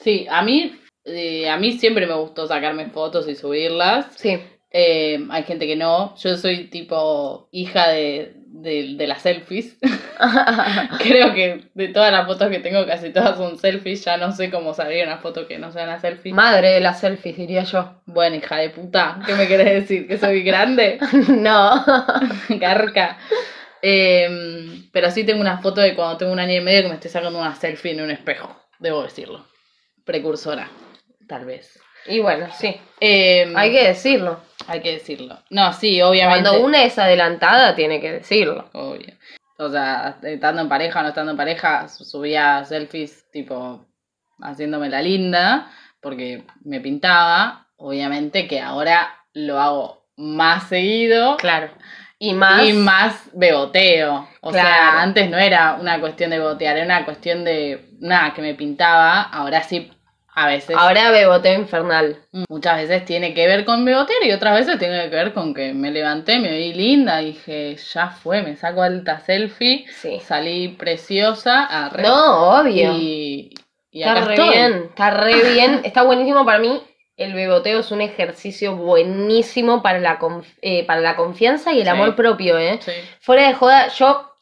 Sí, 0.00 0.26
a 0.30 0.40
mí, 0.40 0.74
eh, 1.04 1.50
a 1.50 1.58
mí 1.58 1.72
siempre 1.72 2.06
me 2.06 2.14
gustó 2.14 2.46
sacarme 2.46 2.86
fotos 2.88 3.28
y 3.28 3.34
subirlas. 3.34 4.06
Sí. 4.16 4.40
Eh, 4.76 5.24
hay 5.30 5.44
gente 5.44 5.68
que 5.68 5.76
no. 5.76 6.16
Yo 6.16 6.36
soy 6.36 6.64
tipo 6.64 7.48
hija 7.52 7.90
de, 7.90 8.32
de, 8.46 8.94
de 8.96 9.06
las 9.06 9.22
selfies. 9.22 9.76
Creo 10.98 11.32
que 11.32 11.70
de 11.74 11.88
todas 11.88 12.10
las 12.10 12.26
fotos 12.26 12.50
que 12.50 12.58
tengo, 12.58 12.84
casi 12.84 13.10
todas 13.10 13.36
son 13.36 13.56
selfies. 13.56 14.04
Ya 14.04 14.16
no 14.16 14.32
sé 14.32 14.50
cómo 14.50 14.74
salir 14.74 15.06
una 15.06 15.18
foto 15.18 15.46
que 15.46 15.58
no 15.58 15.70
sea 15.70 15.84
una 15.84 16.00
selfie. 16.00 16.32
Madre 16.32 16.70
de 16.72 16.80
las 16.80 16.98
selfies, 16.98 17.36
diría 17.36 17.62
yo. 17.62 18.02
Bueno, 18.06 18.34
hija 18.34 18.56
de 18.56 18.70
puta, 18.70 19.20
¿qué 19.24 19.34
me 19.34 19.46
querés 19.46 19.82
decir? 19.82 20.08
¿Que 20.08 20.18
soy 20.18 20.42
grande? 20.42 20.98
no. 21.28 21.84
Garca. 22.48 23.16
Eh, 23.80 24.88
pero 24.90 25.08
sí 25.12 25.22
tengo 25.22 25.40
una 25.40 25.58
foto 25.58 25.80
de 25.82 25.94
cuando 25.94 26.16
tengo 26.16 26.32
un 26.32 26.40
año 26.40 26.54
y 26.56 26.60
medio 26.60 26.82
que 26.82 26.88
me 26.88 26.94
estoy 26.94 27.12
sacando 27.12 27.38
una 27.38 27.54
selfie 27.54 27.92
en 27.92 28.00
un 28.00 28.10
espejo, 28.10 28.56
debo 28.80 29.04
decirlo. 29.04 29.46
Precursora, 30.04 30.68
tal 31.28 31.44
vez. 31.44 31.78
Y 32.06 32.18
bueno, 32.20 32.48
sí. 32.58 32.76
Eh, 33.00 33.52
Hay 33.54 33.72
que 33.72 33.84
decirlo. 33.86 34.40
Hay 34.68 34.80
que 34.80 34.92
decirlo. 34.92 35.38
No, 35.50 35.72
sí, 35.72 36.00
obviamente. 36.02 36.48
Cuando 36.48 36.64
una 36.66 36.82
es 36.84 36.98
adelantada, 36.98 37.74
tiene 37.74 38.00
que 38.00 38.12
decirlo. 38.12 38.68
Obvio. 38.72 39.14
O 39.58 39.68
sea, 39.70 40.16
estando 40.22 40.62
en 40.62 40.68
pareja 40.68 41.00
o 41.00 41.02
no 41.02 41.08
estando 41.10 41.30
en 41.32 41.36
pareja, 41.36 41.88
su- 41.88 42.04
subía 42.04 42.64
selfies 42.64 43.30
tipo 43.30 43.86
haciéndome 44.40 44.88
la 44.88 45.00
linda, 45.02 45.70
porque 46.00 46.44
me 46.64 46.80
pintaba. 46.80 47.68
Obviamente 47.76 48.46
que 48.48 48.60
ahora 48.60 49.14
lo 49.32 49.60
hago 49.60 50.06
más 50.16 50.68
seguido 50.68 51.36
Claro. 51.38 51.70
Y 52.18 52.32
más. 52.32 52.64
y 52.64 52.72
más 52.72 53.30
beboteo. 53.32 54.28
O 54.40 54.50
Claro. 54.50 54.68
sea, 54.68 55.02
antes 55.02 55.28
no 55.28 55.36
era 55.38 55.74
una 55.80 56.00
cuestión 56.00 56.30
de 56.30 56.38
botear, 56.40 56.76
era 56.76 56.86
una 56.86 57.04
cuestión 57.04 57.44
de 57.44 57.90
nada 58.00 58.32
que 58.32 58.40
me 58.42 58.54
pintaba. 58.54 59.22
Ahora 59.22 59.62
sí, 59.62 59.90
a 60.34 60.46
veces. 60.48 60.76
Ahora 60.76 61.10
beboteo 61.10 61.54
infernal. 61.60 62.16
Muchas 62.48 62.76
veces 62.78 63.04
tiene 63.04 63.34
que 63.34 63.46
ver 63.46 63.64
con 63.64 63.84
bebotear 63.84 64.22
y 64.24 64.32
otras 64.32 64.58
veces 64.58 64.78
tiene 64.78 65.08
que 65.08 65.14
ver 65.16 65.32
con 65.32 65.54
que 65.54 65.72
me 65.72 65.90
levanté, 65.90 66.38
me 66.38 66.50
vi 66.56 66.72
linda, 66.74 67.18
dije, 67.18 67.76
ya 67.92 68.08
fue, 68.08 68.42
me 68.42 68.56
saco 68.56 68.82
alta 68.82 69.20
selfie, 69.20 69.86
Sí. 70.00 70.20
salí 70.20 70.68
preciosa, 70.68 71.64
arre, 71.64 72.02
No, 72.02 72.58
obvio. 72.60 72.92
y, 72.98 73.54
y 73.90 74.00
Está 74.02 74.12
acá 74.12 74.24
re 74.26 74.34
estoy. 74.34 74.48
bien, 74.50 74.72
está 74.88 75.10
re 75.10 75.34
bien, 75.52 75.80
está 75.84 76.02
buenísimo 76.02 76.44
para 76.44 76.58
mí. 76.58 76.82
El 77.16 77.32
beboteo 77.32 77.78
es 77.78 77.92
un 77.92 78.00
ejercicio 78.00 78.74
buenísimo 78.74 79.82
para 79.82 80.00
la, 80.00 80.18
conf- 80.18 80.56
eh, 80.62 80.84
para 80.84 81.00
la 81.00 81.14
confianza 81.14 81.72
y 81.72 81.78
el 81.78 81.84
Sí. 81.84 81.88
amor 81.90 82.16
propio, 82.16 82.58
¿eh? 82.58 82.80
Sí. 82.82 82.90
Fuera 83.20 83.46
de 83.46 83.54
joda, 83.54 83.86
yo 83.88 84.32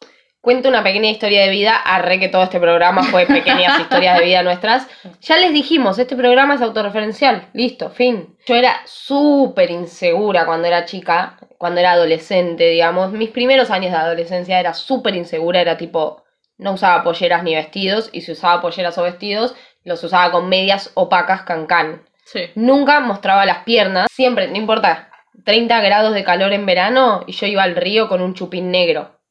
cuento 0.43 0.69
una 0.69 0.83
pequeña 0.83 1.09
historia 1.09 1.43
de 1.43 1.51
vida, 1.51 1.77
arre 1.77 2.19
que 2.19 2.29
todo 2.29 2.43
este 2.43 2.61
programa 2.61 3.05
fue 3.05 3.27
pequeñas 3.27 3.81
historias 3.81 4.19
de 4.19 4.25
vida 4.27 4.43
nuestras. 4.43 4.87
Ya 5.23 5.39
les 5.39 5.53
dijimos, 5.53 5.99
este 5.99 6.17
programa 6.17 6.57
es 6.57 6.61
autorreferencial, 6.61 7.49
listo, 7.55 7.91
fin. 7.91 8.37
Yo 8.47 8.57
era 8.57 8.83
súper 8.85 9.71
insegura 9.71 10.45
cuando 10.45 10.67
era 10.67 10.85
chica, 10.85 11.39
cuando 11.57 11.81
era 11.81 11.93
adolescente, 11.93 12.69
digamos. 12.69 13.13
Mis 13.13 13.31
primeros 13.31 13.71
años 13.71 13.93
de 13.93 13.99
adolescencia 13.99 14.59
era 14.59 14.75
súper 14.75 15.15
insegura, 15.15 15.61
era 15.61 15.79
tipo, 15.79 16.25
no 16.59 16.73
usaba 16.73 17.05
polleras 17.05 17.45
ni 17.45 17.55
vestidos, 17.55 18.11
y 18.13 18.23
si 18.23 18.33
usaba 18.33 18.61
polleras 18.61 18.99
o 18.99 19.05
vestidos, 19.05 19.55
los 19.85 20.03
usaba 20.03 20.33
con 20.33 20.49
medias 20.49 20.91
opacas 20.95 21.43
cancán. 21.43 22.03
Sí. 22.25 22.51
Nunca 22.57 22.99
mostraba 22.99 23.47
las 23.47 23.63
piernas, 23.65 24.09
siempre, 24.11 24.49
no 24.49 24.57
importa, 24.57 25.09
30 25.45 25.81
grados 25.81 26.15
de 26.15 26.25
calor 26.25 26.53
en 26.53 26.67
verano 26.67 27.23
y 27.27 27.33
yo 27.33 27.47
iba 27.47 27.63
al 27.63 27.77
río 27.77 28.09
con 28.09 28.21
un 28.23 28.35
chupín 28.35 28.71
negro. 28.73 29.22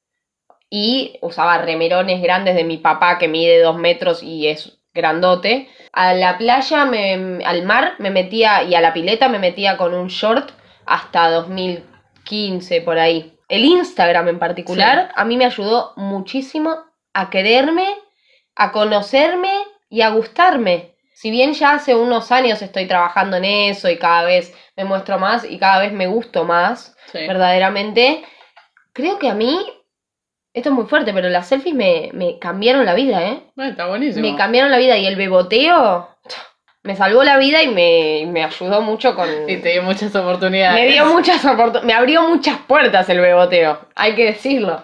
Y 0.74 1.20
usaba 1.22 1.58
remerones 1.60 2.22
grandes 2.22 2.56
de 2.56 2.64
mi 2.64 2.78
papá 2.78 3.18
que 3.20 3.28
mide 3.28 3.62
dos 3.62 3.78
metros 3.78 4.24
y 4.24 4.48
es 4.48 4.80
grandote. 4.94 5.70
A 5.92 6.14
la 6.14 6.38
playa, 6.38 6.86
me, 6.86 7.44
al 7.44 7.64
mar 7.64 7.96
me 8.00 8.10
metía 8.10 8.64
y 8.64 8.74
a 8.74 8.82
la 8.82 8.94
pileta 8.94 9.28
me 9.28 9.38
metía 9.38 9.76
con 9.76 9.94
un 9.94 10.08
short 10.08 10.52
hasta 10.86 11.30
2015 11.30 12.82
por 12.82 12.98
ahí. 12.98 13.38
El 13.50 13.66
Instagram 13.66 14.30
en 14.30 14.40
particular 14.40 15.12
a 15.14 15.26
mí 15.26 15.36
me 15.36 15.46
ayudó 15.46 15.92
muchísimo 15.98 16.78
a 17.14 17.30
quererme, 17.30 17.88
a 18.56 18.72
conocerme 18.72 19.52
y 19.90 20.02
a 20.02 20.10
gustarme. 20.12 20.96
Si 21.14 21.30
bien 21.30 21.54
ya 21.54 21.74
hace 21.74 21.94
unos 21.94 22.32
años 22.32 22.62
estoy 22.62 22.88
trabajando 22.88 23.36
en 23.38 23.44
eso 23.46 23.90
y 23.90 23.98
cada 23.98 24.24
vez 24.24 24.56
me 24.78 24.86
muestro 24.86 25.20
más 25.20 25.44
y 25.44 25.60
cada 25.60 25.80
vez 25.80 25.92
me 25.92 26.08
gusto 26.08 26.46
más, 26.46 26.96
Sí. 27.12 27.20
verdaderamente, 27.28 28.24
creo 28.94 29.20
que 29.20 29.28
a 29.30 29.34
mí, 29.34 29.60
esto 30.54 30.70
es 30.70 30.76
muy 30.76 30.86
fuerte, 30.86 31.14
pero 31.14 31.30
las 31.30 31.48
selfies 31.48 31.76
me, 31.76 32.10
me 32.14 32.40
cambiaron 32.40 32.86
la 32.86 32.94
vida, 32.94 33.22
¿eh? 33.26 33.44
Bueno, 33.56 33.72
está 33.72 33.88
buenísimo. 33.88 34.22
Me 34.28 34.36
cambiaron 34.36 34.72
la 34.72 34.78
vida 34.78 34.98
y 34.98 35.06
el 35.06 35.16
beboteo 35.16 36.10
me 36.84 36.96
salvó 36.96 37.24
la 37.24 37.38
vida 37.38 37.62
y 37.62 37.68
me, 37.68 38.26
me 38.32 38.44
ayudó 38.44 38.82
mucho 38.82 39.16
con... 39.16 39.30
Y 39.48 39.58
te 39.58 39.70
dio 39.70 39.84
muchas 39.84 40.16
oportunidades. 40.16 40.84
Me 40.84 40.92
dio 40.92 41.06
muchas 41.06 41.44
oportu- 41.46 41.84
me 41.84 41.94
abrió 41.94 42.24
muchas 42.28 42.58
puertas 42.68 43.08
el 43.10 43.20
beboteo, 43.22 43.80
hay 43.96 44.16
que 44.16 44.26
decirlo. 44.26 44.82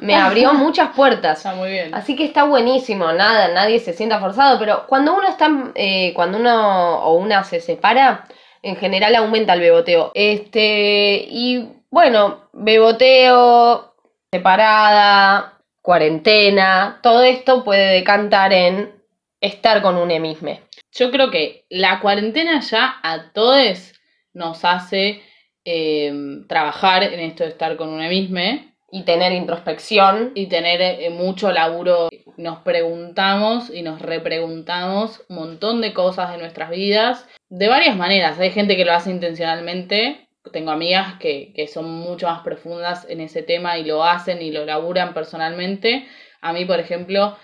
Me 0.00 0.14
abrió 0.14 0.52
muchas 0.54 0.90
puertas. 0.94 1.38
Está 1.38 1.54
muy 1.54 1.70
bien. 1.70 1.94
Así 1.94 2.16
que 2.16 2.24
está 2.24 2.44
buenísimo, 2.44 3.12
nada, 3.12 3.48
nadie 3.48 3.78
se 3.78 3.92
sienta 3.92 4.18
forzado, 4.18 4.58
pero 4.58 4.86
cuando 4.86 5.14
uno 5.14 5.28
está, 5.28 5.48
eh, 5.76 6.12
cuando 6.14 6.38
uno 6.38 6.98
o 7.04 7.14
una 7.14 7.44
se 7.44 7.60
separa, 7.60 8.26
en 8.62 8.76
general 8.76 9.14
aumenta 9.14 9.54
el 9.54 9.60
beboteo. 9.60 10.10
Este, 10.14 11.24
y 11.30 11.68
bueno, 11.90 12.48
beboteo, 12.52 13.94
separada, 14.32 15.60
cuarentena, 15.82 17.00
todo 17.02 17.22
esto 17.22 17.64
puede 17.64 17.94
decantar 17.94 18.52
en 18.52 18.92
estar 19.40 19.82
con 19.82 19.96
un 19.96 20.08
mismo. 20.20 20.58
Yo 20.92 21.10
creo 21.10 21.30
que 21.30 21.64
la 21.68 22.00
cuarentena 22.00 22.60
ya 22.60 22.96
a 23.02 23.32
todos 23.32 23.92
nos 24.32 24.64
hace 24.64 25.22
eh, 25.64 26.12
trabajar 26.48 27.02
en 27.02 27.20
esto 27.20 27.44
de 27.44 27.50
estar 27.50 27.76
con 27.76 27.88
una 27.88 28.08
misma 28.08 28.72
Y 28.90 29.02
tener 29.02 29.32
introspección. 29.32 30.32
y 30.34 30.46
tener 30.46 30.80
eh, 30.80 31.10
mucho 31.10 31.50
laburo 31.50 32.08
nos 32.36 32.58
preguntamos 32.58 33.70
y 33.70 33.82
nos 33.82 34.00
repreguntamos 34.00 35.22
un 35.28 35.36
montón 35.36 35.80
de 35.80 35.92
cosas 35.92 36.32
de 36.32 36.38
nuestras 36.38 36.70
vidas, 36.70 37.26
de 37.48 37.68
varias 37.68 37.96
maneras. 37.96 38.38
Hay 38.38 38.50
gente 38.50 38.76
que 38.76 38.84
lo 38.84 38.92
hace 38.92 39.10
intencionalmente, 39.10 40.25
tengo 40.52 40.70
amigas 40.70 41.14
que, 41.18 41.52
que 41.54 41.66
son 41.66 41.90
mucho 41.90 42.26
más 42.26 42.40
profundas 42.42 43.06
en 43.08 43.20
ese 43.20 43.42
tema 43.42 43.78
y 43.78 43.84
lo 43.84 44.04
hacen 44.04 44.42
y 44.42 44.50
lo 44.50 44.64
laburan 44.64 45.14
personalmente. 45.14 46.06
A 46.40 46.52
mí, 46.52 46.64
por 46.64 46.80
ejemplo, 46.80 47.36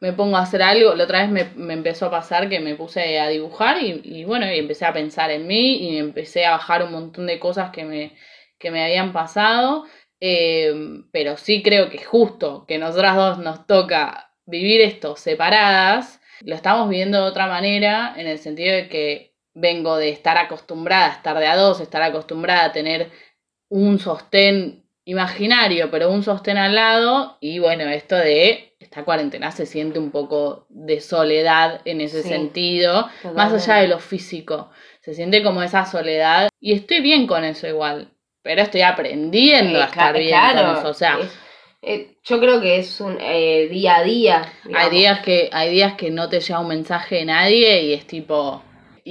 me 0.00 0.12
pongo 0.12 0.36
a 0.36 0.42
hacer 0.42 0.62
algo, 0.62 0.94
la 0.94 1.04
otra 1.04 1.22
vez 1.22 1.30
me, 1.30 1.44
me 1.56 1.74
empezó 1.74 2.06
a 2.06 2.10
pasar 2.10 2.48
que 2.48 2.60
me 2.60 2.76
puse 2.76 3.18
a 3.18 3.28
dibujar 3.28 3.82
y, 3.82 4.00
y 4.04 4.24
bueno, 4.24 4.46
y 4.50 4.58
empecé 4.58 4.84
a 4.86 4.92
pensar 4.92 5.30
en 5.30 5.46
mí 5.46 5.76
y 5.76 5.98
empecé 5.98 6.46
a 6.46 6.52
bajar 6.52 6.84
un 6.84 6.92
montón 6.92 7.26
de 7.26 7.40
cosas 7.40 7.70
que 7.70 7.84
me, 7.84 8.16
que 8.58 8.70
me 8.70 8.84
habían 8.84 9.12
pasado, 9.12 9.86
eh, 10.20 10.72
pero 11.12 11.36
sí 11.36 11.62
creo 11.62 11.90
que 11.90 11.98
justo 11.98 12.64
que 12.68 12.78
nosotras 12.78 13.16
dos 13.16 13.38
nos 13.38 13.66
toca 13.66 14.32
vivir 14.46 14.80
esto 14.82 15.16
separadas, 15.16 16.20
lo 16.42 16.54
estamos 16.54 16.88
viviendo 16.88 17.22
de 17.22 17.28
otra 17.28 17.46
manera, 17.46 18.14
en 18.16 18.26
el 18.26 18.38
sentido 18.38 18.74
de 18.74 18.88
que 18.88 19.29
vengo 19.60 19.96
de 19.96 20.10
estar 20.10 20.36
acostumbrada 20.38 21.06
a 21.06 21.14
estar 21.16 21.38
de 21.38 21.46
a 21.46 21.56
dos, 21.56 21.80
estar 21.80 22.02
acostumbrada 22.02 22.64
a 22.66 22.72
tener 22.72 23.10
un 23.68 23.98
sostén 23.98 24.84
imaginario, 25.04 25.90
pero 25.90 26.10
un 26.10 26.22
sostén 26.22 26.56
al 26.58 26.74
lado, 26.74 27.36
y 27.40 27.58
bueno, 27.58 27.84
esto 27.88 28.16
de 28.16 28.74
esta 28.80 29.04
cuarentena 29.04 29.50
se 29.50 29.66
siente 29.66 29.98
un 29.98 30.10
poco 30.10 30.66
de 30.68 31.00
soledad 31.00 31.80
en 31.84 32.00
ese 32.00 32.22
Sí, 32.22 32.28
sentido, 32.28 33.08
más 33.34 33.52
allá 33.52 33.80
de 33.82 33.88
lo 33.88 33.98
físico, 33.98 34.70
se 35.00 35.14
siente 35.14 35.42
como 35.42 35.62
esa 35.62 35.84
soledad, 35.86 36.48
y 36.60 36.72
estoy 36.72 37.00
bien 37.00 37.26
con 37.26 37.44
eso 37.44 37.66
igual, 37.66 38.08
pero 38.42 38.62
estoy 38.62 38.82
aprendiendo 38.82 39.80
a 39.80 39.86
estar 39.86 40.14
bien 40.16 40.28
claro, 40.30 40.68
con 40.68 40.78
eso, 40.78 40.88
o 40.88 40.94
sea, 40.94 41.18
es- 41.20 41.38
eh, 41.82 42.16
yo 42.24 42.38
creo 42.40 42.60
que 42.60 42.78
es 42.78 43.00
un 43.00 43.16
eh, 43.20 43.68
día 43.70 43.96
a 43.96 44.02
día. 44.02 44.52
hay 44.74 44.90
días 44.90 45.20
que 45.20 45.48
hay 45.52 45.70
días 45.70 45.94
que 45.94 46.10
no 46.10 46.28
te 46.28 46.40
llega 46.40 46.60
un 46.60 46.68
mensaje 46.68 47.16
de 47.16 47.24
nadie 47.24 47.82
y 47.84 47.92
es 47.94 48.06
tipo 48.06 48.62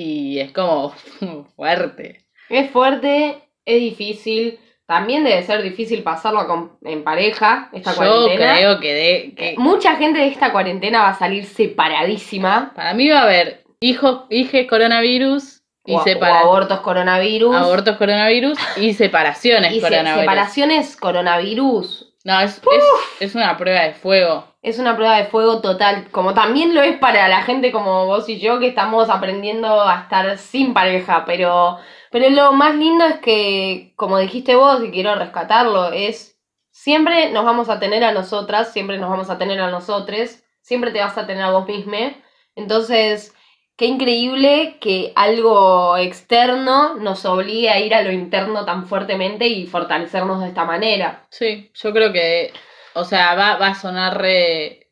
y 0.02 0.40
es 0.40 0.52
como 0.52 0.94
fuerte. 1.56 2.26
Es 2.50 2.72
fuerte, 2.72 3.38
es 3.66 3.80
difícil. 3.80 4.60
También 4.86 5.24
debe 5.24 5.44
ser 5.44 5.62
difícil 5.62 6.02
pasarlo 6.02 6.48
con- 6.48 6.78
en 6.84 7.04
pareja, 7.04 7.70
esta 7.74 7.92
Yo 7.92 7.98
cuarentena. 7.98 8.56
creo 8.56 8.80
que, 8.80 8.94
de, 8.94 9.34
que 9.36 9.56
Mucha 9.58 9.96
gente 9.98 10.20
de 10.20 10.28
esta 10.28 10.52
cuarentena 10.52 11.04
va 11.04 11.10
a 11.10 11.20
salir 11.20 11.46
separadísima. 11.46 12.72
para 12.76 12.94
mí 12.94 13.10
va 13.10 13.20
a 13.20 13.24
haber 13.24 13.64
hijos, 13.82 14.24
hijes 14.30 14.68
coronavirus 14.68 15.62
y 15.86 15.94
o, 15.94 16.04
abortos 16.24 16.80
coronavirus. 16.82 17.56
abortos 17.56 17.98
coronavirus 17.98 18.58
y 18.78 18.94
separaciones 19.04 19.74
y 19.74 19.82
coronavirus. 19.82 20.20
separaciones 20.22 20.96
coronavirus. 20.98 22.14
No, 22.24 22.40
es, 22.42 22.58
es, 22.58 22.84
es 23.30 23.36
una 23.36 23.58
prueba 23.58 23.82
de 23.82 23.94
fuego. 23.94 24.46
Es 24.62 24.78
una 24.78 24.96
prueba 24.96 25.18
de 25.18 25.26
fuego 25.26 25.62
total, 25.62 26.10
como 26.12 26.34
también 26.34 26.76
lo 26.76 26.82
es 26.82 26.98
para 26.98 27.30
la 27.30 27.44
gente 27.44 27.72
como 27.72 28.06
vos 28.08 28.28
y 28.28 28.40
yo 28.40 28.60
que 28.60 28.68
estamos 28.68 29.10
aprendiendo 29.10 29.82
a 29.82 30.02
estar 30.02 30.38
sin 30.38 30.74
pareja, 30.74 31.24
pero, 31.26 31.78
pero 32.12 32.30
lo 32.30 32.52
más 32.52 32.76
lindo 32.76 33.06
es 33.06 33.20
que, 33.20 33.94
como 33.96 34.18
dijiste 34.18 34.56
vos 34.56 34.84
y 34.84 34.92
quiero 34.92 35.16
rescatarlo, 35.16 35.94
es 35.94 36.38
siempre 36.72 37.30
nos 37.32 37.46
vamos 37.46 37.70
a 37.70 37.80
tener 37.80 38.04
a 38.04 38.12
nosotras, 38.12 38.74
siempre 38.74 38.98
nos 38.98 39.10
vamos 39.10 39.30
a 39.30 39.38
tener 39.38 39.62
a 39.62 39.72
nosotros, 39.72 40.44
siempre 40.62 40.92
te 40.92 41.00
vas 41.00 41.18
a 41.18 41.26
tener 41.26 41.44
a 41.44 41.52
vos 41.52 41.68
misma. 41.68 42.14
Entonces, 42.56 43.34
qué 43.78 43.86
increíble 43.86 44.78
que 44.82 45.14
algo 45.16 45.96
externo 45.96 46.96
nos 46.96 47.24
obligue 47.26 47.70
a 47.70 47.80
ir 47.80 47.96
a 47.96 48.02
lo 48.02 48.12
interno 48.12 48.66
tan 48.66 48.88
fuertemente 48.88 49.48
y 49.48 49.66
fortalecernos 49.68 50.42
de 50.42 50.50
esta 50.50 50.66
manera. 50.66 51.26
Sí, 51.30 51.72
yo 51.74 51.94
creo 51.94 52.12
que, 52.12 52.52
o 53.00 53.06
sea, 53.06 53.36
va, 53.36 53.58
va 53.58 53.68
a 53.70 53.76
sonar 53.76 54.22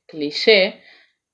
cliché, 0.07 0.81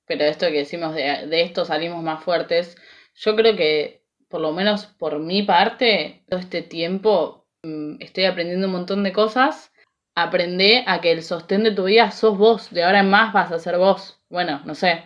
pero 0.05 0.25
esto 0.25 0.47
que 0.47 0.59
decimos 0.59 0.95
de, 0.95 1.27
de 1.27 1.41
esto 1.41 1.65
salimos 1.65 2.03
más 2.03 2.23
fuertes, 2.23 2.75
yo 3.15 3.35
creo 3.35 3.55
que, 3.55 4.03
por 4.29 4.41
lo 4.41 4.51
menos 4.51 4.85
por 4.85 5.19
mi 5.19 5.43
parte, 5.43 6.23
todo 6.27 6.39
este 6.39 6.61
tiempo 6.61 7.47
mm, 7.63 7.97
estoy 8.01 8.25
aprendiendo 8.25 8.67
un 8.67 8.73
montón 8.73 9.03
de 9.03 9.13
cosas. 9.13 9.71
Aprendé 10.15 10.83
a 10.87 11.01
que 11.01 11.11
el 11.11 11.23
sostén 11.23 11.63
de 11.63 11.71
tu 11.71 11.85
vida 11.85 12.11
sos 12.11 12.37
vos, 12.37 12.71
de 12.71 12.83
ahora 12.83 12.99
en 12.99 13.09
más 13.09 13.33
vas 13.33 13.51
a 13.51 13.59
ser 13.59 13.77
vos. 13.77 14.21
Bueno, 14.29 14.61
no 14.65 14.75
sé, 14.75 15.03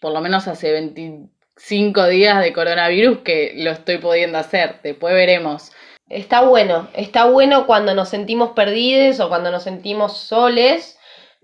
por 0.00 0.12
lo 0.12 0.20
menos 0.20 0.48
hace 0.48 0.72
25 0.72 2.06
días 2.08 2.42
de 2.42 2.52
coronavirus 2.52 3.18
que 3.18 3.54
lo 3.56 3.70
estoy 3.70 3.98
pudiendo 3.98 4.38
hacer, 4.38 4.80
después 4.82 5.14
veremos. 5.14 5.72
Está 6.08 6.42
bueno, 6.42 6.88
está 6.94 7.24
bueno 7.24 7.66
cuando 7.66 7.94
nos 7.94 8.08
sentimos 8.08 8.50
perdidos 8.50 9.18
o 9.18 9.28
cuando 9.28 9.50
nos 9.50 9.64
sentimos 9.64 10.16
soles, 10.16 10.98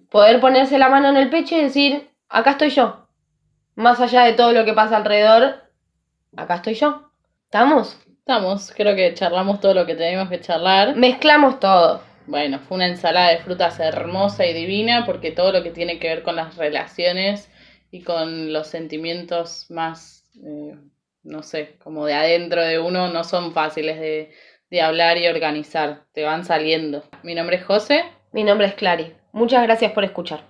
poder 0.08 0.40
ponerse 0.40 0.78
la 0.78 0.88
mano 0.88 1.08
en 1.08 1.16
el 1.16 1.30
pecho 1.30 1.56
y 1.56 1.62
decir, 1.62 2.10
acá 2.28 2.52
estoy 2.52 2.70
yo. 2.70 3.08
Más 3.74 4.00
allá 4.00 4.22
de 4.22 4.34
todo 4.34 4.52
lo 4.52 4.64
que 4.64 4.72
pasa 4.72 4.96
alrededor, 4.96 5.64
acá 6.36 6.56
estoy 6.56 6.74
yo. 6.74 7.10
¿Estamos? 7.44 7.98
Estamos, 8.18 8.72
creo 8.76 8.94
que 8.94 9.14
charlamos 9.14 9.58
todo 9.58 9.74
lo 9.74 9.84
que 9.84 9.96
teníamos 9.96 10.28
que 10.28 10.40
charlar. 10.40 10.94
Mezclamos 10.94 11.58
todo. 11.58 12.02
Bueno, 12.26 12.60
fue 12.60 12.76
una 12.76 12.86
ensalada 12.86 13.30
de 13.30 13.38
frutas 13.38 13.80
hermosa 13.80 14.46
y 14.46 14.52
divina 14.52 15.04
porque 15.04 15.32
todo 15.32 15.50
lo 15.50 15.64
que 15.64 15.70
tiene 15.70 15.98
que 15.98 16.08
ver 16.08 16.22
con 16.22 16.36
las 16.36 16.56
relaciones 16.56 17.50
y 17.90 18.02
con 18.02 18.52
los 18.52 18.68
sentimientos 18.68 19.66
más, 19.70 20.24
eh, 20.36 20.76
no 21.24 21.42
sé, 21.42 21.76
como 21.82 22.06
de 22.06 22.14
adentro 22.14 22.62
de 22.62 22.78
uno 22.78 23.08
no 23.08 23.24
son 23.24 23.52
fáciles 23.52 23.98
de, 23.98 24.30
de 24.72 24.80
hablar 24.80 25.18
y 25.18 25.28
organizar, 25.28 26.04
te 26.14 26.24
van 26.24 26.46
saliendo. 26.46 27.04
Mi 27.22 27.34
nombre 27.34 27.56
es 27.56 27.64
José. 27.66 28.04
Mi 28.32 28.42
nombre 28.42 28.68
es 28.68 28.74
Clary. 28.74 29.12
Muchas 29.32 29.62
gracias 29.64 29.92
por 29.92 30.02
escuchar. 30.02 30.44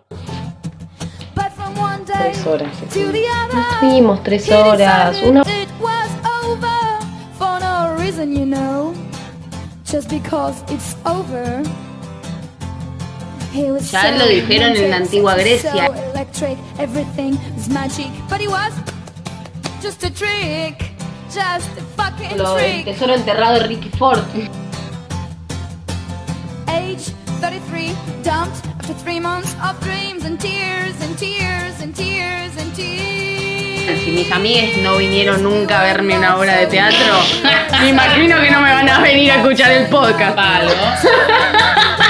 Tres 2.06 2.46
horas. 2.46 2.68
other, 2.82 3.16
Estuvimos 3.72 4.22
tres 4.22 4.48
horas, 4.48 5.20
una... 5.24 5.40
it 5.40 5.68
was 5.80 6.08
over 6.44 7.00
for 7.36 7.58
no 7.60 7.96
reason, 7.96 8.32
you 8.32 8.46
know, 8.46 8.94
just 9.84 10.08
because 10.08 10.62
it's 10.72 10.94
over. 11.04 11.60
He 13.52 13.72
was 13.72 13.90
Ya 13.90 14.12
lo 14.12 14.26
dijeron 14.28 14.76
en 14.76 14.90
la 14.90 14.96
antigua 14.98 15.34
Grecia. 15.34 15.88
So 15.88 15.94
electric, 16.12 16.58
everything 16.78 17.36
was 17.56 17.68
magic, 17.68 18.10
but 18.28 18.40
he 18.40 18.46
was 18.46 18.72
just 19.82 20.04
a 20.04 20.10
trick, 20.10 20.92
just 21.34 21.68
a 21.78 21.82
fucking 21.96 22.36
Lo 22.38 22.54
del 22.56 22.82
trick. 22.82 22.84
tesoro 22.84 23.14
enterrado 23.14 23.60
de 23.60 23.66
Ricky 23.66 23.88
Ford. 23.98 24.18
Age 26.68 27.12
33, 27.40 27.94
dumped 28.22 28.66
after 28.78 28.94
three 29.02 29.20
months 29.20 29.54
of 29.62 29.78
dreams 29.80 30.24
and 30.24 30.38
tears 30.38 30.94
and 31.02 31.16
tears 31.18 31.80
and 31.80 31.94
tears 31.94 32.56
and 32.58 32.74
tears. 32.74 34.02
Si 34.04 34.10
mis 34.10 34.30
amigas 34.32 34.76
no 34.78 34.96
vinieron 34.98 35.42
nunca 35.42 35.80
a 35.80 35.84
verme 35.84 36.16
una 36.18 36.36
obra 36.36 36.56
de 36.56 36.66
teatro, 36.66 36.98
Me 37.80 37.88
imagino 37.90 38.40
que 38.40 38.50
no 38.50 38.60
me 38.60 38.70
van 38.72 38.88
a 38.88 39.00
venir 39.00 39.32
a 39.32 39.36
escuchar 39.36 39.70
el 39.72 39.86
podcast. 39.88 40.34
Palo. 40.36 40.70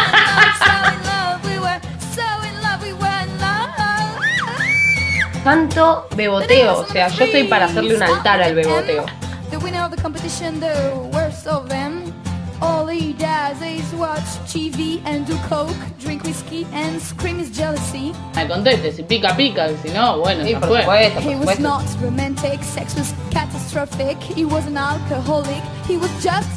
tanto 5.44 6.06
beboteo. 6.16 6.78
O 6.80 6.86
sea, 6.86 7.08
yo 7.08 7.24
estoy 7.24 7.44
para 7.44 7.66
hacerle 7.66 7.96
un 7.96 8.02
altar 8.02 8.42
al 8.42 8.54
beboteo. 8.54 9.04
The 9.50 9.58
winner 9.58 9.82
of 9.84 9.90
the 9.94 10.00
competition, 10.00 10.60
the 10.60 10.72
worst 11.12 11.46
of 11.46 11.68
them. 11.68 12.12
All 12.60 12.86
he 12.86 13.12
does 13.14 13.60
is 13.60 13.92
watch 13.94 14.22
TV 14.46 15.02
and 15.04 15.26
do 15.26 15.36
coke, 15.48 15.74
drink 15.98 16.22
whiskey 16.22 16.64
and 16.72 17.00
scream 17.02 17.38
his 17.40 17.50
jealousy. 17.50 18.12
Me 18.36 18.46
conteste, 18.46 18.92
si 18.92 19.02
pica, 19.02 19.34
pica, 19.36 19.68
y 19.68 19.76
si 19.82 19.88
no, 19.92 20.20
bueno, 20.20 20.44
Sí, 20.44 20.52
ya 20.52 20.60
por 20.60 20.68
fue. 20.68 20.80
supuesto, 20.82 21.20
por 21.20 21.22
He 21.22 21.34
was 21.34 21.56
supuesto. 21.56 21.62
not 21.62 21.82
romantic, 22.00 22.62
sex 22.62 22.94
was 22.94 23.12
catastrophic. 23.32 24.16
He 24.22 24.44
was 24.44 24.64
an 24.68 24.76
alcoholic, 24.78 25.60
he 25.88 25.96
was 25.96 26.10
just 26.22 26.48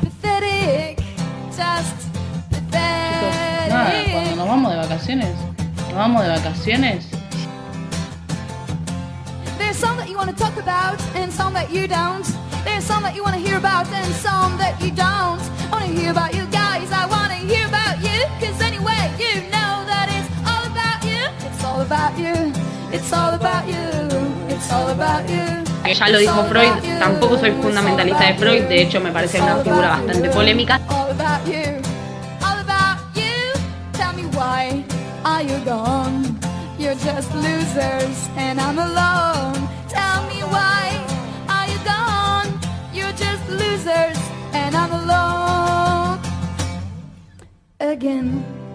pathetic. 0.00 0.98
Just 1.50 2.06
Chicos, 2.70 3.68
nada, 3.68 3.92
cuando 4.12 4.36
nos 4.36 4.46
vamos 4.48 4.70
de 4.72 4.76
vacaciones, 4.78 5.34
nos 5.88 5.94
vamos 5.94 6.22
de 6.22 6.28
vacaciones. 6.28 7.06
There's 9.58 9.76
some 9.76 9.96
that 9.96 10.08
you 10.08 10.16
want 10.16 10.30
to 10.30 10.36
talk 10.36 10.56
about 10.56 11.00
and 11.14 11.32
some 11.32 11.52
that 11.54 11.70
you 11.70 11.86
don't. 11.86 12.26
There's 12.64 12.84
some 12.84 13.02
that 13.02 13.14
you 13.14 13.22
want 13.22 13.34
to 13.34 13.40
hear 13.40 13.58
about 13.58 13.86
and 13.88 14.12
some 14.14 14.56
that 14.58 14.80
you 14.82 14.90
don't. 14.90 15.40
I 15.40 15.68
want 15.70 15.84
to 15.86 15.92
hear 15.92 16.10
about 16.10 16.34
you 16.34 16.44
guys, 16.46 16.90
I 16.92 17.06
want 17.06 17.30
to 17.32 17.38
hear 17.38 17.66
about 17.66 17.98
you. 18.02 18.18
Cause 18.40 18.60
anyway, 18.60 19.10
you 19.18 19.42
know 19.54 19.84
that 19.86 20.06
it's 20.16 20.30
all 20.46 20.64
about 20.70 21.00
you. 21.04 21.22
It's 21.46 21.62
all 21.64 21.80
about 21.80 22.18
you. 22.18 22.52
It's 22.92 23.12
all 23.12 23.34
about 23.34 23.66
you. 23.66 23.84
It's 24.54 24.70
all 24.72 24.88
about 24.88 25.28
you. 25.28 25.64
Que 25.84 25.94
ya 25.94 26.08
lo 26.08 26.18
dijo 26.18 26.44
Freud, 26.48 26.98
tampoco 26.98 27.38
soy 27.38 27.52
fundamentalista 27.62 28.24
de 28.24 28.34
Freud, 28.34 28.62
de 28.68 28.82
hecho 28.82 29.00
me 29.00 29.12
parece 29.12 29.40
una 29.40 29.56
figura 29.58 29.88
bastante 29.90 30.28
polémica. 30.30 30.80
All 30.88 31.10
about 31.12 31.46
you, 31.46 31.80
all 32.42 32.58
about 32.58 32.98
you. 33.14 33.52
Tell 33.92 34.12
me 34.14 34.24
why 34.34 34.84
are 35.24 35.44
you 35.44 35.58
gone? 35.64 36.25
You're 36.78 36.94
just 36.96 37.34
losers 37.34 38.28
and 38.36 38.60
I'm 38.60 38.78
alone. 38.78 39.54
Tell 39.88 40.26
me 40.28 40.40
why 40.42 41.02
are 41.48 41.66
you 41.72 41.78
gone? 41.84 42.60
You're 42.92 43.12
just 43.12 43.48
losers 43.48 44.18
and 44.52 44.76
I'm 44.76 44.92
alone 44.92 46.20
again. 47.80 48.65